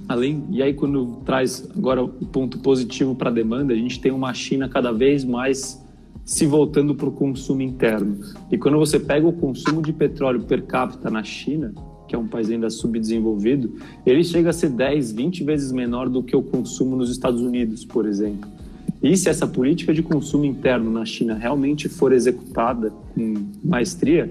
Além 0.09 0.45
e 0.51 0.63
aí 0.63 0.75
quando 0.75 1.23
traz 1.25 1.69
agora 1.77 2.03
o 2.03 2.09
ponto 2.09 2.59
positivo 2.59 3.15
para 3.15 3.31
a 3.31 3.33
demanda, 3.33 3.73
a 3.73 3.77
gente 3.77 4.01
tem 4.01 4.13
uma 4.13 4.33
China 4.35 4.69
cada 4.69 4.93
vez 4.93 5.25
mais 5.25 5.80
se 6.25 6.47
voltando 6.47 6.95
para 6.95 7.09
o 7.09 7.13
consumo 7.13 7.63
interno. 7.63 8.19
E 8.51 8.59
quando 8.59 8.79
você 8.79 8.99
pega 8.99 9.27
o 9.27 9.33
consumo 9.33 9.83
de 9.83 9.93
petróleo 9.93 10.43
per 10.43 10.63
capita 10.63 11.11
na 11.11 11.23
China, 11.25 11.73
que 12.07 12.15
é 12.15 12.19
um 12.19 12.27
país 12.27 12.51
ainda 12.51 12.69
subdesenvolvido, 12.71 13.75
ele 14.05 14.25
chega 14.25 14.51
a 14.51 14.53
ser 14.53 14.71
10, 14.71 15.13
20 15.13 15.45
vezes 15.45 15.73
menor 15.73 16.09
do 16.09 16.23
que 16.23 16.35
o 16.35 16.43
consumo 16.43 16.97
nos 16.97 17.11
Estados 17.11 17.41
Unidos, 17.41 17.85
por 17.85 18.07
exemplo. 18.07 18.51
E 19.03 19.17
se 19.17 19.29
essa 19.29 19.47
política 19.47 19.95
de 19.95 20.03
consumo 20.03 20.45
interno 20.45 20.91
na 20.91 21.05
China 21.05 21.35
realmente 21.35 21.89
for 21.89 22.13
executada 22.13 22.93
com 23.15 23.47
maestria, 23.65 24.31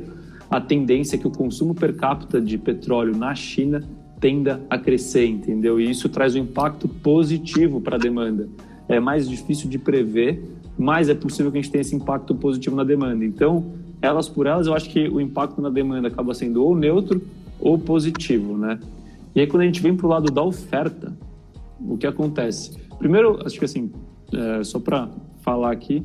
a 0.50 0.60
tendência 0.60 1.16
é 1.16 1.20
que 1.20 1.28
o 1.28 1.32
consumo 1.32 1.74
per 1.74 1.96
capita 1.96 2.42
de 2.42 2.58
petróleo 2.58 3.16
na 3.16 3.34
China 3.34 3.84
tenda 4.20 4.62
a 4.70 4.78
crescer, 4.78 5.26
entendeu? 5.26 5.80
E 5.80 5.90
isso 5.90 6.10
traz 6.10 6.36
um 6.36 6.40
impacto 6.40 6.88
positivo 6.88 7.80
para 7.80 7.96
a 7.96 8.00
demanda. 8.00 8.50
É 8.88 9.00
mais 9.00 9.30
difícil 9.30 9.70
de 9.70 9.80
prever, 9.80 10.44
mas 10.80 11.10
é 11.10 11.14
possível 11.14 11.52
que 11.52 11.58
a 11.58 11.62
gente 11.62 11.72
tenha 11.72 11.82
esse 11.82 11.94
impacto 11.94 12.34
positivo 12.34 12.74
na 12.74 12.86
demanda. 12.86 13.26
Então, 13.26 13.74
elas 14.02 14.30
por 14.30 14.48
elas, 14.48 14.66
eu 14.66 14.74
acho 14.74 14.90
que 14.90 15.10
o 15.10 15.20
impacto 15.20 15.62
na 15.62 15.70
demanda 15.70 16.08
acaba 16.08 16.34
sendo 16.34 16.64
ou 16.64 16.74
neutro 16.74 17.22
ou 17.60 17.78
positivo, 17.78 18.58
né? 18.58 18.80
E 19.36 19.42
aí 19.42 19.48
quando 19.48 19.64
a 19.64 19.66
gente 19.66 19.82
vem 19.82 19.94
para 19.94 20.06
o 20.08 20.10
lado 20.10 20.32
da 20.32 20.42
oferta, 20.42 21.14
o 21.82 21.98
que 21.98 22.08
acontece? 22.08 22.78
Primeiro, 22.98 23.46
acho 23.46 23.60
que 23.60 23.66
assim, 23.66 23.92
é, 24.34 24.64
só 24.64 24.80
para 24.80 25.10
falar 25.42 25.72
aqui, 25.72 26.02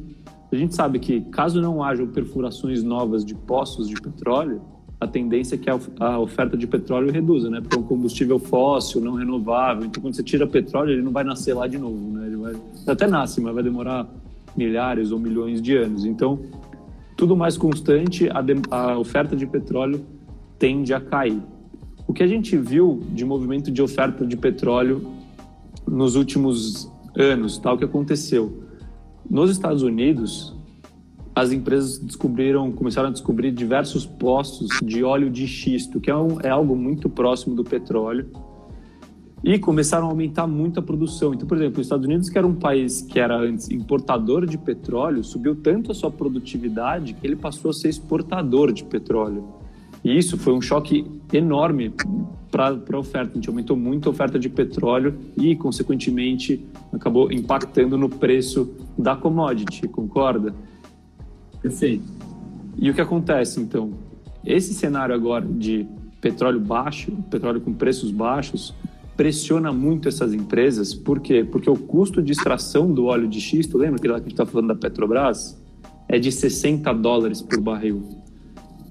a 0.51 0.57
gente 0.57 0.75
sabe 0.75 0.99
que 0.99 1.21
caso 1.21 1.61
não 1.61 1.83
hajam 1.83 2.09
perfurações 2.09 2.83
novas 2.83 3.25
de 3.25 3.35
poços 3.35 3.89
de 3.89 3.95
petróleo, 3.95 4.61
a 5.01 5.07
tendência 5.07 5.55
é 5.55 5.59
que 5.59 5.69
a 5.71 6.19
oferta 6.19 6.57
de 6.57 6.67
petróleo 6.67 7.13
reduza, 7.13 7.51
né? 7.51 7.61
Porque 7.61 7.77
é 7.77 7.79
um 7.79 7.83
combustível 7.83 8.39
fóssil, 8.39 9.01
não 9.01 9.15
renovável. 9.15 9.85
Então, 9.85 10.03
quando 10.03 10.15
você 10.15 10.23
tira 10.23 10.47
petróleo, 10.47 10.93
ele 10.93 11.03
não 11.03 11.13
vai 11.13 11.25
nascer 11.25 11.53
lá 11.53 11.67
de 11.67 11.77
novo, 11.77 12.11
né? 12.13 12.27
Ele 12.27 12.37
vai, 12.37 12.55
até 12.87 13.07
nasce, 13.07 13.41
mas 13.41 13.53
vai 13.55 13.63
demorar 13.63 14.09
milhares 14.57 15.11
ou 15.11 15.19
milhões 15.19 15.61
de 15.61 15.77
anos. 15.77 16.05
Então, 16.05 16.41
tudo 17.17 17.37
mais 17.37 17.57
constante, 17.57 18.29
a, 18.31 18.41
de, 18.41 18.55
a 18.71 18.99
oferta 18.99 19.37
de 19.37 19.47
petróleo 19.47 20.05
tende 20.59 20.93
a 20.93 21.01
cair. 21.01 21.41
O 22.07 22.13
que 22.13 22.23
a 22.23 22.27
gente 22.27 22.57
viu 22.57 23.01
de 23.11 23.25
movimento 23.25 23.71
de 23.71 23.81
oferta 23.81 24.27
de 24.27 24.37
petróleo 24.37 25.11
nos 25.87 26.17
últimos 26.17 26.91
anos, 27.17 27.59
tal 27.59 27.75
tá? 27.75 27.79
que 27.79 27.85
aconteceu. 27.85 28.65
Nos 29.29 29.51
Estados 29.51 29.83
Unidos, 29.83 30.55
as 31.35 31.51
empresas 31.51 31.99
descobriram, 31.99 32.71
começaram 32.71 33.09
a 33.09 33.13
descobrir 33.13 33.51
diversos 33.51 34.07
postos 34.07 34.69
de 34.83 35.03
óleo 35.03 35.31
de 35.31 35.47
xisto, 35.47 36.01
que 36.01 36.11
é, 36.11 36.17
um, 36.17 36.41
é 36.41 36.49
algo 36.49 36.77
muito 36.77 37.09
próximo 37.09 37.55
do 37.55 37.65
petróleo, 37.65 38.31
e 39.45 39.59
começaram 39.59 40.07
a 40.07 40.11
aumentar 40.11 40.47
muito 40.47 40.81
a 40.81 40.83
produção. 40.83 41.35
Então, 41.35 41.47
por 41.47 41.59
exemplo, 41.59 41.81
os 41.81 41.87
Estados 41.87 42.07
Unidos, 42.07 42.31
que 42.31 42.39
era 42.39 42.47
um 42.47 42.55
país 42.55 43.03
que 43.03 43.21
era 43.21 43.37
antes 43.37 43.71
importador 43.71 44.47
de 44.47 44.57
petróleo, 44.57 45.23
subiu 45.23 45.55
tanto 45.55 45.93
a 45.93 45.95
sua 45.95 46.11
produtividade 46.11 47.13
que 47.13 47.27
ele 47.27 47.37
passou 47.37 47.71
a 47.71 47.75
ser 47.75 47.91
exportador 47.91 48.73
de 48.73 48.83
petróleo. 48.85 49.45
E 50.03 50.17
isso 50.17 50.39
foi 50.39 50.55
um 50.55 50.63
choque 50.63 51.07
enorme 51.31 51.93
para 52.51 52.79
a 52.91 52.99
oferta. 52.99 53.33
A 53.33 53.35
gente 53.35 53.49
aumentou 53.49 53.77
muito 53.77 54.09
a 54.09 54.13
oferta 54.13 54.39
de 54.39 54.49
petróleo 54.49 55.15
e, 55.37 55.55
consequentemente, 55.55 56.65
acabou 56.91 57.31
impactando 57.31 57.99
no 57.99 58.09
preço 58.09 58.71
da 58.97 59.15
commodity, 59.15 59.87
concorda? 59.89 60.55
Perfeito. 61.61 62.05
E 62.79 62.89
o 62.89 62.95
que 62.95 63.01
acontece, 63.01 63.61
então? 63.61 63.93
Esse 64.45 64.73
cenário 64.73 65.15
agora 65.15 65.45
de 65.47 65.87
petróleo 66.21 66.61
baixo, 66.61 67.13
petróleo 67.31 67.61
com 67.61 67.73
preços 67.75 68.11
baixos, 68.11 68.75
pressiona 69.17 69.73
muito 69.73 70.09
essas 70.09 70.35
empresas. 70.35 70.95
Por 70.95 71.21
quê? 71.21 71.45
Porque 71.45 71.71
o 71.71 71.77
custo 71.77 72.23
de 72.23 72.33
extração 72.33 72.93
do 72.93 73.07
óleo 73.07 73.29
de 73.29 73.41
xisto, 73.41 73.79
lembra 73.79 74.01
que 74.01 74.09
lá 74.09 74.15
que 74.15 74.21
a 74.21 74.25
gente 74.25 74.33
está 74.33 74.47
falando 74.47 74.69
da 74.69 74.75
Petrobras? 74.75 75.63
É 76.09 76.19
de 76.19 76.31
60 76.31 76.93
dólares 76.95 77.41
por 77.41 77.61
barril. 77.61 78.03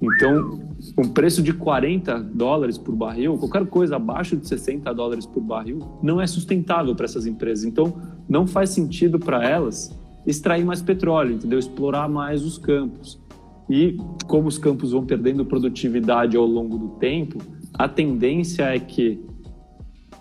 Então, 0.02 0.60
um 0.98 1.08
preço 1.08 1.42
de 1.42 1.52
40 1.52 2.18
dólares 2.20 2.76
por 2.76 2.94
barril, 2.94 3.38
qualquer 3.38 3.66
coisa 3.66 3.96
abaixo 3.96 4.36
de 4.36 4.46
60 4.46 4.92
dólares 4.92 5.24
por 5.24 5.40
barril, 5.40 5.78
não 6.02 6.20
é 6.20 6.26
sustentável 6.26 6.94
para 6.94 7.04
essas 7.04 7.26
empresas. 7.26 7.64
Então, 7.64 7.94
não 8.28 8.46
faz 8.46 8.70
sentido 8.70 9.18
para 9.18 9.48
elas 9.48 9.96
extrair 10.26 10.64
mais 10.64 10.82
petróleo, 10.82 11.34
entendeu? 11.34 11.58
Explorar 11.58 12.08
mais 12.08 12.44
os 12.44 12.58
campos. 12.58 13.20
E 13.68 13.96
como 14.26 14.48
os 14.48 14.58
campos 14.58 14.92
vão 14.92 15.04
perdendo 15.04 15.44
produtividade 15.44 16.36
ao 16.36 16.44
longo 16.44 16.76
do 16.76 16.88
tempo, 16.96 17.38
a 17.72 17.88
tendência 17.88 18.64
é 18.64 18.78
que 18.78 19.20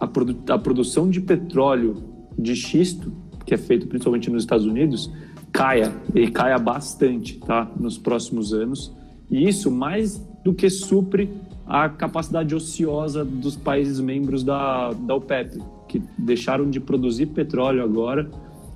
a, 0.03 0.07
produ 0.07 0.37
a 0.49 0.59
produção 0.59 1.09
de 1.09 1.21
petróleo 1.21 2.03
de 2.37 2.55
xisto, 2.55 3.13
que 3.45 3.53
é 3.53 3.57
feito 3.57 3.87
principalmente 3.87 4.29
nos 4.29 4.43
Estados 4.43 4.65
Unidos, 4.65 5.11
caia 5.51 5.93
e 6.13 6.29
caia 6.29 6.57
bastante, 6.57 7.37
tá? 7.39 7.71
Nos 7.79 7.97
próximos 7.97 8.53
anos. 8.53 8.93
E 9.31 9.47
isso 9.47 9.71
mais 9.71 10.17
do 10.43 10.53
que 10.53 10.69
supre 10.69 11.29
a 11.65 11.87
capacidade 11.87 12.53
ociosa 12.53 13.23
dos 13.23 13.55
países 13.55 13.99
membros 13.99 14.43
da, 14.43 14.91
da 14.91 15.15
OPEP, 15.15 15.59
que 15.87 16.01
deixaram 16.17 16.69
de 16.69 16.79
produzir 16.79 17.27
petróleo 17.27 17.83
agora 17.83 18.29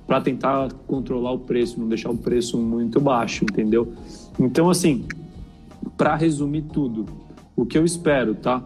para 0.06 0.22
tentar 0.22 0.72
controlar 0.86 1.32
o 1.32 1.40
preço, 1.40 1.78
não 1.78 1.88
deixar 1.88 2.10
o 2.10 2.16
preço 2.16 2.56
muito 2.56 2.98
baixo, 2.98 3.44
entendeu? 3.44 3.92
Então, 4.40 4.70
assim, 4.70 5.04
para 5.96 6.16
resumir 6.16 6.62
tudo, 6.62 7.04
o 7.54 7.66
que 7.66 7.76
eu 7.76 7.84
espero, 7.84 8.34
tá? 8.34 8.64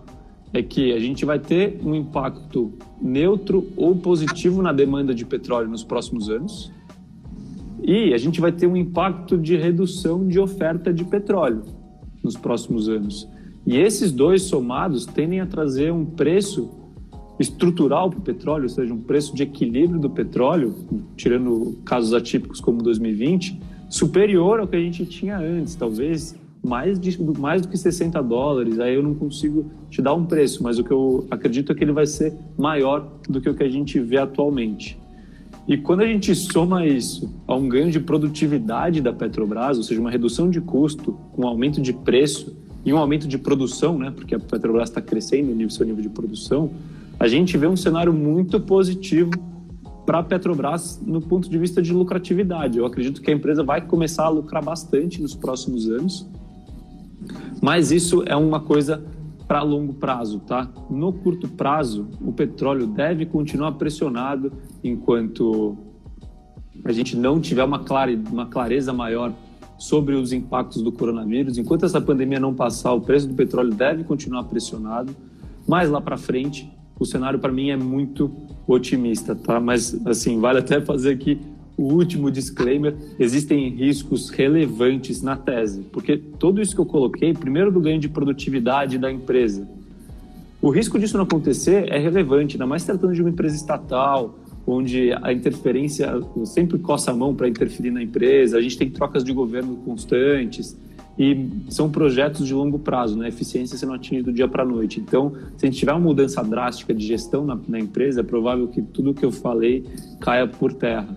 É 0.53 0.62
que 0.62 0.92
a 0.92 0.98
gente 0.98 1.24
vai 1.24 1.38
ter 1.38 1.80
um 1.82 1.94
impacto 1.94 2.72
neutro 3.00 3.68
ou 3.76 3.96
positivo 3.96 4.61
na 4.62 4.72
demanda 4.72 5.14
de 5.14 5.24
petróleo 5.24 5.68
nos 5.68 5.82
próximos 5.82 6.28
anos. 6.28 6.70
E 7.82 8.12
a 8.12 8.18
gente 8.18 8.40
vai 8.40 8.53
ter 8.53 8.66
um 8.66 8.76
impacto 8.76 9.36
de 9.38 9.57
redução 9.57 10.26
de 10.26 10.38
oferta 10.38 10.92
de 10.92 11.05
petróleo 11.05 11.62
nos 12.22 12.36
próximos 12.36 12.88
anos. 12.88 13.28
E 13.66 13.76
esses 13.78 14.12
dois 14.12 14.42
somados 14.42 15.07
tendem 15.07 15.40
a 15.40 15.46
trazer 15.46 15.92
um 15.92 16.05
preço 16.05 16.70
estrutural 17.38 18.11
para 18.11 18.18
o 18.18 18.22
petróleo, 18.22 18.64
ou 18.64 18.68
seja, 18.68 18.92
um 18.92 19.00
preço 19.00 19.34
de 19.34 19.42
equilíbrio 19.42 20.00
do 20.00 20.11
petróleo, 20.11 20.74
tirando 21.16 21.78
casos 21.84 22.12
atípicos 22.14 22.61
como 22.61 22.82
2020, 22.82 23.61
superior 23.88 24.61
ao 24.61 24.66
que 24.66 24.76
a 24.76 24.80
gente 24.80 25.05
tinha 25.05 25.38
antes, 25.38 25.74
talvez 25.74 26.34
mais, 26.64 26.98
de, 26.98 27.20
mais 27.38 27.62
do 27.62 27.68
que 27.68 27.76
60 27.76 28.22
dólares. 28.22 28.78
Aí 28.78 28.94
eu 28.94 29.02
não 29.02 29.14
consigo 29.14 29.70
te 29.90 30.00
dar 30.00 30.14
um 30.14 30.24
preço, 30.24 30.62
mas 30.62 30.78
o 30.78 30.84
que 30.84 30.92
eu 30.92 31.26
acredito 31.30 31.72
é 31.72 31.74
que 31.74 31.82
ele 31.82 31.92
vai 31.92 32.06
ser 32.06 32.34
maior 32.56 33.08
do 33.28 33.40
que 33.40 33.48
o 33.48 33.54
que 33.54 33.62
a 33.62 33.68
gente 33.68 33.98
vê 33.98 34.18
atualmente. 34.18 34.98
E 35.66 35.76
quando 35.76 36.00
a 36.00 36.06
gente 36.06 36.34
soma 36.34 36.86
isso 36.86 37.32
a 37.46 37.54
um 37.54 37.68
ganho 37.68 37.90
de 37.90 38.00
produtividade 38.00 39.00
da 39.00 39.12
Petrobras, 39.12 39.76
ou 39.76 39.84
seja, 39.84 40.00
uma 40.00 40.10
redução 40.10 40.50
de 40.50 40.60
custo 40.60 41.12
com 41.32 41.42
um 41.42 41.46
aumento 41.46 41.80
de 41.80 41.92
preço 41.92 42.56
e 42.84 42.92
um 42.92 42.98
aumento 42.98 43.28
de 43.28 43.38
produção, 43.38 43.96
né, 43.96 44.10
porque 44.10 44.34
a 44.34 44.40
Petrobras 44.40 44.88
está 44.88 45.00
crescendo 45.00 45.52
o 45.64 45.70
seu 45.70 45.86
nível 45.86 46.02
de 46.02 46.08
produção, 46.08 46.70
a 47.18 47.28
gente 47.28 47.56
vê 47.56 47.68
um 47.68 47.76
cenário 47.76 48.12
muito 48.12 48.58
positivo 48.60 49.30
para 50.04 50.18
a 50.18 50.22
Petrobras 50.24 51.00
no 51.04 51.20
ponto 51.20 51.48
de 51.48 51.56
vista 51.56 51.80
de 51.80 51.92
lucratividade. 51.92 52.78
Eu 52.78 52.84
acredito 52.84 53.22
que 53.22 53.30
a 53.30 53.34
empresa 53.34 53.62
vai 53.62 53.80
começar 53.80 54.24
a 54.24 54.28
lucrar 54.28 54.64
bastante 54.64 55.22
nos 55.22 55.32
próximos 55.32 55.88
anos, 55.88 56.28
mas 57.60 57.92
isso 57.92 58.22
é 58.26 58.36
uma 58.36 58.60
coisa 58.60 59.02
para 59.46 59.62
longo 59.62 59.94
prazo, 59.94 60.40
tá? 60.40 60.68
No 60.88 61.12
curto 61.12 61.48
prazo, 61.48 62.08
o 62.20 62.32
petróleo 62.32 62.86
deve 62.86 63.26
continuar 63.26 63.72
pressionado 63.72 64.52
enquanto 64.82 65.76
a 66.84 66.92
gente 66.92 67.16
não 67.16 67.40
tiver 67.40 67.64
uma, 67.64 67.80
clare, 67.80 68.18
uma 68.30 68.46
clareza 68.46 68.92
maior 68.92 69.32
sobre 69.78 70.14
os 70.14 70.32
impactos 70.32 70.82
do 70.82 70.92
coronavírus. 70.92 71.58
Enquanto 71.58 71.84
essa 71.84 72.00
pandemia 72.00 72.40
não 72.40 72.54
passar, 72.54 72.92
o 72.92 73.00
preço 73.00 73.28
do 73.28 73.34
petróleo 73.34 73.72
deve 73.72 74.04
continuar 74.04 74.44
pressionado. 74.44 75.14
Mais 75.66 75.90
lá 75.90 76.00
para 76.00 76.16
frente, 76.16 76.72
o 76.98 77.04
cenário 77.04 77.38
para 77.38 77.52
mim 77.52 77.70
é 77.70 77.76
muito 77.76 78.30
otimista, 78.66 79.34
tá? 79.34 79.60
Mas 79.60 80.00
assim, 80.06 80.40
vale 80.40 80.60
até 80.60 80.80
fazer 80.80 81.14
aqui 81.14 81.40
o 81.76 81.84
último 81.84 82.30
disclaimer: 82.30 82.94
existem 83.18 83.68
riscos 83.70 84.30
relevantes 84.30 85.22
na 85.22 85.36
tese, 85.36 85.82
porque 85.92 86.16
tudo 86.16 86.60
isso 86.60 86.74
que 86.74 86.80
eu 86.80 86.86
coloquei, 86.86 87.32
primeiro 87.32 87.70
do 87.70 87.80
ganho 87.80 87.98
de 87.98 88.08
produtividade 88.08 88.98
da 88.98 89.10
empresa, 89.10 89.68
o 90.60 90.70
risco 90.70 90.98
disso 90.98 91.16
não 91.16 91.24
acontecer 91.24 91.88
é 91.92 91.98
relevante, 91.98 92.54
ainda 92.54 92.66
mais 92.66 92.84
tratando 92.84 93.14
de 93.14 93.20
uma 93.20 93.30
empresa 93.30 93.56
estatal, 93.56 94.38
onde 94.66 95.12
a 95.12 95.32
interferência 95.32 96.08
sempre 96.44 96.78
coça 96.78 97.10
a 97.10 97.14
mão 97.14 97.34
para 97.34 97.48
interferir 97.48 97.90
na 97.90 98.02
empresa, 98.02 98.58
a 98.58 98.62
gente 98.62 98.78
tem 98.78 98.88
trocas 98.88 99.24
de 99.24 99.32
governo 99.32 99.76
constantes 99.84 100.78
e 101.18 101.48
são 101.68 101.90
projetos 101.90 102.46
de 102.46 102.54
longo 102.54 102.78
prazo, 102.78 103.18
né? 103.18 103.28
Eficiência 103.28 103.76
sendo 103.76 103.92
atingida 103.92 104.30
do 104.30 104.32
dia 104.32 104.48
para 104.48 104.62
a 104.62 104.66
noite. 104.66 105.00
Então, 105.00 105.32
se 105.56 105.66
a 105.66 105.68
gente 105.68 105.78
tiver 105.78 105.92
uma 105.92 106.00
mudança 106.00 106.42
drástica 106.42 106.94
de 106.94 107.04
gestão 107.04 107.44
na, 107.44 107.58
na 107.68 107.78
empresa, 107.78 108.20
é 108.20 108.22
provável 108.22 108.68
que 108.68 108.80
tudo 108.80 109.10
o 109.10 109.14
que 109.14 109.24
eu 109.24 109.32
falei 109.32 109.84
caia 110.20 110.46
por 110.46 110.72
terra. 110.72 111.08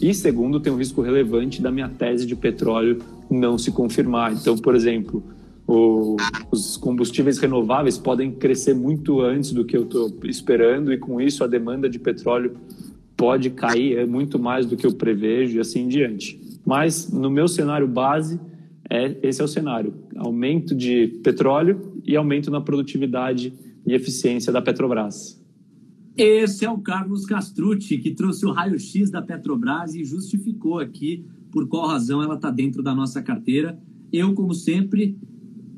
E 0.00 0.14
segundo, 0.14 0.60
tem 0.60 0.72
um 0.72 0.76
risco 0.76 1.02
relevante 1.02 1.60
da 1.60 1.70
minha 1.70 1.88
tese 1.88 2.26
de 2.26 2.34
petróleo 2.34 2.98
não 3.30 3.58
se 3.58 3.70
confirmar. 3.70 4.32
Então, 4.32 4.56
por 4.56 4.74
exemplo, 4.74 5.22
o, 5.66 6.16
os 6.50 6.76
combustíveis 6.76 7.38
renováveis 7.38 7.96
podem 7.96 8.32
crescer 8.32 8.74
muito 8.74 9.20
antes 9.20 9.52
do 9.52 9.64
que 9.64 9.76
eu 9.76 9.82
estou 9.82 10.12
esperando 10.24 10.92
e 10.92 10.98
com 10.98 11.20
isso 11.20 11.44
a 11.44 11.46
demanda 11.46 11.88
de 11.88 11.98
petróleo 11.98 12.56
pode 13.16 13.50
cair 13.50 13.98
é 13.98 14.06
muito 14.06 14.38
mais 14.38 14.64
do 14.64 14.76
que 14.76 14.86
eu 14.86 14.94
prevejo 14.94 15.58
e 15.58 15.60
assim 15.60 15.82
em 15.82 15.88
diante. 15.88 16.40
Mas 16.64 17.10
no 17.12 17.30
meu 17.30 17.46
cenário 17.46 17.86
base, 17.86 18.40
é, 18.88 19.16
esse 19.22 19.40
é 19.40 19.44
o 19.44 19.48
cenário: 19.48 19.94
aumento 20.16 20.74
de 20.74 21.20
petróleo 21.22 21.92
e 22.04 22.16
aumento 22.16 22.50
na 22.50 22.60
produtividade 22.60 23.52
e 23.86 23.94
eficiência 23.94 24.52
da 24.52 24.60
Petrobras. 24.60 25.39
Esse 26.22 26.66
é 26.66 26.70
o 26.70 26.76
Carlos 26.76 27.24
Castrucci, 27.24 27.96
que 27.96 28.10
trouxe 28.10 28.44
o 28.44 28.52
raio-x 28.52 29.10
da 29.10 29.22
Petrobras 29.22 29.94
e 29.94 30.04
justificou 30.04 30.78
aqui 30.78 31.24
por 31.50 31.66
qual 31.66 31.86
razão 31.86 32.22
ela 32.22 32.34
está 32.34 32.50
dentro 32.50 32.82
da 32.82 32.94
nossa 32.94 33.22
carteira. 33.22 33.80
Eu, 34.12 34.34
como 34.34 34.52
sempre, 34.52 35.16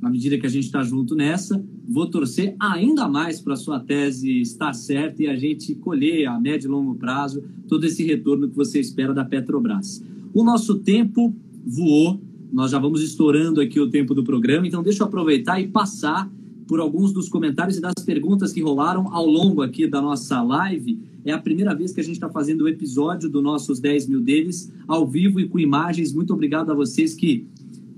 na 0.01 0.11
medida 0.11 0.37
que 0.37 0.45
a 0.45 0.49
gente 0.49 0.65
está 0.65 0.83
junto 0.83 1.15
nessa, 1.15 1.65
vou 1.89 2.09
torcer 2.11 2.57
ainda 2.59 3.07
mais 3.07 3.41
para 3.41 3.53
a 3.53 3.57
sua 3.57 3.79
tese 3.79 4.41
estar 4.41 4.73
certa 4.73 5.23
e 5.23 5.29
a 5.29 5.37
gente 5.37 5.77
colher 5.77 6.27
a 6.27 6.41
médio 6.41 6.67
e 6.67 6.73
longo 6.73 6.97
prazo 6.97 7.45
todo 7.69 7.85
esse 7.85 8.03
retorno 8.05 8.49
que 8.49 8.57
você 8.57 8.81
espera 8.81 9.15
da 9.15 9.25
Petrobras. 9.25 10.05
O 10.35 10.43
nosso 10.43 10.81
tempo 10.81 11.33
voou, 11.65 12.21
nós 12.53 12.73
já 12.73 12.81
vamos 12.81 13.01
estourando 13.01 13.61
aqui 13.61 13.79
o 13.79 13.89
tempo 13.89 14.13
do 14.13 14.25
programa, 14.25 14.67
então 14.67 14.83
deixa 14.83 15.05
eu 15.05 15.07
aproveitar 15.07 15.61
e 15.61 15.69
passar 15.69 16.29
por 16.67 16.81
alguns 16.81 17.13
dos 17.13 17.29
comentários 17.29 17.77
e 17.77 17.81
das 17.81 17.95
perguntas 18.05 18.53
que 18.53 18.61
rolaram 18.61 19.13
ao 19.13 19.27
longo 19.27 19.63
aqui 19.63 19.87
da 19.87 20.01
nossa 20.01 20.43
live. 20.43 21.01
É 21.25 21.33
a 21.33 21.39
primeira 21.39 21.75
vez 21.75 21.93
que 21.93 22.01
a 22.01 22.05
gente 22.05 22.15
está 22.15 22.29
fazendo 22.29 22.63
o 22.63 22.69
episódio 22.69 23.29
do 23.29 23.41
nossos 23.43 23.81
10 23.81 24.09
mil 24.09 24.21
deles 24.21 24.73
ao 24.87 25.07
vivo 25.07 25.41
e 25.41 25.49
com 25.49 25.59
imagens. 25.59 26.13
Muito 26.13 26.33
obrigado 26.33 26.71
a 26.71 26.75
vocês 26.75 27.15
que 27.15 27.47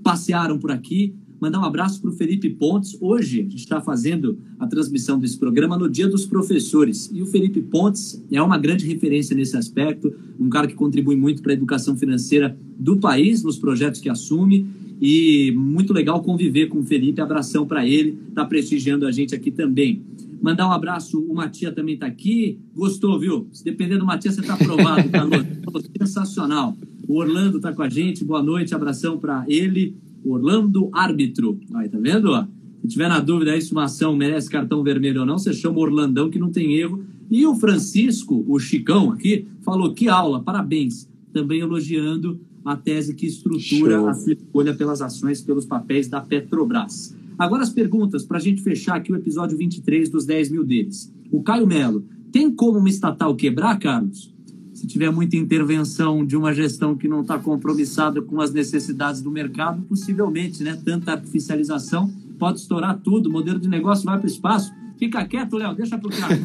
passearam 0.03 0.59
por 0.59 0.71
aqui. 0.71 1.15
Mandar 1.39 1.59
um 1.59 1.65
abraço 1.65 2.01
para 2.01 2.09
o 2.09 2.13
Felipe 2.13 2.49
Pontes. 2.49 2.97
Hoje 3.01 3.39
a 3.39 3.43
gente 3.43 3.57
está 3.57 3.81
fazendo 3.81 4.39
a 4.57 4.67
transmissão 4.67 5.19
desse 5.19 5.37
programa 5.37 5.77
no 5.77 5.89
Dia 5.89 6.07
dos 6.07 6.25
Professores. 6.25 7.09
E 7.13 7.21
o 7.21 7.25
Felipe 7.25 7.61
Pontes 7.61 8.23
é 8.31 8.41
uma 8.41 8.57
grande 8.57 8.85
referência 8.85 9.35
nesse 9.35 9.57
aspecto, 9.57 10.13
um 10.39 10.49
cara 10.49 10.67
que 10.67 10.73
contribui 10.73 11.15
muito 11.15 11.41
para 11.41 11.51
a 11.51 11.55
educação 11.55 11.97
financeira 11.97 12.57
do 12.79 12.97
país, 12.97 13.43
nos 13.43 13.57
projetos 13.57 13.99
que 13.99 14.09
assume 14.09 14.65
e 15.01 15.51
muito 15.55 15.93
legal 15.93 16.21
conviver 16.21 16.67
com 16.67 16.79
o 16.79 16.83
Felipe. 16.83 17.21
Abração 17.21 17.65
para 17.65 17.85
ele, 17.85 18.17
está 18.29 18.45
prestigiando 18.45 19.05
a 19.05 19.11
gente 19.11 19.35
aqui 19.35 19.51
também. 19.51 20.01
Mandar 20.41 20.67
um 20.67 20.71
abraço, 20.71 21.19
o 21.19 21.33
Matias 21.33 21.73
também 21.73 21.95
está 21.95 22.05
aqui. 22.05 22.59
Gostou, 22.75 23.19
viu? 23.19 23.47
Se 23.51 23.63
depender 23.63 23.97
do 23.97 24.05
Matias, 24.05 24.35
você 24.35 24.41
está 24.41 24.53
aprovado, 24.53 25.09
Carlos. 25.09 25.45
Sensacional. 25.97 26.77
O 27.07 27.17
Orlando 27.17 27.57
está 27.57 27.73
com 27.73 27.81
a 27.81 27.89
gente. 27.89 28.23
Boa 28.23 28.43
noite, 28.43 28.75
abração 28.75 29.17
para 29.17 29.45
ele. 29.47 29.95
Orlando 30.23 30.89
Árbitro. 30.93 31.59
Aí, 31.73 31.89
tá 31.89 31.97
vendo? 31.99 32.47
Se 32.81 32.87
tiver 32.89 33.09
na 33.09 33.19
dúvida 33.19 33.51
aí 33.51 33.61
se 33.61 33.71
uma 33.71 33.85
ação 33.85 34.15
merece 34.15 34.49
cartão 34.49 34.83
vermelho 34.83 35.21
ou 35.21 35.25
não, 35.25 35.37
você 35.37 35.53
chama 35.53 35.77
o 35.77 35.81
Orlandão 35.81 36.29
que 36.29 36.39
não 36.39 36.51
tem 36.51 36.75
erro. 36.75 37.03
E 37.29 37.45
o 37.45 37.55
Francisco, 37.55 38.45
o 38.47 38.59
Chicão 38.59 39.11
aqui, 39.11 39.47
falou 39.61 39.93
que 39.93 40.07
aula, 40.07 40.43
parabéns. 40.43 41.09
Também 41.33 41.59
elogiando 41.59 42.39
a 42.65 42.75
tese 42.75 43.13
que 43.13 43.27
estrutura 43.27 43.97
Show. 43.99 44.09
a 44.09 44.13
sua 44.15 44.33
escolha 44.33 44.73
pelas 44.73 45.01
ações, 45.01 45.41
pelos 45.41 45.65
papéis 45.65 46.07
da 46.07 46.19
Petrobras. 46.19 47.15
Agora 47.37 47.61
as 47.61 47.69
perguntas, 47.69 48.23
para 48.23 48.37
a 48.37 48.41
gente 48.41 48.61
fechar 48.63 48.95
aqui 48.95 49.11
o 49.11 49.15
episódio 49.15 49.57
23 49.57 50.09
dos 50.09 50.25
10 50.25 50.49
mil 50.49 50.63
deles. 50.63 51.13
O 51.31 51.43
Caio 51.43 51.67
Melo, 51.67 52.03
tem 52.31 52.49
como 52.49 52.79
uma 52.79 52.89
estatal 52.89 53.35
quebrar, 53.35 53.77
Carlos? 53.77 54.33
Se 54.73 54.87
tiver 54.87 55.09
muita 55.11 55.37
intervenção 55.37 56.25
de 56.25 56.35
uma 56.35 56.53
gestão 56.53 56.95
que 56.97 57.07
não 57.07 57.21
está 57.21 57.37
compromissada 57.37 58.21
com 58.21 58.41
as 58.41 58.51
necessidades 58.51 59.21
do 59.21 59.31
mercado, 59.31 59.81
possivelmente, 59.83 60.63
né? 60.63 60.77
Tanta 60.83 61.11
artificialização 61.11 62.11
pode 62.37 62.59
estourar 62.59 62.99
tudo, 62.99 63.29
o 63.29 63.31
modelo 63.31 63.59
de 63.59 63.69
negócio 63.69 64.05
vai 64.05 64.17
para 64.17 64.25
o 64.25 64.29
espaço. 64.29 64.73
Fica 64.97 65.25
quieto, 65.25 65.55
Léo, 65.55 65.75
deixa 65.75 65.97
para 65.97 66.07
o 66.07 66.11
cara. 66.11 66.35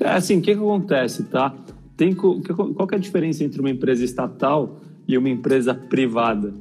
é 0.00 0.12
assim, 0.12 0.38
o 0.38 0.42
que, 0.42 0.54
que 0.54 0.60
acontece, 0.60 1.24
tá? 1.24 1.54
Tem, 2.00 2.14
qual 2.14 2.88
é 2.92 2.94
a 2.94 2.98
diferença 2.98 3.44
entre 3.44 3.60
uma 3.60 3.68
empresa 3.68 4.02
estatal 4.02 4.80
e 5.06 5.18
uma 5.18 5.28
empresa 5.28 5.74
privada? 5.74 6.54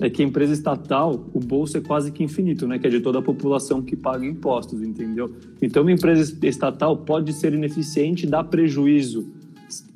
É 0.00 0.08
que 0.08 0.22
a 0.22 0.24
empresa 0.24 0.54
estatal, 0.54 1.28
o 1.34 1.38
bolso 1.38 1.76
é 1.76 1.80
quase 1.82 2.10
que 2.10 2.24
infinito, 2.24 2.66
né? 2.66 2.78
Que 2.78 2.86
é 2.86 2.90
de 2.90 3.00
toda 3.00 3.18
a 3.18 3.22
população 3.22 3.82
que 3.82 3.94
paga 3.94 4.24
impostos, 4.24 4.80
entendeu? 4.80 5.30
Então, 5.60 5.82
uma 5.82 5.92
empresa 5.92 6.34
estatal 6.42 6.96
pode 6.96 7.34
ser 7.34 7.52
ineficiente, 7.52 8.26
dar 8.26 8.44
prejuízo 8.44 9.28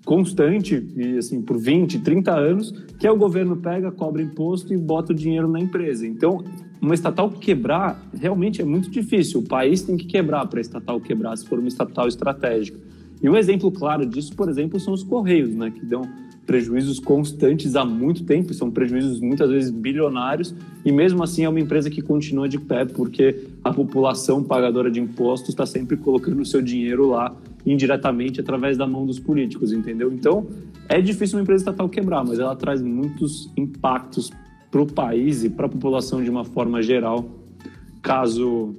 constante, 0.04 0.86
e 0.94 1.16
assim, 1.16 1.40
por 1.40 1.56
20, 1.56 2.00
30 2.00 2.30
anos, 2.30 2.74
que 2.98 3.06
é 3.06 3.10
o 3.10 3.16
governo 3.16 3.56
pega, 3.56 3.90
cobra 3.90 4.20
imposto 4.20 4.74
e 4.74 4.76
bota 4.76 5.14
o 5.14 5.16
dinheiro 5.16 5.48
na 5.48 5.58
empresa. 5.58 6.06
Então, 6.06 6.44
uma 6.82 6.92
estatal 6.92 7.30
quebrar 7.30 8.10
realmente 8.12 8.60
é 8.60 8.64
muito 8.66 8.90
difícil. 8.90 9.40
O 9.40 9.42
país 9.42 9.80
tem 9.80 9.96
que 9.96 10.04
quebrar 10.04 10.44
para 10.48 10.58
a 10.58 10.60
estatal 10.60 11.00
quebrar, 11.00 11.34
se 11.38 11.46
for 11.46 11.58
uma 11.58 11.68
estatal 11.68 12.06
estratégica. 12.08 12.78
E 13.22 13.28
um 13.28 13.36
exemplo 13.36 13.70
claro 13.70 14.04
disso, 14.04 14.34
por 14.34 14.48
exemplo, 14.48 14.80
são 14.80 14.92
os 14.92 15.02
Correios, 15.02 15.54
né, 15.54 15.70
que 15.70 15.84
dão 15.84 16.02
prejuízos 16.44 16.98
constantes 16.98 17.76
há 17.76 17.84
muito 17.84 18.24
tempo, 18.24 18.52
são 18.52 18.70
prejuízos 18.70 19.20
muitas 19.20 19.48
vezes 19.48 19.70
bilionários, 19.70 20.54
e 20.84 20.90
mesmo 20.90 21.22
assim 21.22 21.44
é 21.44 21.48
uma 21.48 21.60
empresa 21.60 21.88
que 21.88 22.02
continua 22.02 22.48
de 22.48 22.58
pé, 22.58 22.84
porque 22.84 23.46
a 23.62 23.72
população 23.72 24.42
pagadora 24.42 24.90
de 24.90 25.00
impostos 25.00 25.50
está 25.50 25.64
sempre 25.64 25.96
colocando 25.96 26.40
o 26.40 26.44
seu 26.44 26.60
dinheiro 26.60 27.08
lá 27.08 27.34
indiretamente 27.64 28.40
através 28.40 28.76
da 28.76 28.86
mão 28.88 29.06
dos 29.06 29.20
políticos, 29.20 29.72
entendeu? 29.72 30.12
Então, 30.12 30.48
é 30.88 31.00
difícil 31.00 31.38
uma 31.38 31.42
empresa 31.42 31.62
estatal 31.62 31.88
quebrar, 31.88 32.24
mas 32.24 32.40
ela 32.40 32.56
traz 32.56 32.82
muitos 32.82 33.48
impactos 33.56 34.32
para 34.68 34.82
o 34.82 34.86
país 34.86 35.44
e 35.44 35.50
para 35.50 35.66
a 35.66 35.68
população 35.68 36.24
de 36.24 36.28
uma 36.28 36.44
forma 36.44 36.82
geral, 36.82 37.24
caso 38.02 38.74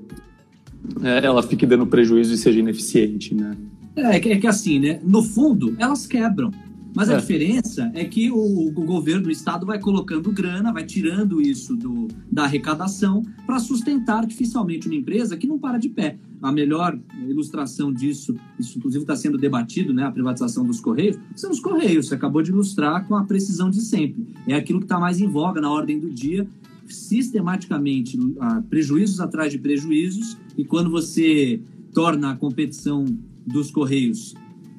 é, 1.02 1.26
ela 1.26 1.42
fique 1.42 1.66
dando 1.66 1.86
prejuízo 1.88 2.34
e 2.34 2.38
seja 2.38 2.60
ineficiente, 2.60 3.34
né? 3.34 3.56
É, 3.96 4.16
é 4.16 4.20
que 4.20 4.48
assim, 4.48 4.80
né? 4.80 5.00
No 5.04 5.24
fundo, 5.24 5.76
elas 5.80 6.06
quebram. 6.06 6.52
Mas 6.96 7.10
a 7.10 7.14
é. 7.14 7.18
diferença 7.18 7.92
é 7.94 8.06
que 8.06 8.30
o, 8.30 8.68
o, 8.68 8.72
governo, 8.72 9.28
o 9.28 9.32
Estado, 9.32 9.66
vai 9.66 9.80
colocando 9.80 10.32
grana, 10.32 10.72
vai 10.72 10.86
tirando 10.86 11.42
isso 11.42 11.76
do, 11.76 12.08
da 12.32 12.44
arrecadação 12.44 13.24
para 13.46 13.60
sustentar 13.60 14.20
artificialmente 14.20 14.88
uma 14.88 14.96
empresa 14.96 15.36
que 15.36 15.48
não 15.48 15.58
para 15.58 15.80
de 15.80 15.90
pé. 15.90 16.18
A 16.42 16.52
melhor 16.52 17.00
ilustração 17.28 17.92
disso, 17.92 18.36
isso 18.60 18.78
inclusive 18.78 19.04
está 19.04 19.16
sendo 19.16 19.38
debatido, 19.38 19.94
né, 19.94 20.04
a 20.04 20.12
privatização 20.12 20.66
dos 20.66 20.80
Correios, 20.80 21.18
são 21.36 21.50
os 21.50 21.60
Correios. 21.60 22.08
Você 22.08 22.16
acabou 22.16 22.44
de 22.44 22.52
ilustrar 22.52 23.08
com 23.08 23.16
a 23.16 23.24
precisão 23.24 23.70
de 23.70 23.82
sempre. 23.82 24.28
É 24.48 24.54
aquilo 24.54 24.80
que 24.80 24.86
está 24.86 25.00
mais 25.00 25.20
em 25.20 25.28
voga 25.28 25.60
na 25.60 25.72
ordem 25.72 26.00
do 26.00 26.10
dia, 26.10 26.46
sistematicamente 26.86 28.20
uh, 28.20 28.62
prejuízos 28.70 29.20
atrás 29.20 29.52
de 29.52 29.58
prejuízos, 29.58 30.38
e 30.58 30.64
quando 30.64 30.92
você 30.92 31.62
torna 31.94 32.32
a 32.32 32.36
competição 32.36 33.06
dos 33.46 33.72
Correios 33.72 34.34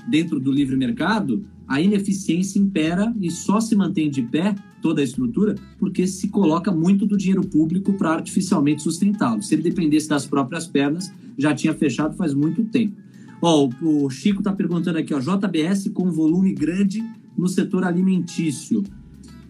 dentro 0.08 0.38
do 0.38 0.52
livre 0.52 0.76
mercado, 0.76 1.42
a 1.66 1.80
ineficiência 1.80 2.58
impera 2.58 3.14
e 3.20 3.30
só 3.30 3.60
se 3.60 3.74
mantém 3.74 4.10
de 4.10 4.22
pé 4.22 4.54
toda 4.82 5.00
a 5.00 5.04
estrutura 5.04 5.54
porque 5.78 6.06
se 6.06 6.28
coloca 6.28 6.70
muito 6.70 7.06
do 7.06 7.16
dinheiro 7.16 7.42
público 7.42 7.94
para 7.94 8.12
artificialmente 8.12 8.82
sustentá-lo. 8.82 9.42
Se 9.42 9.54
ele 9.54 9.62
dependesse 9.62 10.08
das 10.08 10.26
próprias 10.26 10.66
pernas, 10.66 11.10
já 11.38 11.54
tinha 11.54 11.72
fechado 11.72 12.16
faz 12.16 12.34
muito 12.34 12.64
tempo. 12.64 12.96
Ó, 13.40 13.68
o 13.82 14.10
Chico 14.10 14.40
está 14.40 14.52
perguntando 14.52 14.98
aqui, 14.98 15.14
ó, 15.14 15.20
JBS 15.20 15.88
com 15.92 16.10
volume 16.10 16.52
grande 16.52 17.02
no 17.36 17.48
setor 17.48 17.84
alimentício. 17.84 18.82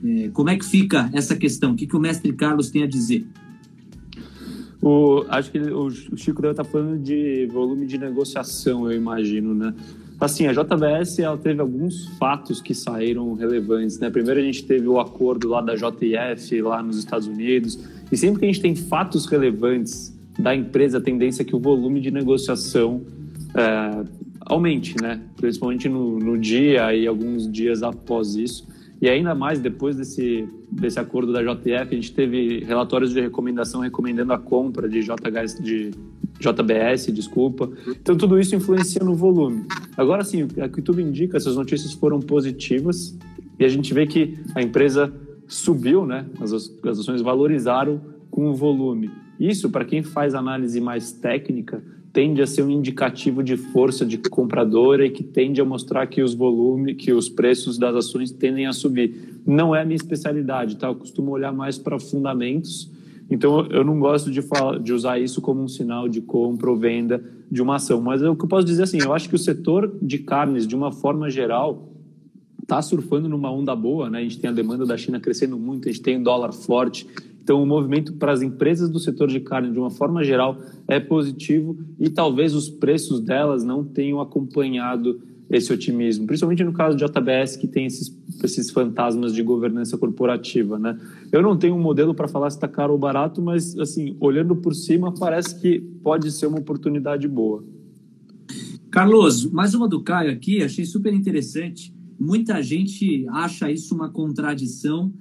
É, 0.04 0.28
como 0.28 0.50
é 0.50 0.56
que 0.56 0.64
fica 0.64 1.10
essa 1.12 1.34
questão? 1.34 1.72
O 1.72 1.76
que, 1.76 1.86
que 1.86 1.96
o 1.96 2.00
mestre 2.00 2.32
Carlos 2.32 2.70
tem 2.70 2.82
a 2.82 2.86
dizer? 2.86 3.26
O, 4.86 5.24
acho 5.30 5.50
que 5.50 5.58
o 5.58 5.90
Chico 6.14 6.42
deve 6.42 6.52
estar 6.52 6.62
tá 6.62 6.68
falando 6.70 6.98
de 6.98 7.48
volume 7.50 7.86
de 7.86 7.96
negociação, 7.96 8.84
eu 8.84 8.94
imagino, 8.94 9.54
né? 9.54 9.74
Assim, 10.20 10.46
a 10.46 10.52
JBS 10.52 11.18
ela 11.20 11.38
teve 11.38 11.58
alguns 11.58 12.06
fatos 12.18 12.60
que 12.60 12.74
saíram 12.74 13.32
relevantes, 13.32 13.98
né? 13.98 14.10
Primeiro 14.10 14.40
a 14.40 14.42
gente 14.42 14.62
teve 14.62 14.86
o 14.86 15.00
acordo 15.00 15.48
lá 15.48 15.62
da 15.62 15.74
JF 15.74 16.60
lá 16.60 16.82
nos 16.82 16.98
Estados 16.98 17.26
Unidos, 17.26 17.78
e 18.12 18.16
sempre 18.18 18.40
que 18.40 18.44
a 18.44 18.48
gente 18.48 18.60
tem 18.60 18.76
fatos 18.76 19.24
relevantes 19.24 20.14
da 20.38 20.54
empresa, 20.54 20.98
a 20.98 21.00
tendência 21.00 21.40
é 21.40 21.46
que 21.46 21.56
o 21.56 21.58
volume 21.58 21.98
de 21.98 22.10
negociação 22.10 23.00
é, 23.54 24.04
aumente, 24.40 24.96
né? 25.00 25.18
Principalmente 25.34 25.88
no, 25.88 26.18
no 26.18 26.36
dia 26.36 26.94
e 26.94 27.06
alguns 27.06 27.50
dias 27.50 27.82
após 27.82 28.36
isso. 28.36 28.68
E 29.04 29.08
ainda 29.10 29.34
mais 29.34 29.60
depois 29.60 29.96
desse, 29.96 30.48
desse 30.72 30.98
acordo 30.98 31.30
da 31.30 31.42
JF, 31.42 31.92
a 31.92 31.94
gente 31.94 32.14
teve 32.14 32.64
relatórios 32.64 33.12
de 33.12 33.20
recomendação 33.20 33.82
recomendando 33.82 34.32
a 34.32 34.38
compra 34.38 34.88
de 34.88 35.02
JHS, 35.02 35.62
de 35.62 35.90
JBS, 36.40 37.12
desculpa. 37.12 37.70
Então 37.86 38.16
tudo 38.16 38.38
isso 38.38 38.56
influencia 38.56 39.04
no 39.04 39.14
volume. 39.14 39.66
Agora 39.94 40.24
sim, 40.24 40.44
o 40.44 40.48
que 40.48 40.80
tudo 40.80 41.02
indica, 41.02 41.36
essas 41.36 41.54
notícias 41.54 41.92
foram 41.92 42.18
positivas 42.18 43.14
e 43.58 43.64
a 43.66 43.68
gente 43.68 43.92
vê 43.92 44.06
que 44.06 44.38
a 44.54 44.62
empresa 44.62 45.12
subiu, 45.46 46.06
né? 46.06 46.24
As, 46.40 46.50
as 46.54 46.98
ações 46.98 47.20
valorizaram 47.20 48.00
com 48.30 48.48
o 48.48 48.54
volume. 48.54 49.10
Isso, 49.38 49.68
para 49.68 49.84
quem 49.84 50.02
faz 50.02 50.34
análise 50.34 50.80
mais 50.80 51.12
técnica, 51.12 51.84
tende 52.14 52.40
a 52.40 52.46
ser 52.46 52.62
um 52.62 52.70
indicativo 52.70 53.42
de 53.42 53.56
força 53.56 54.06
de 54.06 54.16
compradora 54.16 55.04
e 55.04 55.10
que 55.10 55.24
tende 55.24 55.60
a 55.60 55.64
mostrar 55.64 56.06
que 56.06 56.22
os 56.22 56.32
volumes, 56.32 56.94
que 56.96 57.12
os 57.12 57.28
preços 57.28 57.76
das 57.76 57.96
ações 57.96 58.30
tendem 58.30 58.66
a 58.66 58.72
subir. 58.72 59.40
Não 59.44 59.74
é 59.74 59.82
a 59.82 59.84
minha 59.84 59.96
especialidade, 59.96 60.76
tá? 60.76 60.86
Eu 60.86 60.94
costumo 60.94 61.32
olhar 61.32 61.52
mais 61.52 61.76
para 61.76 61.98
fundamentos. 61.98 62.88
Então 63.28 63.66
eu 63.66 63.82
não 63.82 63.98
gosto 63.98 64.30
de, 64.30 64.40
falar, 64.42 64.78
de 64.78 64.92
usar 64.92 65.18
isso 65.18 65.42
como 65.42 65.60
um 65.60 65.66
sinal 65.66 66.08
de 66.08 66.20
compra 66.20 66.70
ou 66.70 66.76
venda 66.76 67.20
de 67.50 67.60
uma 67.60 67.76
ação. 67.76 68.00
Mas 68.00 68.22
o 68.22 68.36
que 68.36 68.44
eu 68.44 68.48
posso 68.48 68.64
dizer 68.64 68.84
assim, 68.84 69.00
eu 69.02 69.12
acho 69.12 69.28
que 69.28 69.34
o 69.34 69.38
setor 69.38 69.92
de 70.00 70.20
carnes, 70.20 70.68
de 70.68 70.76
uma 70.76 70.92
forma 70.92 71.28
geral, 71.28 71.90
está 72.62 72.80
surfando 72.80 73.28
numa 73.28 73.50
onda 73.50 73.74
boa, 73.74 74.08
né? 74.08 74.20
A 74.20 74.22
gente 74.22 74.38
tem 74.38 74.50
a 74.50 74.52
demanda 74.52 74.86
da 74.86 74.96
China 74.96 75.18
crescendo 75.18 75.58
muito, 75.58 75.88
a 75.88 75.92
gente 75.92 76.02
tem 76.02 76.16
um 76.16 76.22
dólar 76.22 76.52
forte, 76.52 77.08
então, 77.44 77.62
o 77.62 77.66
movimento 77.66 78.14
para 78.14 78.32
as 78.32 78.40
empresas 78.40 78.88
do 78.88 78.98
setor 78.98 79.28
de 79.28 79.38
carne, 79.38 79.70
de 79.70 79.78
uma 79.78 79.90
forma 79.90 80.24
geral, 80.24 80.58
é 80.88 80.98
positivo 80.98 81.76
e 82.00 82.08
talvez 82.08 82.54
os 82.54 82.70
preços 82.70 83.20
delas 83.20 83.62
não 83.62 83.84
tenham 83.84 84.18
acompanhado 84.18 85.20
esse 85.50 85.70
otimismo, 85.70 86.26
principalmente 86.26 86.64
no 86.64 86.72
caso 86.72 86.96
de 86.96 87.04
JBS, 87.04 87.58
que 87.58 87.68
tem 87.68 87.84
esses, 87.84 88.18
esses 88.42 88.70
fantasmas 88.70 89.34
de 89.34 89.42
governança 89.42 89.98
corporativa. 89.98 90.78
Né? 90.78 90.98
Eu 91.30 91.42
não 91.42 91.54
tenho 91.54 91.74
um 91.74 91.78
modelo 91.78 92.14
para 92.14 92.26
falar 92.26 92.48
se 92.48 92.56
está 92.56 92.66
caro 92.66 92.94
ou 92.94 92.98
barato, 92.98 93.42
mas, 93.42 93.78
assim, 93.78 94.16
olhando 94.20 94.56
por 94.56 94.74
cima, 94.74 95.12
parece 95.12 95.60
que 95.60 95.80
pode 96.02 96.32
ser 96.32 96.46
uma 96.46 96.58
oportunidade 96.58 97.28
boa. 97.28 97.62
Carlos, 98.90 99.44
mais 99.50 99.74
uma 99.74 99.86
do 99.86 100.02
Caio 100.02 100.32
aqui, 100.32 100.62
achei 100.62 100.86
super 100.86 101.12
interessante. 101.12 101.94
Muita 102.18 102.62
gente 102.62 103.26
acha 103.28 103.70
isso 103.70 103.94
uma 103.94 104.08
contradição 104.08 105.12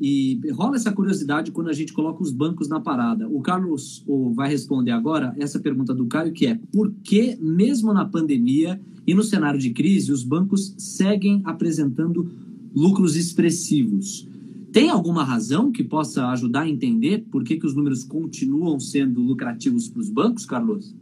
e 0.00 0.40
rola 0.52 0.76
essa 0.76 0.90
curiosidade 0.90 1.52
quando 1.52 1.68
a 1.68 1.72
gente 1.74 1.92
coloca 1.92 2.22
os 2.22 2.32
bancos 2.32 2.68
na 2.68 2.80
parada. 2.80 3.28
O 3.28 3.40
Carlos 3.40 4.02
vai 4.34 4.48
responder 4.48 4.92
agora 4.92 5.34
essa 5.38 5.60
pergunta 5.60 5.92
do 5.92 6.06
Caio, 6.06 6.32
que 6.32 6.46
é 6.46 6.58
por 6.72 6.90
que, 7.04 7.36
mesmo 7.38 7.92
na 7.92 8.06
pandemia 8.06 8.80
e 9.06 9.12
no 9.12 9.22
cenário 9.22 9.60
de 9.60 9.70
crise, 9.70 10.10
os 10.10 10.24
bancos 10.24 10.74
seguem 10.78 11.42
apresentando 11.44 12.30
lucros 12.74 13.14
expressivos? 13.14 14.26
Tem 14.72 14.88
alguma 14.88 15.24
razão 15.24 15.70
que 15.70 15.84
possa 15.84 16.28
ajudar 16.28 16.62
a 16.62 16.68
entender 16.68 17.26
por 17.30 17.44
que, 17.44 17.56
que 17.56 17.66
os 17.66 17.74
números 17.74 18.04
continuam 18.04 18.80
sendo 18.80 19.20
lucrativos 19.20 19.88
para 19.88 20.00
os 20.00 20.08
bancos, 20.08 20.46
Carlos? 20.46 20.94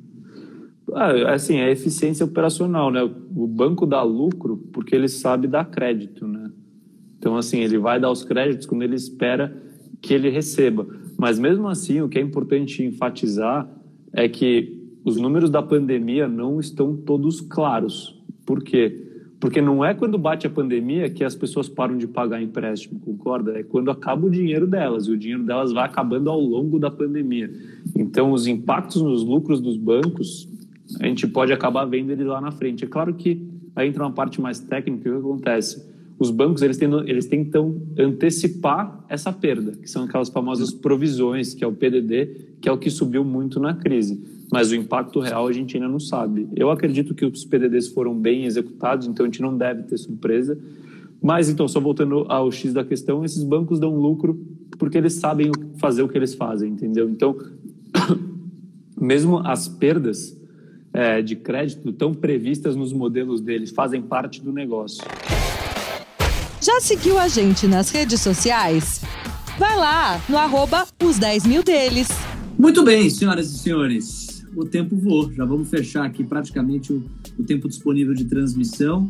Ah, 0.94 1.34
assim, 1.34 1.56
é 1.56 1.70
eficiência 1.70 2.24
operacional, 2.24 2.90
né? 2.90 3.02
O 3.02 3.46
banco 3.46 3.86
dá 3.86 4.02
lucro 4.02 4.56
porque 4.72 4.94
ele 4.94 5.08
sabe 5.08 5.46
dar 5.46 5.66
crédito, 5.66 6.26
né? 6.26 6.50
Então, 7.18 7.36
assim, 7.36 7.60
ele 7.60 7.78
vai 7.78 7.98
dar 7.98 8.10
os 8.10 8.22
créditos 8.22 8.66
quando 8.66 8.82
ele 8.82 8.94
espera 8.94 9.54
que 10.00 10.14
ele 10.14 10.28
receba. 10.30 10.86
Mas, 11.16 11.38
mesmo 11.38 11.68
assim, 11.68 12.00
o 12.00 12.08
que 12.08 12.18
é 12.18 12.22
importante 12.22 12.82
enfatizar 12.84 13.68
é 14.12 14.28
que 14.28 14.78
os 15.04 15.16
números 15.16 15.50
da 15.50 15.62
pandemia 15.62 16.28
não 16.28 16.60
estão 16.60 16.96
todos 16.96 17.40
claros. 17.40 18.16
Por 18.46 18.62
quê? 18.62 19.04
Porque 19.40 19.60
não 19.60 19.84
é 19.84 19.94
quando 19.94 20.18
bate 20.18 20.46
a 20.46 20.50
pandemia 20.50 21.08
que 21.08 21.22
as 21.22 21.34
pessoas 21.34 21.68
param 21.68 21.96
de 21.96 22.06
pagar 22.06 22.42
empréstimo, 22.42 22.98
concorda? 23.00 23.58
É 23.58 23.62
quando 23.62 23.90
acaba 23.90 24.26
o 24.26 24.30
dinheiro 24.30 24.66
delas, 24.66 25.06
e 25.06 25.12
o 25.12 25.16
dinheiro 25.16 25.44
delas 25.44 25.72
vai 25.72 25.84
acabando 25.84 26.28
ao 26.28 26.40
longo 26.40 26.78
da 26.78 26.90
pandemia. 26.90 27.50
Então, 27.96 28.32
os 28.32 28.46
impactos 28.46 29.00
nos 29.00 29.24
lucros 29.24 29.60
dos 29.60 29.76
bancos, 29.76 30.48
a 31.00 31.06
gente 31.06 31.26
pode 31.26 31.52
acabar 31.52 31.84
vendo 31.84 32.10
eles 32.10 32.26
lá 32.26 32.40
na 32.40 32.50
frente. 32.50 32.84
É 32.84 32.88
claro 32.88 33.14
que 33.14 33.40
aí 33.76 33.88
entra 33.88 34.04
uma 34.04 34.12
parte 34.12 34.40
mais 34.40 34.58
técnica, 34.58 35.08
o 35.08 35.12
que 35.12 35.18
acontece? 35.18 35.86
Os 36.18 36.30
bancos 36.30 36.62
eles 36.62 36.76
tentam, 36.76 37.06
eles 37.06 37.26
tentam 37.26 37.80
antecipar 37.96 39.04
essa 39.08 39.32
perda, 39.32 39.72
que 39.72 39.88
são 39.88 40.04
aquelas 40.04 40.28
famosas 40.28 40.72
provisões, 40.72 41.54
que 41.54 41.62
é 41.62 41.66
o 41.66 41.72
PDD, 41.72 42.56
que 42.60 42.68
é 42.68 42.72
o 42.72 42.78
que 42.78 42.90
subiu 42.90 43.24
muito 43.24 43.60
na 43.60 43.74
crise. 43.74 44.20
Mas 44.50 44.70
o 44.70 44.74
impacto 44.74 45.20
real 45.20 45.46
a 45.46 45.52
gente 45.52 45.76
ainda 45.76 45.88
não 45.88 46.00
sabe. 46.00 46.48
Eu 46.56 46.70
acredito 46.70 47.14
que 47.14 47.24
os 47.24 47.44
PDDs 47.44 47.88
foram 47.88 48.14
bem 48.14 48.46
executados, 48.46 49.06
então 49.06 49.24
a 49.24 49.28
gente 49.28 49.40
não 49.40 49.56
deve 49.56 49.84
ter 49.84 49.96
surpresa. 49.96 50.58
Mas 51.22 51.48
então, 51.48 51.68
só 51.68 51.80
voltando 51.80 52.24
ao 52.28 52.50
X 52.50 52.72
da 52.72 52.84
questão, 52.84 53.24
esses 53.24 53.44
bancos 53.44 53.78
dão 53.78 53.94
lucro 53.94 54.40
porque 54.78 54.98
eles 54.98 55.14
sabem 55.14 55.50
fazer 55.76 56.02
o 56.02 56.08
que 56.08 56.16
eles 56.16 56.34
fazem, 56.34 56.70
entendeu? 56.70 57.08
Então, 57.10 57.36
mesmo 59.00 59.38
as 59.38 59.68
perdas 59.68 60.36
é, 60.92 61.20
de 61.20 61.36
crédito 61.36 61.90
estão 61.90 62.14
previstas 62.14 62.74
nos 62.74 62.92
modelos 62.92 63.40
deles, 63.40 63.70
fazem 63.70 64.00
parte 64.00 64.42
do 64.42 64.52
negócio. 64.52 65.04
Já 66.60 66.80
seguiu 66.80 67.18
a 67.18 67.28
gente 67.28 67.68
nas 67.68 67.90
redes 67.90 68.20
sociais? 68.20 69.00
Vai 69.58 69.76
lá 69.76 70.20
no 70.28 70.36
arroba 70.36 70.86
os 71.02 71.16
10 71.16 71.46
mil 71.46 71.62
deles. 71.62 72.08
Muito 72.58 72.82
bem, 72.82 73.08
senhoras 73.08 73.52
e 73.52 73.58
senhores. 73.58 74.44
O 74.56 74.64
tempo 74.64 74.96
voou. 74.96 75.32
Já 75.32 75.44
vamos 75.44 75.68
fechar 75.68 76.04
aqui 76.04 76.24
praticamente 76.24 76.92
o, 76.92 77.04
o 77.38 77.44
tempo 77.44 77.68
disponível 77.68 78.12
de 78.12 78.24
transmissão. 78.24 79.08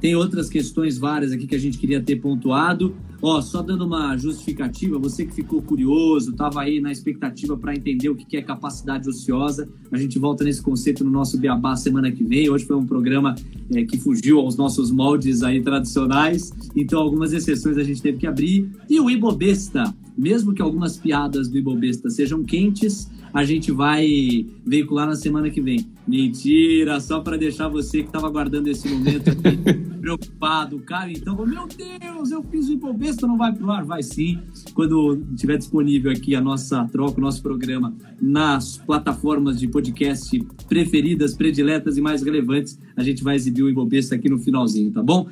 Tem 0.00 0.14
outras 0.14 0.48
questões 0.48 0.98
várias 0.98 1.32
aqui 1.32 1.46
que 1.46 1.54
a 1.54 1.58
gente 1.58 1.78
queria 1.78 2.02
ter 2.02 2.16
pontuado. 2.16 2.94
Ó, 3.22 3.40
só 3.40 3.62
dando 3.62 3.86
uma 3.86 4.16
justificativa, 4.16 4.98
você 4.98 5.24
que 5.24 5.34
ficou 5.34 5.62
curioso, 5.62 6.32
estava 6.32 6.60
aí 6.60 6.80
na 6.80 6.92
expectativa 6.92 7.56
para 7.56 7.74
entender 7.74 8.10
o 8.10 8.14
que 8.14 8.36
é 8.36 8.42
capacidade 8.42 9.08
ociosa, 9.08 9.66
a 9.90 9.96
gente 9.96 10.18
volta 10.18 10.44
nesse 10.44 10.60
conceito 10.60 11.02
no 11.02 11.10
nosso 11.10 11.38
Beabá 11.38 11.74
semana 11.76 12.10
que 12.12 12.22
vem. 12.22 12.50
Hoje 12.50 12.66
foi 12.66 12.76
um 12.76 12.84
programa 12.84 13.34
é, 13.74 13.84
que 13.84 13.98
fugiu 13.98 14.38
aos 14.38 14.56
nossos 14.56 14.90
moldes 14.90 15.42
aí 15.42 15.62
tradicionais, 15.62 16.52
então 16.74 17.00
algumas 17.00 17.32
exceções 17.32 17.78
a 17.78 17.82
gente 17.82 18.02
teve 18.02 18.18
que 18.18 18.26
abrir. 18.26 18.70
E 18.88 19.00
o 19.00 19.08
Ibobesta, 19.08 19.94
mesmo 20.16 20.52
que 20.52 20.62
algumas 20.62 20.96
piadas 20.96 21.48
do 21.48 21.58
Ibobesta 21.58 22.10
sejam 22.10 22.42
quentes, 22.42 23.10
a 23.36 23.44
gente 23.44 23.70
vai 23.70 24.46
veicular 24.64 25.06
na 25.06 25.14
semana 25.14 25.50
que 25.50 25.60
vem. 25.60 25.86
Mentira, 26.08 26.98
só 27.00 27.20
para 27.20 27.36
deixar 27.36 27.68
você 27.68 28.00
que 28.00 28.06
estava 28.06 28.26
aguardando 28.26 28.70
esse 28.70 28.88
momento 28.88 29.28
aqui, 29.28 29.74
preocupado, 30.00 30.78
cara. 30.78 31.12
Então, 31.12 31.36
meu 31.44 31.66
Deus, 31.66 32.30
eu 32.30 32.42
fiz 32.44 32.68
o 32.68 32.72
Ibobesta, 32.72 33.26
não 33.26 33.36
vai 33.36 33.52
pro 33.52 33.70
ar? 33.70 33.84
Vai 33.84 34.02
sim. 34.02 34.38
Quando 34.72 35.22
estiver 35.34 35.58
disponível 35.58 36.10
aqui 36.10 36.34
a 36.34 36.40
nossa 36.40 36.84
troca, 36.86 37.18
o 37.18 37.20
nosso 37.20 37.42
programa 37.42 37.94
nas 38.18 38.78
plataformas 38.78 39.60
de 39.60 39.68
podcast 39.68 40.38
preferidas, 40.66 41.34
prediletas 41.34 41.98
e 41.98 42.00
mais 42.00 42.22
relevantes, 42.22 42.78
a 42.96 43.02
gente 43.02 43.22
vai 43.22 43.36
exibir 43.36 43.62
o 43.62 43.68
Ibobesta 43.68 44.14
aqui 44.14 44.30
no 44.30 44.38
finalzinho, 44.38 44.92
tá 44.92 45.02
bom? 45.02 45.28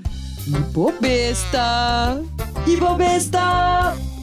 Ibobesta! 0.47 2.22
Ibobesta! 2.66 4.14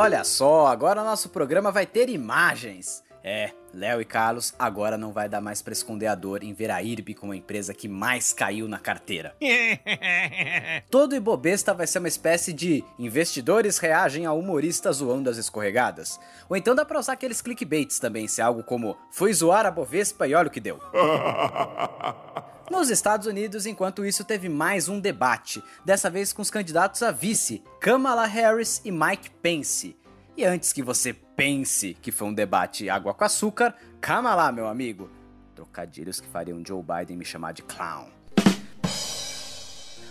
Olha 0.00 0.22
só, 0.22 0.68
agora 0.68 1.02
nosso 1.02 1.28
programa 1.28 1.72
vai 1.72 1.84
ter 1.84 2.08
imagens. 2.08 3.02
É, 3.24 3.50
Léo 3.74 4.00
e 4.00 4.04
Carlos 4.04 4.54
agora 4.56 4.96
não 4.96 5.12
vai 5.12 5.28
dar 5.28 5.40
mais 5.40 5.60
para 5.60 5.72
esconder 5.72 6.06
a 6.06 6.14
dor 6.14 6.44
em 6.44 6.54
ver 6.54 6.70
a 6.70 6.80
IRB 6.80 7.14
como 7.14 7.32
a 7.32 7.36
empresa 7.36 7.74
que 7.74 7.88
mais 7.88 8.32
caiu 8.32 8.68
na 8.68 8.78
carteira. 8.78 9.34
Todo 10.88 11.16
Ibobesta 11.16 11.74
vai 11.74 11.84
ser 11.84 11.98
uma 11.98 12.06
espécie 12.06 12.52
de 12.52 12.84
investidores 12.96 13.78
reagem 13.78 14.24
a 14.24 14.32
humoristas 14.32 14.98
zoando 14.98 15.28
as 15.28 15.36
escorregadas. 15.36 16.20
Ou 16.48 16.56
então 16.56 16.76
dá 16.76 16.84
pra 16.84 17.00
usar 17.00 17.14
aqueles 17.14 17.42
clickbaits 17.42 17.98
também, 17.98 18.28
se 18.28 18.40
é 18.40 18.44
algo 18.44 18.62
como 18.62 18.96
fui 19.10 19.34
zoar 19.34 19.66
a 19.66 19.70
Bovespa 19.72 20.28
e 20.28 20.34
olha 20.34 20.46
o 20.46 20.50
que 20.52 20.60
deu. 20.60 20.78
Nos 22.70 22.90
Estados 22.90 23.26
Unidos, 23.26 23.64
enquanto 23.64 24.04
isso, 24.04 24.24
teve 24.24 24.48
mais 24.48 24.88
um 24.88 25.00
debate, 25.00 25.62
dessa 25.84 26.10
vez 26.10 26.34
com 26.34 26.42
os 26.42 26.50
candidatos 26.50 27.02
a 27.02 27.10
vice, 27.10 27.62
Kamala 27.80 28.26
Harris 28.26 28.82
e 28.84 28.90
Mike 28.90 29.30
Pence. 29.42 29.96
E 30.36 30.44
antes 30.44 30.72
que 30.72 30.82
você 30.82 31.14
pense 31.14 31.94
que 31.94 32.12
foi 32.12 32.28
um 32.28 32.34
debate 32.34 32.90
água 32.90 33.14
com 33.14 33.24
açúcar, 33.24 33.74
calma 34.00 34.34
lá, 34.34 34.52
meu 34.52 34.68
amigo. 34.68 35.10
Trocadilhos 35.54 36.20
que 36.20 36.28
fariam 36.28 36.62
Joe 36.64 36.82
Biden 36.82 37.16
me 37.16 37.24
chamar 37.24 37.52
de 37.52 37.62
clown. 37.62 38.17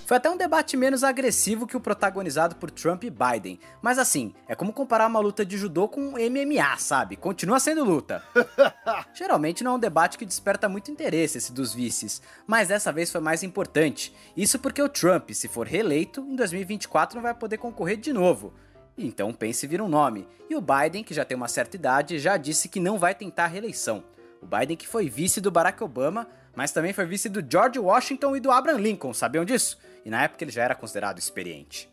Foi 0.07 0.15
até 0.15 0.29
um 0.29 0.37
debate 0.37 0.77
menos 0.77 1.03
agressivo 1.03 1.67
que 1.67 1.75
o 1.75 1.81
protagonizado 1.81 2.55
por 2.55 2.71
Trump 2.71 3.03
e 3.03 3.09
Biden. 3.09 3.59
Mas 3.81 3.99
assim, 3.99 4.33
é 4.47 4.55
como 4.55 4.71
comparar 4.71 5.05
uma 5.05 5.19
luta 5.19 5.45
de 5.45 5.57
judô 5.57 5.85
com 5.89 6.11
MMA, 6.11 6.77
sabe? 6.77 7.17
Continua 7.17 7.59
sendo 7.59 7.83
luta. 7.83 8.23
Geralmente 9.13 9.65
não 9.65 9.73
é 9.73 9.75
um 9.75 9.79
debate 9.79 10.17
que 10.17 10.25
desperta 10.25 10.69
muito 10.69 10.89
interesse 10.89 11.37
esse 11.37 11.51
dos 11.51 11.73
vices, 11.73 12.21
mas 12.47 12.69
dessa 12.69 12.89
vez 12.89 13.11
foi 13.11 13.19
mais 13.19 13.43
importante. 13.43 14.15
Isso 14.33 14.57
porque 14.59 14.81
o 14.81 14.87
Trump, 14.87 15.31
se 15.31 15.49
for 15.49 15.67
reeleito, 15.67 16.21
em 16.21 16.37
2024 16.37 17.17
não 17.17 17.23
vai 17.23 17.33
poder 17.33 17.57
concorrer 17.57 17.97
de 17.97 18.13
novo. 18.13 18.53
Então 18.97 19.33
pense 19.33 19.67
vira 19.67 19.83
um 19.83 19.89
nome. 19.89 20.25
E 20.49 20.55
o 20.55 20.61
Biden, 20.61 21.03
que 21.03 21.13
já 21.13 21.25
tem 21.25 21.35
uma 21.35 21.49
certa 21.49 21.75
idade, 21.75 22.17
já 22.17 22.37
disse 22.37 22.69
que 22.69 22.79
não 22.79 22.97
vai 22.97 23.13
tentar 23.13 23.43
a 23.43 23.47
reeleição. 23.47 24.05
O 24.41 24.45
Biden 24.45 24.77
que 24.77 24.87
foi 24.87 25.09
vice 25.09 25.41
do 25.41 25.51
Barack 25.51 25.83
Obama, 25.83 26.29
mas 26.55 26.71
também 26.71 26.93
foi 26.93 27.05
vice 27.05 27.27
do 27.27 27.45
George 27.47 27.77
Washington 27.77 28.37
e 28.37 28.39
do 28.39 28.49
Abraham 28.49 28.79
Lincoln, 28.79 29.13
sabiam 29.13 29.43
disso? 29.45 29.77
E 30.07 30.09
na 30.09 30.23
época 30.23 30.45
ele 30.45 30.53
já 30.53 30.63
era 30.63 30.73
considerado 30.73 31.19
experiente. 31.19 31.89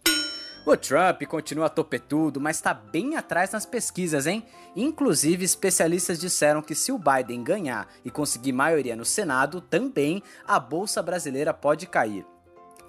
O 0.65 0.77
Trump 0.77 1.21
continua 1.25 1.69
topetudo, 1.69 2.41
mas 2.41 2.57
está 2.57 2.73
bem 2.73 3.17
atrás 3.17 3.51
nas 3.51 3.67
pesquisas, 3.67 4.29
hein? 4.29 4.47
Inclusive, 4.77 5.45
especialistas 5.45 6.21
disseram 6.21 6.62
que 6.62 6.77
se 6.77 6.93
o 6.93 6.99
Biden 6.99 7.43
ganhar 7.43 7.89
e 8.05 8.12
conseguir 8.12 8.53
maioria 8.53 8.95
no 8.95 9.05
Senado, 9.05 9.61
também 9.61 10.23
a 10.47 10.61
bolsa 10.61 11.03
brasileira 11.03 11.53
pode 11.53 11.89
cair. 11.89 12.25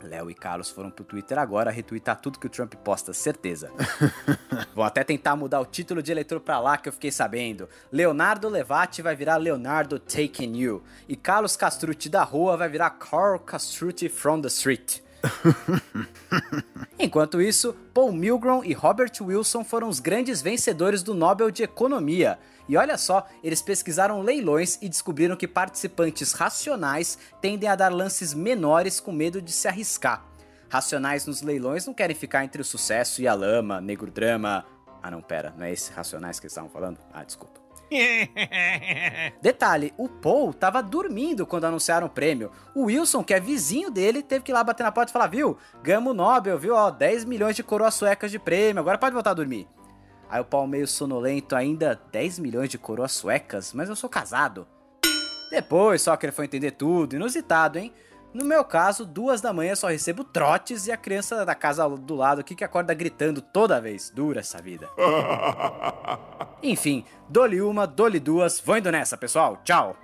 Léo 0.03 0.30
e 0.30 0.36
Carlos 0.36 0.69
foram 0.69 0.91
pro 0.91 1.03
Twitter 1.03 1.39
agora 1.39 1.71
retweetar 1.71 2.21
tudo 2.21 2.38
que 2.38 2.45
o 2.45 2.49
Trump 2.49 2.76
posta, 2.76 3.11
certeza. 3.11 3.71
Vão 4.76 4.86
até 4.86 5.03
tentar 5.03 5.36
mudar 5.36 5.59
o 5.59 5.65
título 5.65 6.03
de 6.03 6.11
eleitor 6.11 6.39
pra 6.39 6.59
lá 6.59 6.78
que 6.78 6.88
eu 6.88 6.93
fiquei 6.93 7.11
sabendo. 7.11 7.67
Leonardo 7.91 8.47
Levati 8.47 9.01
vai 9.01 9.15
virar 9.15 9.38
Leonardo 9.38 9.97
Taking 9.97 10.55
You. 10.55 10.84
E 11.09 11.15
Carlos 11.15 11.57
Castrucci 11.57 12.09
da 12.09 12.23
rua 12.23 12.55
vai 12.55 12.69
virar 12.69 12.91
Carl 12.91 13.39
Castrucci 13.39 14.07
from 14.07 14.41
the 14.41 14.49
street. 14.49 15.03
Enquanto 16.97 17.41
isso, 17.41 17.76
Paul 17.93 18.11
Milgrom 18.11 18.63
e 18.63 18.73
Robert 18.73 19.11
Wilson 19.21 19.63
foram 19.63 19.89
os 19.89 19.99
grandes 19.99 20.41
vencedores 20.41 21.03
do 21.03 21.13
Nobel 21.13 21.51
de 21.51 21.63
Economia. 21.63 22.39
E 22.67 22.78
olha 22.78 22.97
só, 22.97 23.28
eles 23.43 23.61
pesquisaram 23.61 24.21
leilões 24.21 24.80
e 24.82 24.89
descobriram 24.89 25.36
que 25.36 25.47
participantes 25.47 26.32
racionais 26.34 27.17
tendem 27.41 27.69
a 27.69 27.76
dar 27.76 27.93
lances 27.93 28.34
menores 28.34 28.99
com 28.99 29.11
medo 29.11 29.41
de 29.41 29.51
se 29.51 29.67
arriscar. 29.67 30.26
Racionais 30.67 31.26
nos 31.26 31.41
leilões 31.41 31.86
não 31.86 31.93
querem 31.93 32.15
ficar 32.15 32.43
entre 32.43 32.61
o 32.61 32.65
sucesso 32.65 33.21
e 33.21 33.28
a 33.28 33.34
lama, 33.34 33.80
negro 33.80 34.09
drama. 34.09 34.65
Ah, 35.01 35.11
não, 35.11 35.21
pera, 35.21 35.53
não 35.55 35.65
é 35.65 35.71
esse 35.71 35.91
racionais 35.91 36.39
que 36.39 36.45
eles 36.45 36.53
estavam 36.53 36.69
falando? 36.69 36.97
Ah, 37.13 37.23
desculpa. 37.23 37.55
Detalhe, 39.41 39.93
o 39.97 40.09
Paul 40.09 40.53
tava 40.53 40.81
dormindo 40.81 41.45
quando 41.45 41.65
anunciaram 41.65 42.07
o 42.07 42.09
prêmio. 42.09 42.51
O 42.73 42.86
Wilson, 42.86 43.23
que 43.23 43.33
é 43.33 43.39
vizinho 43.39 43.91
dele, 43.91 44.23
teve 44.23 44.43
que 44.43 44.51
ir 44.51 44.53
lá 44.53 44.63
bater 44.63 44.83
na 44.83 44.91
porta 44.91 45.11
e 45.11 45.13
falar, 45.13 45.27
viu? 45.27 45.57
Ganhamos 45.83 46.11
o 46.11 46.15
Nobel, 46.15 46.57
viu? 46.57 46.75
Ó, 46.75 46.89
10 46.89 47.25
milhões 47.25 47.55
de 47.55 47.63
coroas 47.63 47.93
suecas 47.93 48.31
de 48.31 48.39
prêmio, 48.39 48.79
agora 48.79 48.97
pode 48.97 49.13
voltar 49.13 49.31
a 49.31 49.36
dormir. 49.36 49.67
Aí 50.29 50.41
o 50.41 50.45
Paul 50.45 50.67
meio 50.67 50.88
sonolento 50.88 51.55
ainda, 51.55 51.99
10 52.11 52.39
milhões 52.39 52.69
de 52.69 52.77
coroas 52.77 53.11
suecas? 53.11 53.73
Mas 53.73 53.89
eu 53.89 53.95
sou 53.95 54.09
casado. 54.09 54.67
Depois 55.51 56.01
só 56.01 56.17
que 56.17 56.25
ele 56.25 56.33
foi 56.33 56.45
entender 56.45 56.71
tudo, 56.71 57.15
inusitado, 57.15 57.77
hein? 57.77 57.93
No 58.36 58.43
meu 58.43 58.65
caso, 58.65 59.05
duas 59.05 59.39
da 59.39 59.53
manhã 59.53 59.75
só 59.75 59.88
recebo 59.88 60.21
trotes 60.21 60.88
e 60.88 60.91
a 60.91 60.97
criança 60.97 61.45
da 61.45 61.55
casa 61.55 61.88
do 61.88 62.15
lado 62.15 62.41
aqui 62.41 62.53
que 62.53 62.65
acorda 62.65 62.93
gritando 62.93 63.39
toda 63.39 63.79
vez. 63.79 64.11
Dura 64.13 64.41
essa 64.41 64.61
vida. 64.61 64.89
Enfim, 66.61 67.05
dole 67.29 67.61
uma, 67.61 67.88
dole 67.88 68.19
duas, 68.19 68.59
vou 68.59 68.75
indo 68.77 68.91
nessa, 68.91 69.15
pessoal. 69.15 69.61
Tchau! 69.63 69.95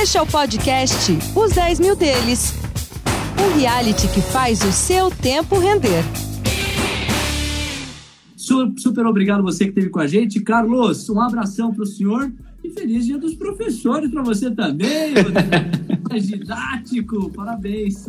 Este 0.00 0.16
é 0.16 0.22
o 0.22 0.26
podcast 0.28 1.18
Os 1.34 1.52
10 1.54 1.80
Mil 1.80 1.96
Deles. 1.96 2.54
Um 3.36 3.58
reality 3.58 4.06
que 4.06 4.22
faz 4.22 4.62
o 4.62 4.70
seu 4.70 5.10
tempo 5.10 5.58
render. 5.58 6.04
Super 8.76 9.06
obrigado 9.06 9.42
você 9.42 9.64
que 9.64 9.70
esteve 9.70 9.88
com 9.90 10.00
a 10.00 10.06
gente. 10.06 10.40
Carlos, 10.40 11.08
um 11.08 11.20
abração 11.20 11.72
para 11.72 11.82
o 11.82 11.86
senhor 11.86 12.32
e 12.64 12.70
feliz 12.70 13.06
dia 13.06 13.16
dos 13.16 13.34
professores 13.34 14.10
para 14.10 14.22
você 14.22 14.50
também. 14.50 15.14
Mais 16.10 16.26
didático, 16.26 17.30
parabéns. 17.30 18.06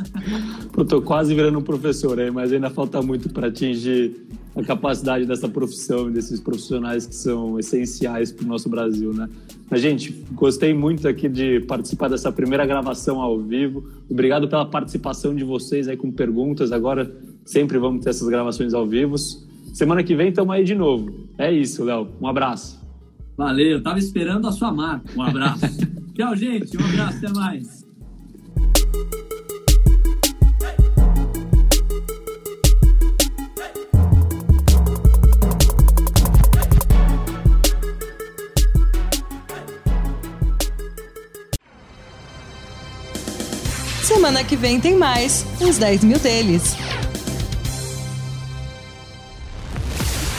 Eu 0.75 0.85
tô 0.85 1.01
quase 1.01 1.35
virando 1.35 1.59
um 1.59 1.61
professor 1.61 2.19
aí, 2.19 2.31
mas 2.31 2.51
ainda 2.51 2.69
falta 2.69 3.01
muito 3.01 3.29
para 3.29 3.47
atingir 3.47 4.15
a 4.55 4.63
capacidade 4.63 5.25
dessa 5.25 5.47
profissão 5.47 6.09
e 6.09 6.13
desses 6.13 6.39
profissionais 6.39 7.05
que 7.05 7.15
são 7.15 7.59
essenciais 7.59 8.31
para 8.31 8.43
o 8.43 8.47
nosso 8.47 8.67
Brasil, 8.67 9.13
né? 9.13 9.29
Mas, 9.69 9.81
gente, 9.81 10.11
gostei 10.33 10.73
muito 10.73 11.07
aqui 11.07 11.29
de 11.29 11.61
participar 11.61 12.09
dessa 12.09 12.31
primeira 12.31 12.65
gravação 12.65 13.21
ao 13.21 13.39
vivo. 13.39 13.87
Obrigado 14.09 14.49
pela 14.49 14.65
participação 14.65 15.33
de 15.33 15.43
vocês 15.43 15.87
aí 15.87 15.95
com 15.95 16.11
perguntas. 16.11 16.71
Agora 16.71 17.09
sempre 17.45 17.77
vamos 17.77 18.03
ter 18.03 18.09
essas 18.09 18.27
gravações 18.27 18.73
ao 18.73 18.85
vivo. 18.85 19.15
Semana 19.73 20.03
que 20.03 20.15
vem 20.15 20.29
estamos 20.29 20.53
aí 20.53 20.63
de 20.63 20.75
novo. 20.75 21.29
É 21.37 21.51
isso, 21.51 21.83
Léo. 21.83 22.09
Um 22.21 22.27
abraço. 22.27 22.79
Valeu, 23.37 23.71
eu 23.71 23.83
tava 23.83 23.97
esperando 23.97 24.47
a 24.47 24.51
sua 24.51 24.71
marca. 24.71 25.09
Um 25.15 25.21
abraço. 25.21 25.65
Tchau, 26.13 26.35
gente. 26.35 26.77
Um 26.77 26.85
abraço, 26.85 27.17
até 27.17 27.29
mais. 27.33 27.81
Semana 44.03 44.43
que 44.43 44.57
vem 44.57 44.79
tem 44.79 44.97
mais, 44.97 45.45
uns 45.61 45.77
10 45.77 46.03
mil 46.03 46.19
deles. 46.19 46.75